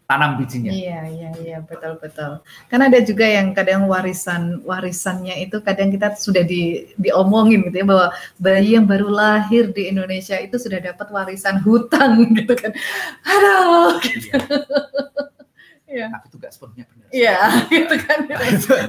tanam 0.06 0.38
bijinya. 0.38 0.70
Iya, 0.70 1.00
iya, 1.10 1.30
iya, 1.42 1.58
betul, 1.60 1.98
betul. 1.98 2.40
Kan 2.70 2.80
ada 2.80 2.98
juga 3.02 3.26
yang 3.26 3.50
kadang 3.52 3.90
warisan 3.90 4.62
warisannya 4.62 5.34
itu 5.42 5.58
kadang 5.60 5.90
kita 5.90 6.14
sudah 6.14 6.46
di 6.46 6.86
diomongin 6.94 7.66
gitu 7.66 7.76
ya 7.82 7.86
bahwa 7.86 8.06
bayi 8.38 8.78
yang 8.78 8.86
baru 8.86 9.10
lahir 9.10 9.74
di 9.74 9.90
Indonesia 9.90 10.38
itu 10.38 10.56
sudah 10.56 10.78
dapat 10.78 11.10
warisan 11.10 11.58
hutang 11.60 12.22
gitu 12.38 12.54
kan. 12.54 12.72
Aduh, 13.26 13.98
Iya. 14.06 14.34
Iya. 15.96 16.08
Tapi 16.12 16.26
itu 16.28 16.36
gak 16.36 16.52
sepenuhnya 16.52 16.84
benar. 16.92 17.08
Iya, 17.08 17.38
gitu 17.72 17.94
kan. 18.04 18.18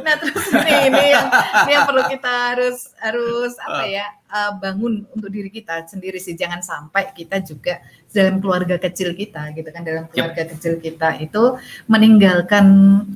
Nah, 0.04 0.16
terus 0.20 0.44
ini, 0.52 0.74
ini 0.92 1.04
yang 1.16 1.28
ini 1.64 1.72
yang 1.72 1.86
perlu 1.88 2.04
kita 2.12 2.32
harus 2.52 2.78
harus 3.00 3.54
apa 3.64 3.84
ya 3.88 4.06
uh, 4.28 4.52
bangun 4.60 5.08
untuk 5.16 5.30
diri 5.32 5.48
kita 5.48 5.88
sendiri 5.88 6.20
sih. 6.20 6.36
Jangan 6.36 6.60
sampai 6.60 7.16
kita 7.16 7.40
juga 7.40 7.80
dalam 8.12 8.42
keluarga 8.42 8.76
kecil 8.82 9.14
kita, 9.14 9.54
gitu 9.54 9.70
kan, 9.70 9.86
dalam 9.86 10.10
keluarga 10.10 10.44
kecil 10.50 10.82
kita 10.82 11.22
itu 11.22 11.56
meninggalkan 11.88 12.66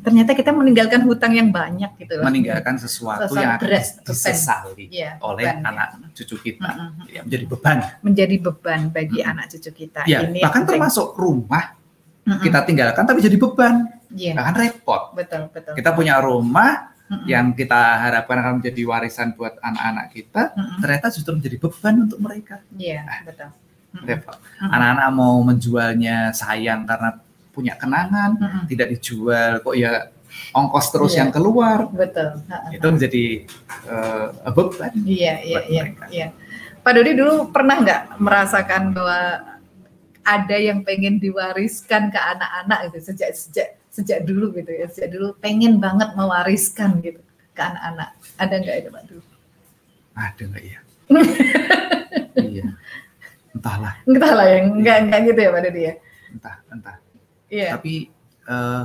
ternyata 0.05 0.31
kita 0.37 0.51
meninggalkan 0.53 1.01
hutang 1.03 1.33
yang 1.33 1.49
banyak 1.49 1.89
gitu 1.97 2.19
loh. 2.21 2.27
meninggalkan 2.27 2.77
sesuatu 2.77 3.27
Sesuatu 3.27 3.41
yang 3.41 3.57
berat, 3.57 3.87
disesali 4.05 4.85
Iya, 4.91 5.17
oleh 5.19 5.47
beban, 5.49 5.59
ya. 5.63 5.69
anak 5.73 5.87
cucu 6.13 6.35
kita. 6.39 6.69
Mm-mm. 6.71 7.05
Ya, 7.11 7.21
menjadi 7.25 7.45
beban. 7.49 7.77
menjadi 8.05 8.35
beban 8.39 8.79
bagi 8.93 9.19
Mm-mm. 9.19 9.31
anak 9.35 9.45
cucu 9.51 9.71
kita. 9.73 10.01
Ya, 10.05 10.23
ini 10.23 10.39
bahkan 10.39 10.63
termasuk 10.63 11.17
rumah 11.17 11.80
Mm-mm. 12.21 12.41
kita 12.41 12.59
tinggalkan 12.63 13.03
tapi 13.03 13.19
jadi 13.19 13.35
beban. 13.35 13.89
Iya, 14.11 14.35
Bahkan 14.35 14.55
repot. 14.55 15.01
betul, 15.15 15.47
betul. 15.49 15.73
Kita 15.73 15.89
punya 15.91 16.19
rumah 16.19 16.91
Mm-mm. 17.07 17.25
yang 17.25 17.51
kita 17.51 17.79
harapkan 17.97 18.37
akan 18.39 18.53
menjadi 18.59 18.81
warisan 18.83 19.33
buat 19.33 19.55
anak-anak 19.57 20.05
kita, 20.11 20.51
Mm-mm. 20.51 20.79
ternyata 20.79 21.07
justru 21.09 21.31
menjadi 21.33 21.57
beban 21.57 21.95
untuk 22.05 22.19
mereka. 22.19 22.59
Iya, 22.75 23.07
betul. 23.23 23.49
Mm-mm. 23.91 24.05
Repot. 24.05 24.37
Mm-mm. 24.37 24.69
Anak-anak 24.69 25.07
mau 25.11 25.35
menjualnya 25.41 26.29
sayang 26.31 26.85
karena 26.85 27.09
punya 27.51 27.73
kenangan, 27.75 28.37
Mm-mm. 28.37 28.63
tidak 28.67 28.87
dijual 28.91 29.59
kok 29.59 29.75
ya 29.75 30.07
ongkos 30.55 30.87
terus 30.91 31.11
Iya. 31.11 31.27
yang 31.27 31.29
keluar. 31.31 31.91
Betul. 31.91 32.39
Ha-ha. 32.47 32.71
Itu 32.71 32.87
menjadi 32.87 33.25
eh, 33.87 34.25
beban. 34.47 34.91
Iya, 35.03 35.33
iya, 35.43 35.59
iya, 35.67 35.83
iya. 36.07 36.27
Pak 36.81 36.91
Dodi 36.95 37.13
dulu 37.13 37.51
pernah 37.51 37.77
nggak 37.77 38.01
merasakan 38.17 38.95
bahwa 38.95 39.19
ada 40.21 40.57
yang 40.57 40.85
pengen 40.85 41.17
diwariskan 41.17 42.13
ke 42.13 42.19
anak-anak 42.19 42.91
gitu 42.91 43.13
sejak 43.13 43.33
sejak 43.33 43.67
sejak 43.91 44.23
dulu 44.23 44.53
gitu 44.55 44.71
ya 44.71 44.87
sejak 44.87 45.09
dulu 45.13 45.33
pengen 45.41 45.81
banget 45.81 46.13
mewariskan 46.13 47.01
gitu 47.03 47.19
ke 47.51 47.61
anak-anak 47.61 48.15
ada 48.39 48.53
nggak 48.57 48.75
itu 48.81 48.89
Pak 48.89 49.03
dulu? 49.09 49.21
Ada 50.15 50.43
nggak 50.47 50.63
ya? 50.63 50.79
iya. 52.51 52.65
Entahlah. 53.51 53.93
Entahlah 54.07 54.45
ya, 54.47 54.57
enggak 54.63 54.97
enggak 55.07 55.19
gitu 55.27 55.39
ya 55.39 55.49
Pak 55.51 55.61
Dodi 55.67 55.81
ya. 55.83 55.93
Entah, 56.31 56.55
entah. 56.71 56.95
Iya. 57.51 57.67
Tapi 57.75 57.93
uh, 58.47 58.83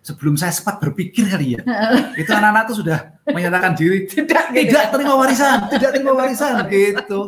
sebelum 0.00 0.34
saya 0.38 0.54
sempat 0.54 0.78
berpikir 0.78 1.26
kali 1.26 1.58
ya, 1.58 1.60
itu 2.20 2.30
anak-anak 2.30 2.64
tuh 2.70 2.76
sudah 2.86 2.98
menyatakan 3.26 3.74
diri 3.74 4.06
tidak 4.06 4.54
gitu. 4.54 4.70
tidak 4.70 4.84
terima 4.94 5.14
warisan, 5.18 5.58
tidak 5.70 5.90
terima 5.94 6.12
warisan 6.14 6.54
gitu. 6.72 7.20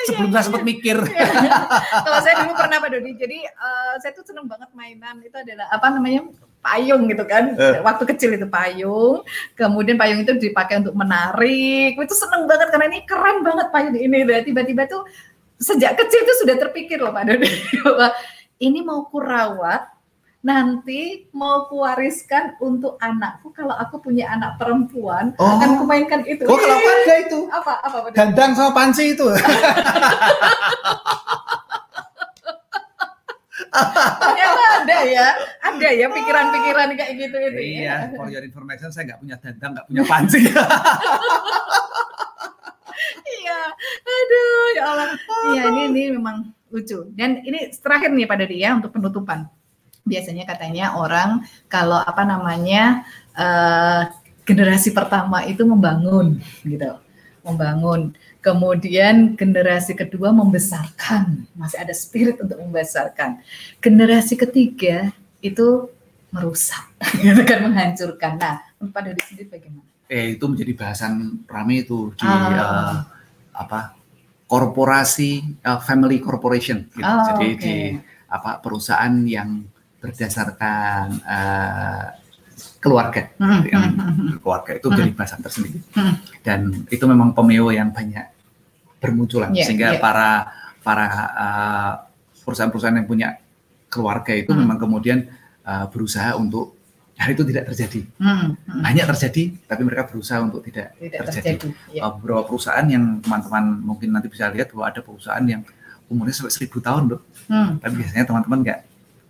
Iya, 0.00 0.08
sebelum 0.08 0.28
iya, 0.32 0.34
saya 0.34 0.44
sempat 0.48 0.62
iya. 0.64 0.70
mikir. 0.72 0.98
Iya. 1.10 1.52
Kalau 2.00 2.18
saya 2.24 2.34
dulu 2.44 2.52
pernah 2.56 2.76
Pak 2.80 2.88
Dodi, 2.96 3.12
jadi 3.20 3.38
uh, 3.44 3.94
saya 4.00 4.12
tuh 4.16 4.24
seneng 4.24 4.46
banget 4.48 4.70
mainan 4.72 5.20
itu 5.20 5.36
adalah 5.36 5.66
apa 5.68 5.86
namanya 5.92 6.20
payung 6.64 7.02
gitu 7.12 7.24
kan. 7.28 7.44
Uh. 7.56 7.84
Waktu 7.84 8.04
kecil 8.16 8.30
itu 8.36 8.46
payung, 8.48 9.20
kemudian 9.56 9.96
payung 10.00 10.24
itu 10.24 10.32
dipakai 10.36 10.80
untuk 10.80 10.96
menarik. 10.96 12.00
Itu 12.00 12.16
seneng 12.16 12.48
banget 12.48 12.72
karena 12.72 12.86
ini 12.88 13.00
keren 13.04 13.44
banget 13.44 13.68
payung 13.68 13.96
ini. 13.96 14.24
Tiba-tiba 14.44 14.88
tuh 14.88 15.04
sejak 15.60 15.92
kecil 16.00 16.24
itu 16.24 16.34
sudah 16.40 16.56
terpikir 16.56 16.96
loh 16.96 17.12
Pak 17.12 17.24
Dodi 17.28 17.50
bahwa 17.84 18.08
ini 18.60 18.80
mau 18.80 19.04
kurawat 19.08 19.99
nanti 20.40 21.28
mau 21.36 21.68
kuwariskan 21.68 22.56
untuk 22.64 22.96
anakku 22.96 23.52
kalau 23.52 23.76
aku 23.76 24.00
punya 24.00 24.32
anak 24.32 24.56
perempuan 24.56 25.36
oh. 25.36 25.60
akan 25.60 25.84
kumainkan 25.84 26.24
itu. 26.24 26.48
Oh, 26.48 26.56
kalau 26.56 26.80
ada 26.80 27.14
itu. 27.20 27.38
Apa 27.52 27.72
apa 27.84 27.96
Pak 28.08 28.16
Dandang 28.16 28.56
sama 28.56 28.72
panci 28.72 29.12
itu. 29.12 29.28
Ternyata 33.70 34.62
ada 34.82 34.98
ya, 35.06 35.26
ada 35.62 35.88
ya 35.94 36.06
pikiran-pikiran 36.10 36.88
kayak 36.98 37.12
gitu 37.20 37.36
itu. 37.38 37.60
Iya, 37.78 38.10
ya. 38.10 38.18
for 38.18 38.26
your 38.26 38.42
information 38.42 38.90
saya 38.90 39.14
nggak 39.14 39.20
punya 39.22 39.36
dandang, 39.38 39.70
nggak 39.78 39.86
punya 39.86 40.02
panci. 40.10 40.40
iya, 43.38 43.60
aduh 44.02 44.66
ya 44.74 44.84
Allah. 44.90 45.08
Iya 45.54 45.62
ini 45.70 45.82
ini 45.92 46.02
memang 46.18 46.50
lucu. 46.74 47.06
Dan 47.14 47.46
ini 47.46 47.70
terakhir 47.70 48.10
nih 48.10 48.26
pada 48.26 48.42
dia 48.42 48.74
untuk 48.74 48.90
penutupan. 48.90 49.46
Biasanya 50.10 50.44
katanya 50.44 50.98
orang 50.98 51.46
kalau 51.70 52.02
apa 52.02 52.26
namanya 52.26 53.06
uh, 53.38 54.10
generasi 54.42 54.90
pertama 54.90 55.46
itu 55.46 55.62
membangun 55.62 56.42
gitu, 56.66 56.98
membangun. 57.46 58.12
Kemudian 58.40 59.36
generasi 59.36 59.92
kedua 59.92 60.32
membesarkan, 60.32 61.44
masih 61.54 61.78
ada 61.78 61.92
spirit 61.92 62.40
untuk 62.40 62.58
membesarkan. 62.58 63.44
Generasi 63.78 64.34
ketiga 64.34 65.12
itu 65.44 65.92
merusak, 66.32 66.88
gitu 67.24 67.42
kan 67.46 67.68
menghancurkan. 67.68 68.40
Nah, 68.40 68.64
pada 68.90 69.12
di 69.12 69.22
sini 69.22 69.44
bagaimana? 69.46 69.86
Eh 70.10 70.34
itu 70.34 70.44
menjadi 70.50 70.72
bahasan 70.74 71.46
rame 71.46 71.86
itu 71.86 72.10
di 72.18 72.26
ah. 72.26 72.50
uh, 72.58 72.96
apa 73.54 73.94
korporasi 74.50 75.62
uh, 75.62 75.78
family 75.78 76.18
corporation 76.18 76.90
gitu. 76.90 77.06
Oh, 77.06 77.22
Jadi 77.22 77.46
okay. 77.54 77.62
di 77.62 77.74
apa 78.26 78.58
perusahaan 78.58 79.14
yang 79.22 79.62
berdasarkan 80.00 81.20
uh, 81.24 82.04
keluarga 82.80 83.28
hmm, 83.36 83.60
gitu, 83.60 83.68
yang 83.72 83.84
hmm, 83.92 84.00
hmm, 84.00 84.36
keluarga 84.40 84.70
itu 84.76 84.86
menjadi 84.88 85.12
bahasan 85.12 85.40
tersendiri. 85.44 85.80
Dan 86.40 86.88
itu 86.88 87.04
memang 87.04 87.36
pemeo 87.36 87.68
yang 87.68 87.92
banyak 87.92 88.26
bermunculan 89.00 89.52
yeah, 89.52 89.64
sehingga 89.64 89.96
yeah. 89.96 90.00
para 90.00 90.30
para 90.80 91.04
uh, 91.36 91.92
perusahaan-perusahaan 92.44 92.96
yang 93.00 93.08
punya 93.08 93.28
keluarga 93.92 94.32
itu 94.32 94.52
memang 94.52 94.80
kemudian 94.80 95.28
uh, 95.64 95.88
berusaha 95.92 96.36
untuk 96.36 96.76
hal 97.20 97.36
itu 97.36 97.44
tidak 97.44 97.68
terjadi. 97.68 98.00
Hmm, 98.16 98.56
hmm. 98.56 98.80
Banyak 98.80 99.04
terjadi, 99.12 99.42
tapi 99.68 99.82
mereka 99.84 100.08
berusaha 100.08 100.40
untuk 100.40 100.64
tidak, 100.64 100.96
tidak 100.96 101.20
terjadi. 101.28 101.68
terjadi 101.68 101.68
ya. 101.92 102.08
Beberapa 102.16 102.48
perusahaan 102.48 102.86
yang 102.88 103.20
teman-teman 103.20 103.64
mungkin 103.84 104.08
nanti 104.08 104.32
bisa 104.32 104.48
lihat 104.48 104.72
bahwa 104.72 104.88
ada 104.88 105.00
perusahaan 105.04 105.44
yang 105.44 105.60
umurnya 106.08 106.32
sampai 106.32 106.52
seribu 106.52 106.80
tahun 106.80 107.12
loh. 107.12 107.20
Hmm. 107.44 107.76
Tapi 107.76 107.92
biasanya 108.00 108.24
teman-teman 108.24 108.58
nggak 108.64 108.80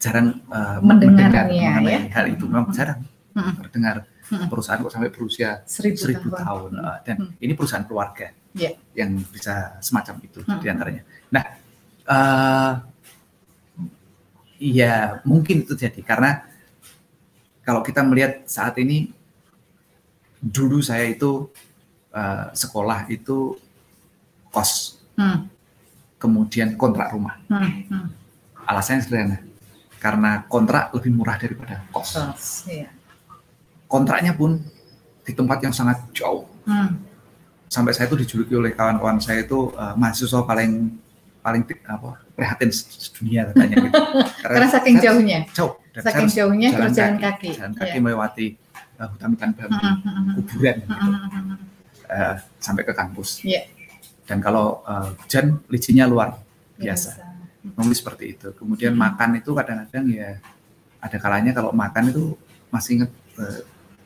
jarang 0.01 0.41
uh, 0.49 0.81
mendengar, 0.81 1.29
mendengar 1.29 1.45
ya, 1.53 1.71
mengenai 1.77 1.93
ya. 1.93 2.01
hal 2.17 2.27
itu. 2.33 2.45
Memang 2.49 2.73
hmm. 2.73 2.77
jarang 2.77 3.01
hmm. 3.37 3.53
terdengar 3.61 3.97
hmm. 4.33 4.47
perusahaan 4.49 4.81
kok 4.81 4.93
sampai 4.97 5.11
berusia 5.13 5.49
seribu, 5.69 6.01
seribu 6.01 6.29
tahun. 6.33 6.41
tahun. 6.41 6.71
Uh, 6.81 6.99
dan 7.05 7.17
hmm. 7.21 7.45
ini 7.45 7.53
perusahaan 7.53 7.85
keluarga 7.85 8.33
yeah. 8.57 8.75
yang 8.97 9.21
bisa 9.29 9.79
semacam 9.85 10.15
itu 10.25 10.41
hmm. 10.41 10.61
di 10.65 10.67
antaranya. 10.73 11.03
Nah, 11.29 11.45
uh, 12.09 12.73
ya 14.61 15.21
mungkin 15.25 15.69
itu 15.69 15.77
jadi 15.77 16.01
karena 16.01 16.45
kalau 17.61 17.85
kita 17.85 18.01
melihat 18.03 18.45
saat 18.49 18.77
ini 18.81 19.13
dulu 20.41 20.81
saya 20.81 21.05
itu 21.13 21.53
uh, 22.17 22.49
sekolah 22.57 23.07
itu 23.13 23.55
kos, 24.49 24.99
hmm. 25.21 25.47
kemudian 26.17 26.75
kontrak 26.75 27.13
rumah. 27.13 27.37
Hmm. 27.47 27.85
Hmm. 27.87 28.09
Alasannya 28.65 29.03
sederhana, 29.05 29.39
karena 30.01 30.49
kontrak 30.49 30.97
lebih 30.97 31.13
murah 31.13 31.37
daripada 31.37 31.85
kos. 31.93 32.17
kos 32.17 32.65
iya. 32.73 32.89
Kontraknya 33.85 34.33
pun 34.33 34.57
di 35.21 35.33
tempat 35.37 35.61
yang 35.61 35.77
sangat 35.77 36.01
jauh. 36.17 36.49
Hmm. 36.65 36.97
Sampai 37.69 37.93
saya 37.95 38.09
itu 38.09 38.17
dijuluki 38.25 38.57
oleh 38.57 38.73
kawan-kawan 38.73 39.21
saya 39.21 39.45
itu 39.45 39.71
uh, 39.77 39.95
mahasiswa 39.95 40.43
paling 40.43 40.97
paling 41.41 41.63
apa 41.87 42.21
prihatin 42.33 42.73
dunia 43.21 43.53
katanya 43.53 43.77
gitu. 43.77 43.95
Karena, 44.43 44.57
Karena 44.57 44.69
saking 44.73 44.97
jauhnya. 44.99 45.39
Jauh. 45.53 45.75
Dan 45.91 46.03
Saking 46.07 46.31
jauhnya 46.31 46.69
jalan, 46.71 46.91
jalan 46.95 47.17
kaki. 47.19 47.51
Jalan 47.59 47.75
kaki 47.75 47.97
yeah. 47.99 48.03
melewati 48.03 48.47
uh, 48.97 49.09
hutan-hutan 49.11 49.51
bambu, 49.59 49.75
mm 49.75 49.97
-hmm. 49.99 50.35
kuburan 50.39 50.77
gitu. 50.87 50.95
Uh, 52.11 52.35
sampai 52.63 52.83
ke 52.87 52.93
kampus. 52.95 53.43
Yeah. 53.43 53.67
Dan 54.25 54.39
kalau 54.39 54.87
uh, 54.87 55.11
hujan 55.19 55.59
licinnya 55.67 56.07
luar 56.07 56.39
biasa. 56.79 57.19
biasa. 57.19 57.30
Nulis 57.61 58.01
seperti 58.01 58.25
itu. 58.39 58.49
Kemudian 58.57 58.97
hmm. 58.97 59.01
makan 59.01 59.31
itu 59.37 59.51
kadang-kadang 59.53 60.07
ya 60.09 60.41
ada 61.01 61.17
kalanya 61.17 61.53
kalau 61.57 61.73
makan 61.73 62.13
itu 62.13 62.37
masih 62.69 63.03
inget 63.03 63.11
uh, 63.41 63.61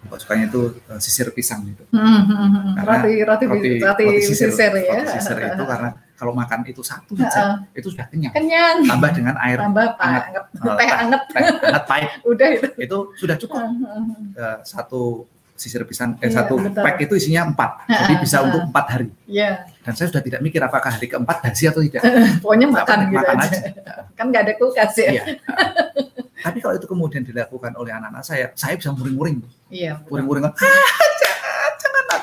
kok 0.04 0.18
sukanya 0.20 0.52
itu 0.52 0.62
uh, 0.90 1.00
sisir 1.00 1.32
pisang 1.32 1.64
gitu. 1.64 1.84
Hmm, 1.96 2.76
karena 2.76 2.96
roti, 3.00 3.14
roti, 3.24 3.44
roti, 3.48 3.68
roti, 3.80 3.80
roti 3.80 4.06
sisir, 4.20 4.52
sisir 4.52 4.72
ya. 4.76 5.00
Roti 5.00 5.16
sisir 5.16 5.36
itu 5.40 5.64
karena 5.64 5.90
kalau 6.14 6.32
makan 6.36 6.62
itu 6.70 6.82
satu 6.84 7.18
saja 7.18 7.40
uh, 7.40 7.54
itu 7.74 7.88
sudah 7.90 8.06
kenyang. 8.12 8.32
Kenyang. 8.36 8.86
Tambah 8.86 9.10
dengan 9.10 9.34
air 9.40 9.58
Tambah 9.58 9.86
hangat, 9.98 10.24
hangat, 10.30 10.44
teh 10.78 10.88
hangat, 10.88 11.22
teh 11.32 11.42
hangat 11.42 11.84
pahit. 11.88 12.10
Udah 12.30 12.48
itu. 12.52 12.66
Itu 12.78 12.98
sudah 13.18 13.36
cukup. 13.40 13.60
Uh, 13.60 14.58
satu 14.62 15.26
sisir 15.54 15.86
pisang 15.86 16.18
eh, 16.18 16.26
iya, 16.26 16.42
satu 16.42 16.58
betul. 16.58 16.82
pack 16.82 16.96
itu 17.06 17.14
isinya 17.14 17.46
empat, 17.46 17.86
jadi 17.86 18.14
bisa 18.18 18.42
untuk 18.42 18.66
empat 18.66 18.86
hari. 18.90 19.08
Iya. 19.30 19.70
Dan 19.86 19.92
saya 19.94 20.10
sudah 20.10 20.22
tidak 20.26 20.40
mikir 20.42 20.58
apakah 20.58 20.90
hari 20.98 21.06
keempat 21.06 21.46
basi 21.46 21.70
atau 21.70 21.78
tidak. 21.78 22.02
Pokoknya 22.42 22.66
makan 22.74 22.98
gitu 23.06 23.22
makan 23.22 23.36
aja. 23.38 23.58
aja. 23.62 23.70
kan 24.18 24.24
nggak 24.34 24.42
ada 24.50 24.52
kulkas 24.58 24.94
ya. 24.98 25.10
Iya. 25.14 25.24
Tapi 26.44 26.58
kalau 26.60 26.74
itu 26.76 26.86
kemudian 26.90 27.22
dilakukan 27.24 27.72
oleh 27.78 27.94
anak-anak 27.94 28.26
saya, 28.26 28.50
saya 28.58 28.74
bisa 28.76 28.92
muring-muring. 28.92 29.40
Iya. 29.70 30.02
Muring-muring. 30.10 30.44
Ah, 30.44 30.52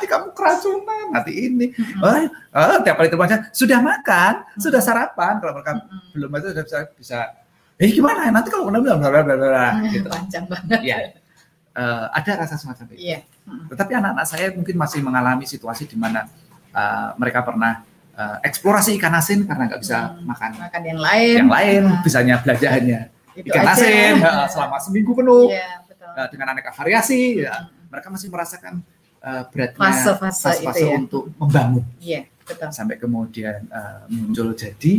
nanti 0.02 0.06
kamu 0.10 0.28
keracunan, 0.34 1.06
nanti 1.14 1.32
ini. 1.38 1.68
Mm-hmm. 1.70 2.02
Oh, 2.02 2.16
oh, 2.58 2.78
tiap 2.82 2.96
kali 2.98 3.10
terbaca 3.14 3.36
sudah 3.54 3.80
makan, 3.86 4.34
mm-hmm. 4.42 4.62
sudah 4.62 4.82
sarapan. 4.82 5.38
Kalau 5.38 5.54
mereka 5.54 5.74
mm-hmm. 5.78 6.12
belum 6.18 6.30
itu 6.42 6.48
sudah 6.50 6.66
bisa, 6.66 6.80
bisa 6.98 7.20
eh 7.82 7.90
gimana 7.90 8.30
nanti 8.30 8.50
kalau 8.54 8.70
kena 8.70 8.78
bla 8.78 8.94
bla 8.98 9.10
bla 9.10 9.36
bla 9.38 9.68
gitu. 9.90 10.10
Panjang 10.10 10.46
banget. 10.50 10.80
Ya. 10.82 10.98
Uh, 11.72 12.12
ada 12.12 12.44
rasa 12.44 12.60
semacam 12.60 12.84
itu. 12.92 13.08
Iya. 13.08 13.24
Mm-hmm. 13.48 13.68
Tetapi 13.72 13.92
anak-anak 13.96 14.26
saya 14.28 14.48
mungkin 14.52 14.76
masih 14.76 15.00
mengalami 15.00 15.48
situasi 15.48 15.88
di 15.88 15.96
mana 15.96 16.28
uh, 16.76 17.16
mereka 17.16 17.48
pernah 17.48 17.88
uh, 18.16 18.38
eksplorasi 18.44 18.98
ikan 19.00 19.14
asin 19.16 19.48
karena 19.48 19.72
nggak 19.72 19.82
bisa 19.82 20.14
hmm, 20.14 20.28
makan 20.28 20.52
makan 20.60 20.82
yang 20.84 21.00
lain. 21.00 21.38
Yang 21.46 21.52
lain 21.52 21.82
hmm. 21.88 22.02
bisanya 22.04 22.36
belanja 22.44 22.68
hanya 22.72 23.00
ikan 23.40 23.64
aja. 23.64 23.74
asin 23.76 24.14
uh, 24.20 24.48
selama 24.54 24.78
seminggu 24.84 25.12
penuh. 25.16 25.48
Yeah, 25.52 25.80
betul. 25.88 26.12
Uh, 26.12 26.28
dengan 26.32 26.48
aneka 26.56 26.72
variasi, 26.76 27.40
hmm. 27.40 27.46
ya, 27.48 27.54
mereka 27.88 28.08
masih 28.12 28.28
merasakan 28.28 28.74
uh, 29.24 29.44
beratnya 29.50 29.80
fase-fase 29.80 30.64
fase 30.64 30.86
ya. 30.86 30.96
untuk 30.98 31.24
membangun. 31.40 31.84
Iya, 32.02 32.28
betul. 32.44 32.70
Sampai 32.76 32.96
kemudian 33.00 33.68
uh, 33.72 34.06
muncul 34.12 34.54
jadi 34.56 34.94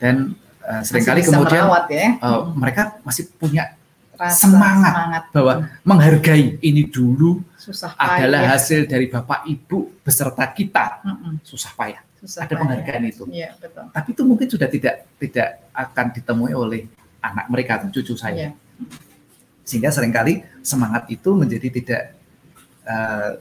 dan 0.00 0.36
uh, 0.64 0.82
sering 0.84 1.04
kali 1.04 1.20
kemudian 1.24 1.64
merawat, 1.68 1.84
ya. 1.92 2.08
uh, 2.20 2.52
mereka 2.56 3.00
masih 3.04 3.28
punya 3.36 3.76
Rasa 4.16 4.48
semangat, 4.48 4.92
semangat 4.96 5.22
bahwa 5.28 5.52
hmm. 5.60 5.66
menghargai 5.84 6.46
ini 6.64 6.88
dulu 6.88 7.44
Susah 7.60 7.92
adalah 8.00 8.56
hasil 8.56 8.88
dari 8.88 9.12
bapak 9.12 9.44
ibu 9.44 10.00
beserta 10.00 10.48
kita. 10.56 11.04
Hmm. 11.04 11.36
Susah 11.44 11.76
payah. 11.76 12.00
Susah 12.16 12.48
Ada 12.48 12.56
payah. 12.56 12.60
penghargaan 12.64 13.04
itu. 13.04 13.24
Ya, 13.28 13.52
betul. 13.60 13.92
Tapi 13.92 14.08
itu 14.16 14.22
mungkin 14.24 14.48
sudah 14.48 14.68
tidak 14.72 15.04
tidak 15.20 15.48
akan 15.76 16.06
ditemui 16.16 16.52
oleh 16.56 16.88
anak 17.20 17.46
mereka 17.52 17.76
atau 17.76 17.92
cucu 17.92 18.16
saya. 18.16 18.48
Ya. 18.48 18.50
Sehingga 19.68 19.92
sering 19.92 20.16
kali 20.16 20.40
semangat 20.64 21.04
itu 21.12 21.36
menjadi 21.36 21.68
tidak 21.68 22.02
uh, 22.88 23.36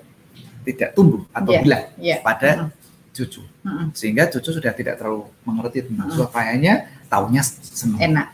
tidak 0.68 0.90
tumbuh 0.92 1.24
atau 1.32 1.52
yeah, 1.54 1.62
hilang 1.64 1.86
yeah. 2.02 2.20
pada 2.20 2.68
-huh. 2.68 2.70
cucu. 3.16 3.46
-huh. 3.46 3.88
Sehingga 3.96 4.28
cucu 4.28 4.50
sudah 4.52 4.76
tidak 4.76 5.00
terlalu 5.00 5.30
mengerti 5.48 5.88
tentang 5.88 6.12
-huh. 6.12 6.28
kayaknya 6.28 6.92
taunya 7.08 7.42
senang. 7.46 8.02
Enak. 8.02 8.28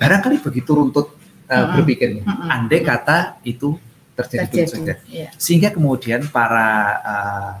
Barangkali 0.00 0.40
begitu 0.40 0.70
runtut 0.72 1.23
uh, 1.48 1.52
uh 1.52 1.64
-huh. 1.64 1.74
berpikirnya. 1.80 2.22
Uh 2.24 2.30
-huh. 2.30 2.54
Andai 2.54 2.80
kata 2.84 3.40
itu 3.44 3.76
terjadi, 4.14 4.64
terjadi. 4.64 4.70
saja. 4.70 4.94
Yeah. 5.10 5.30
Sehingga 5.36 5.74
kemudian 5.74 6.30
para 6.30 6.68
uh, 7.02 7.54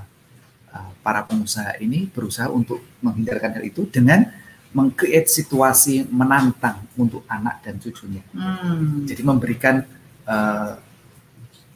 uh, 0.70 0.90
para 1.02 1.26
pengusaha 1.26 1.76
ini 1.82 2.06
berusaha 2.08 2.48
untuk 2.48 2.80
menghindarkan 3.02 3.58
hal 3.58 3.64
itu 3.66 3.86
dengan 3.90 4.30
mengcreate 4.74 5.30
situasi 5.30 6.06
menantang 6.10 6.82
untuk 6.98 7.22
anak 7.30 7.62
dan 7.62 7.78
cucunya. 7.78 8.22
Hmm. 8.34 9.06
Jadi 9.06 9.22
memberikan 9.22 9.86
uh, 10.26 10.72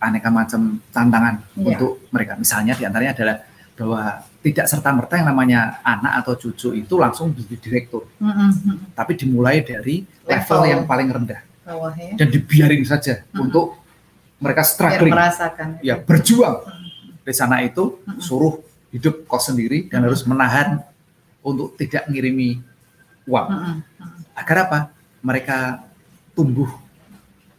aneka 0.02 0.30
macam 0.30 0.82
tantangan 0.90 1.42
yeah. 1.54 1.74
untuk 1.74 2.10
mereka. 2.10 2.34
Misalnya 2.38 2.74
di 2.74 2.82
antaranya 2.86 3.14
adalah 3.14 3.36
bahwa 3.78 4.02
tidak 4.42 4.66
serta 4.66 4.90
merta 4.90 5.14
yang 5.18 5.30
namanya 5.30 5.78
anak 5.86 6.22
atau 6.22 6.34
cucu 6.34 6.74
itu 6.74 6.94
langsung 6.98 7.30
jadi 7.34 7.58
direktur, 7.58 8.06
mm 8.18 8.30
-hmm. 8.30 8.76
tapi 8.94 9.18
dimulai 9.18 9.62
dari 9.62 10.02
level, 10.26 10.34
level 10.34 10.62
yang 10.66 10.82
paling 10.86 11.10
rendah 11.10 11.47
Bawah, 11.68 11.92
ya? 11.92 12.16
dan 12.16 12.28
dibiarin 12.32 12.80
saja 12.88 13.20
mm 13.20 13.24
-hmm. 13.28 13.44
untuk 13.44 13.66
mereka 14.40 14.62
struggling, 14.64 15.12
merasakan, 15.12 15.68
ya 15.84 16.00
berjuang. 16.00 16.64
Mm 16.64 16.72
-hmm. 16.72 17.26
Di 17.28 17.34
sana 17.36 17.60
itu 17.60 18.00
mm 18.00 18.08
-hmm. 18.08 18.20
suruh 18.24 18.56
hidup 18.88 19.28
kos 19.28 19.52
sendiri 19.52 19.84
dan 19.92 20.08
harus 20.08 20.24
menahan 20.24 20.80
untuk 21.44 21.76
tidak 21.76 22.08
ngirimi 22.08 22.60
uang. 23.28 23.48
Agar 24.32 24.56
apa? 24.68 24.78
Mereka 25.20 25.84
tumbuh 26.32 26.70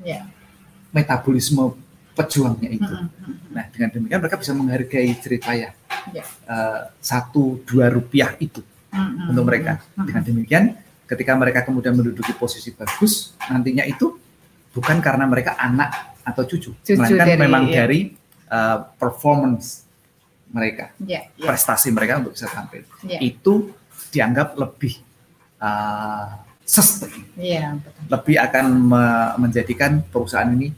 yeah. 0.01 0.25
metabolisme 0.89 1.75
pejuangnya 2.15 2.69
itu. 2.71 2.93
Nah 3.53 3.65
dengan 3.69 3.89
demikian 3.93 4.19
mereka 4.19 4.39
bisa 4.39 4.51
menghargai 4.55 5.11
cerita 5.19 5.53
ya 5.53 5.69
yeah. 6.11 6.25
uh, 6.47 6.89
satu 6.99 7.61
dua 7.67 7.91
rupiah 7.93 8.33
itu 8.41 8.63
untuk 9.29 9.45
mereka. 9.45 9.83
Dengan 9.93 10.23
demikian 10.23 10.63
ketika 11.09 11.33
mereka 11.33 11.65
kemudian 11.65 11.97
menduduki 11.97 12.37
posisi 12.37 12.69
bagus 12.77 13.33
nantinya 13.49 13.81
itu 13.89 14.13
bukan 14.69 15.01
karena 15.01 15.25
mereka 15.25 15.57
anak 15.57 16.13
atau 16.21 16.45
cucu, 16.45 16.77
cucu 16.77 16.93
melainkan 16.93 17.25
dari, 17.25 17.41
memang 17.41 17.63
ya. 17.65 17.73
dari 17.83 17.99
uh, 18.53 18.77
performance 19.01 19.89
mereka, 20.49 20.93
yeah, 21.01 21.29
yeah. 21.37 21.49
prestasi 21.49 21.89
mereka 21.93 22.21
untuk 22.21 22.33
bisa 22.37 22.49
tampil. 22.49 22.85
Yeah. 23.05 23.21
Itu 23.21 23.73
dianggap 24.09 24.57
lebih 24.57 24.97
uh, 25.61 26.41
sustain, 26.65 27.25
yeah, 27.37 27.77
betul. 27.77 28.01
lebih 28.13 28.35
akan 28.37 28.65
me 28.69 29.03
menjadikan 29.41 30.01
perusahaan 30.05 30.49
ini 30.49 30.73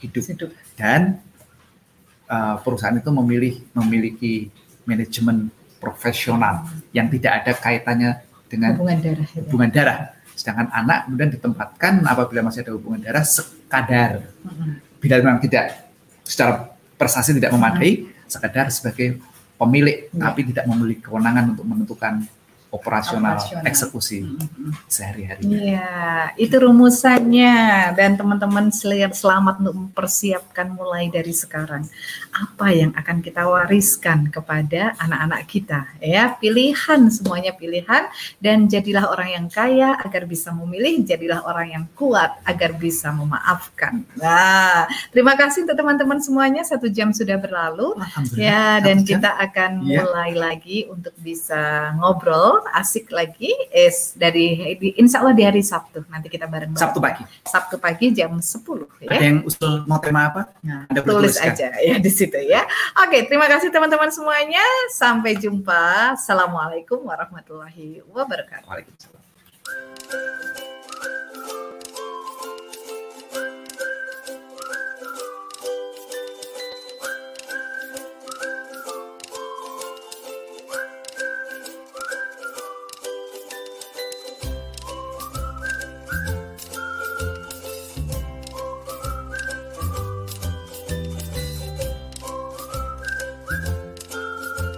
hidup, 0.00 0.24
hidup. 0.28 0.50
dan 0.76 1.20
uh, 2.28 2.60
perusahaan 2.60 2.96
itu 2.96 3.08
memilih 3.12 3.54
memiliki 3.76 4.48
manajemen 4.84 5.48
profesional 5.80 6.68
yang 6.96 7.08
tidak 7.12 7.32
ada 7.44 7.52
kaitannya 7.56 8.12
dengan 8.52 8.76
hubungan 8.76 9.00
darah. 9.00 9.26
Ya. 9.32 9.40
Hubungan 9.48 9.70
darah. 9.72 9.98
Sedangkan 10.36 10.68
anak 10.68 11.08
kemudian 11.08 11.30
ditempatkan 11.32 11.92
apabila 12.04 12.40
masih 12.44 12.60
ada 12.68 12.72
hubungan 12.76 13.00
darah 13.00 13.24
sekadar. 13.24 14.28
Bila 15.00 15.14
memang 15.24 15.40
tidak 15.40 15.88
secara 16.28 16.68
prestasi 17.00 17.32
tidak 17.32 17.56
memadai, 17.56 18.12
sekedar 18.28 18.68
sebagai 18.68 19.18
pemilik 19.56 20.12
ya. 20.12 20.30
tapi 20.30 20.40
tidak 20.52 20.64
memiliki 20.68 21.00
kewenangan 21.08 21.56
untuk 21.56 21.64
menentukan 21.64 22.28
operasional, 22.72 23.36
operasional. 23.36 23.68
eksekusi 23.68 24.18
mm-hmm. 24.24 24.72
sehari-hari. 24.88 25.44
Iya, 25.44 25.92
itu 26.40 26.56
rumusannya 26.56 27.92
dan 27.92 28.16
teman-teman 28.16 28.72
selamat 28.72 29.60
untuk 29.60 29.76
mempersiapkan 29.76 30.72
mulai 30.72 31.12
dari 31.12 31.36
sekarang 31.36 31.84
apa 32.32 32.66
yang 32.72 32.96
akan 32.96 33.20
kita 33.20 33.44
wariskan 33.44 34.32
kepada 34.32 34.96
anak-anak 34.96 35.44
kita 35.44 35.80
ya. 36.00 36.32
Pilihan 36.40 37.12
semuanya 37.12 37.52
pilihan 37.52 38.08
dan 38.40 38.64
jadilah 38.64 39.12
orang 39.12 39.28
yang 39.36 39.46
kaya 39.52 40.00
agar 40.00 40.24
bisa 40.24 40.48
memilih, 40.56 41.04
jadilah 41.04 41.44
orang 41.44 41.68
yang 41.76 41.84
kuat 41.92 42.40
agar 42.48 42.72
bisa 42.72 43.12
memaafkan. 43.12 44.08
Nah, 44.16 44.88
terima 45.12 45.36
kasih 45.36 45.68
untuk 45.68 45.76
teman-teman 45.76 46.24
semuanya. 46.24 46.64
Satu 46.64 46.88
jam 46.88 47.12
sudah 47.12 47.36
berlalu 47.36 48.00
ya 48.32 48.80
dan 48.80 49.04
kita 49.04 49.36
akan 49.36 49.84
ya. 49.84 50.08
mulai 50.08 50.32
lagi 50.32 50.88
untuk 50.88 51.12
bisa 51.20 51.92
ngobrol 52.00 52.61
asik 52.70 53.10
lagi 53.10 53.50
is 53.74 54.14
dari 54.14 54.76
di, 54.78 54.94
insya 54.98 55.20
Allah 55.24 55.34
di 55.34 55.42
hari 55.42 55.62
Sabtu 55.64 56.06
nanti 56.06 56.30
kita 56.30 56.46
bareng, 56.46 56.72
-bareng. 56.72 56.82
Sabtu 56.82 56.98
pagi. 57.02 57.22
Sabtu 57.42 57.76
pagi 57.82 58.06
jam 58.14 58.38
10 58.38 59.02
ya. 59.02 59.10
ada 59.10 59.24
yang 59.24 59.40
usul 59.42 59.82
mau 59.90 59.98
tema 59.98 60.30
apa? 60.30 60.52
Nah, 60.62 60.86
Anda 60.86 61.00
tulis 61.02 61.36
aja 61.38 61.74
ya 61.78 61.96
di 61.98 62.10
situ 62.10 62.38
ya. 62.46 62.62
Oke 63.02 63.26
terima 63.26 63.50
kasih 63.50 63.74
teman-teman 63.74 64.10
semuanya. 64.14 64.62
Sampai 64.94 65.34
jumpa. 65.36 66.14
Assalamualaikum 66.14 67.02
warahmatullahi 67.02 68.06
wabarakatuh. 68.06 68.68
Waalaikumsalam 68.68 70.60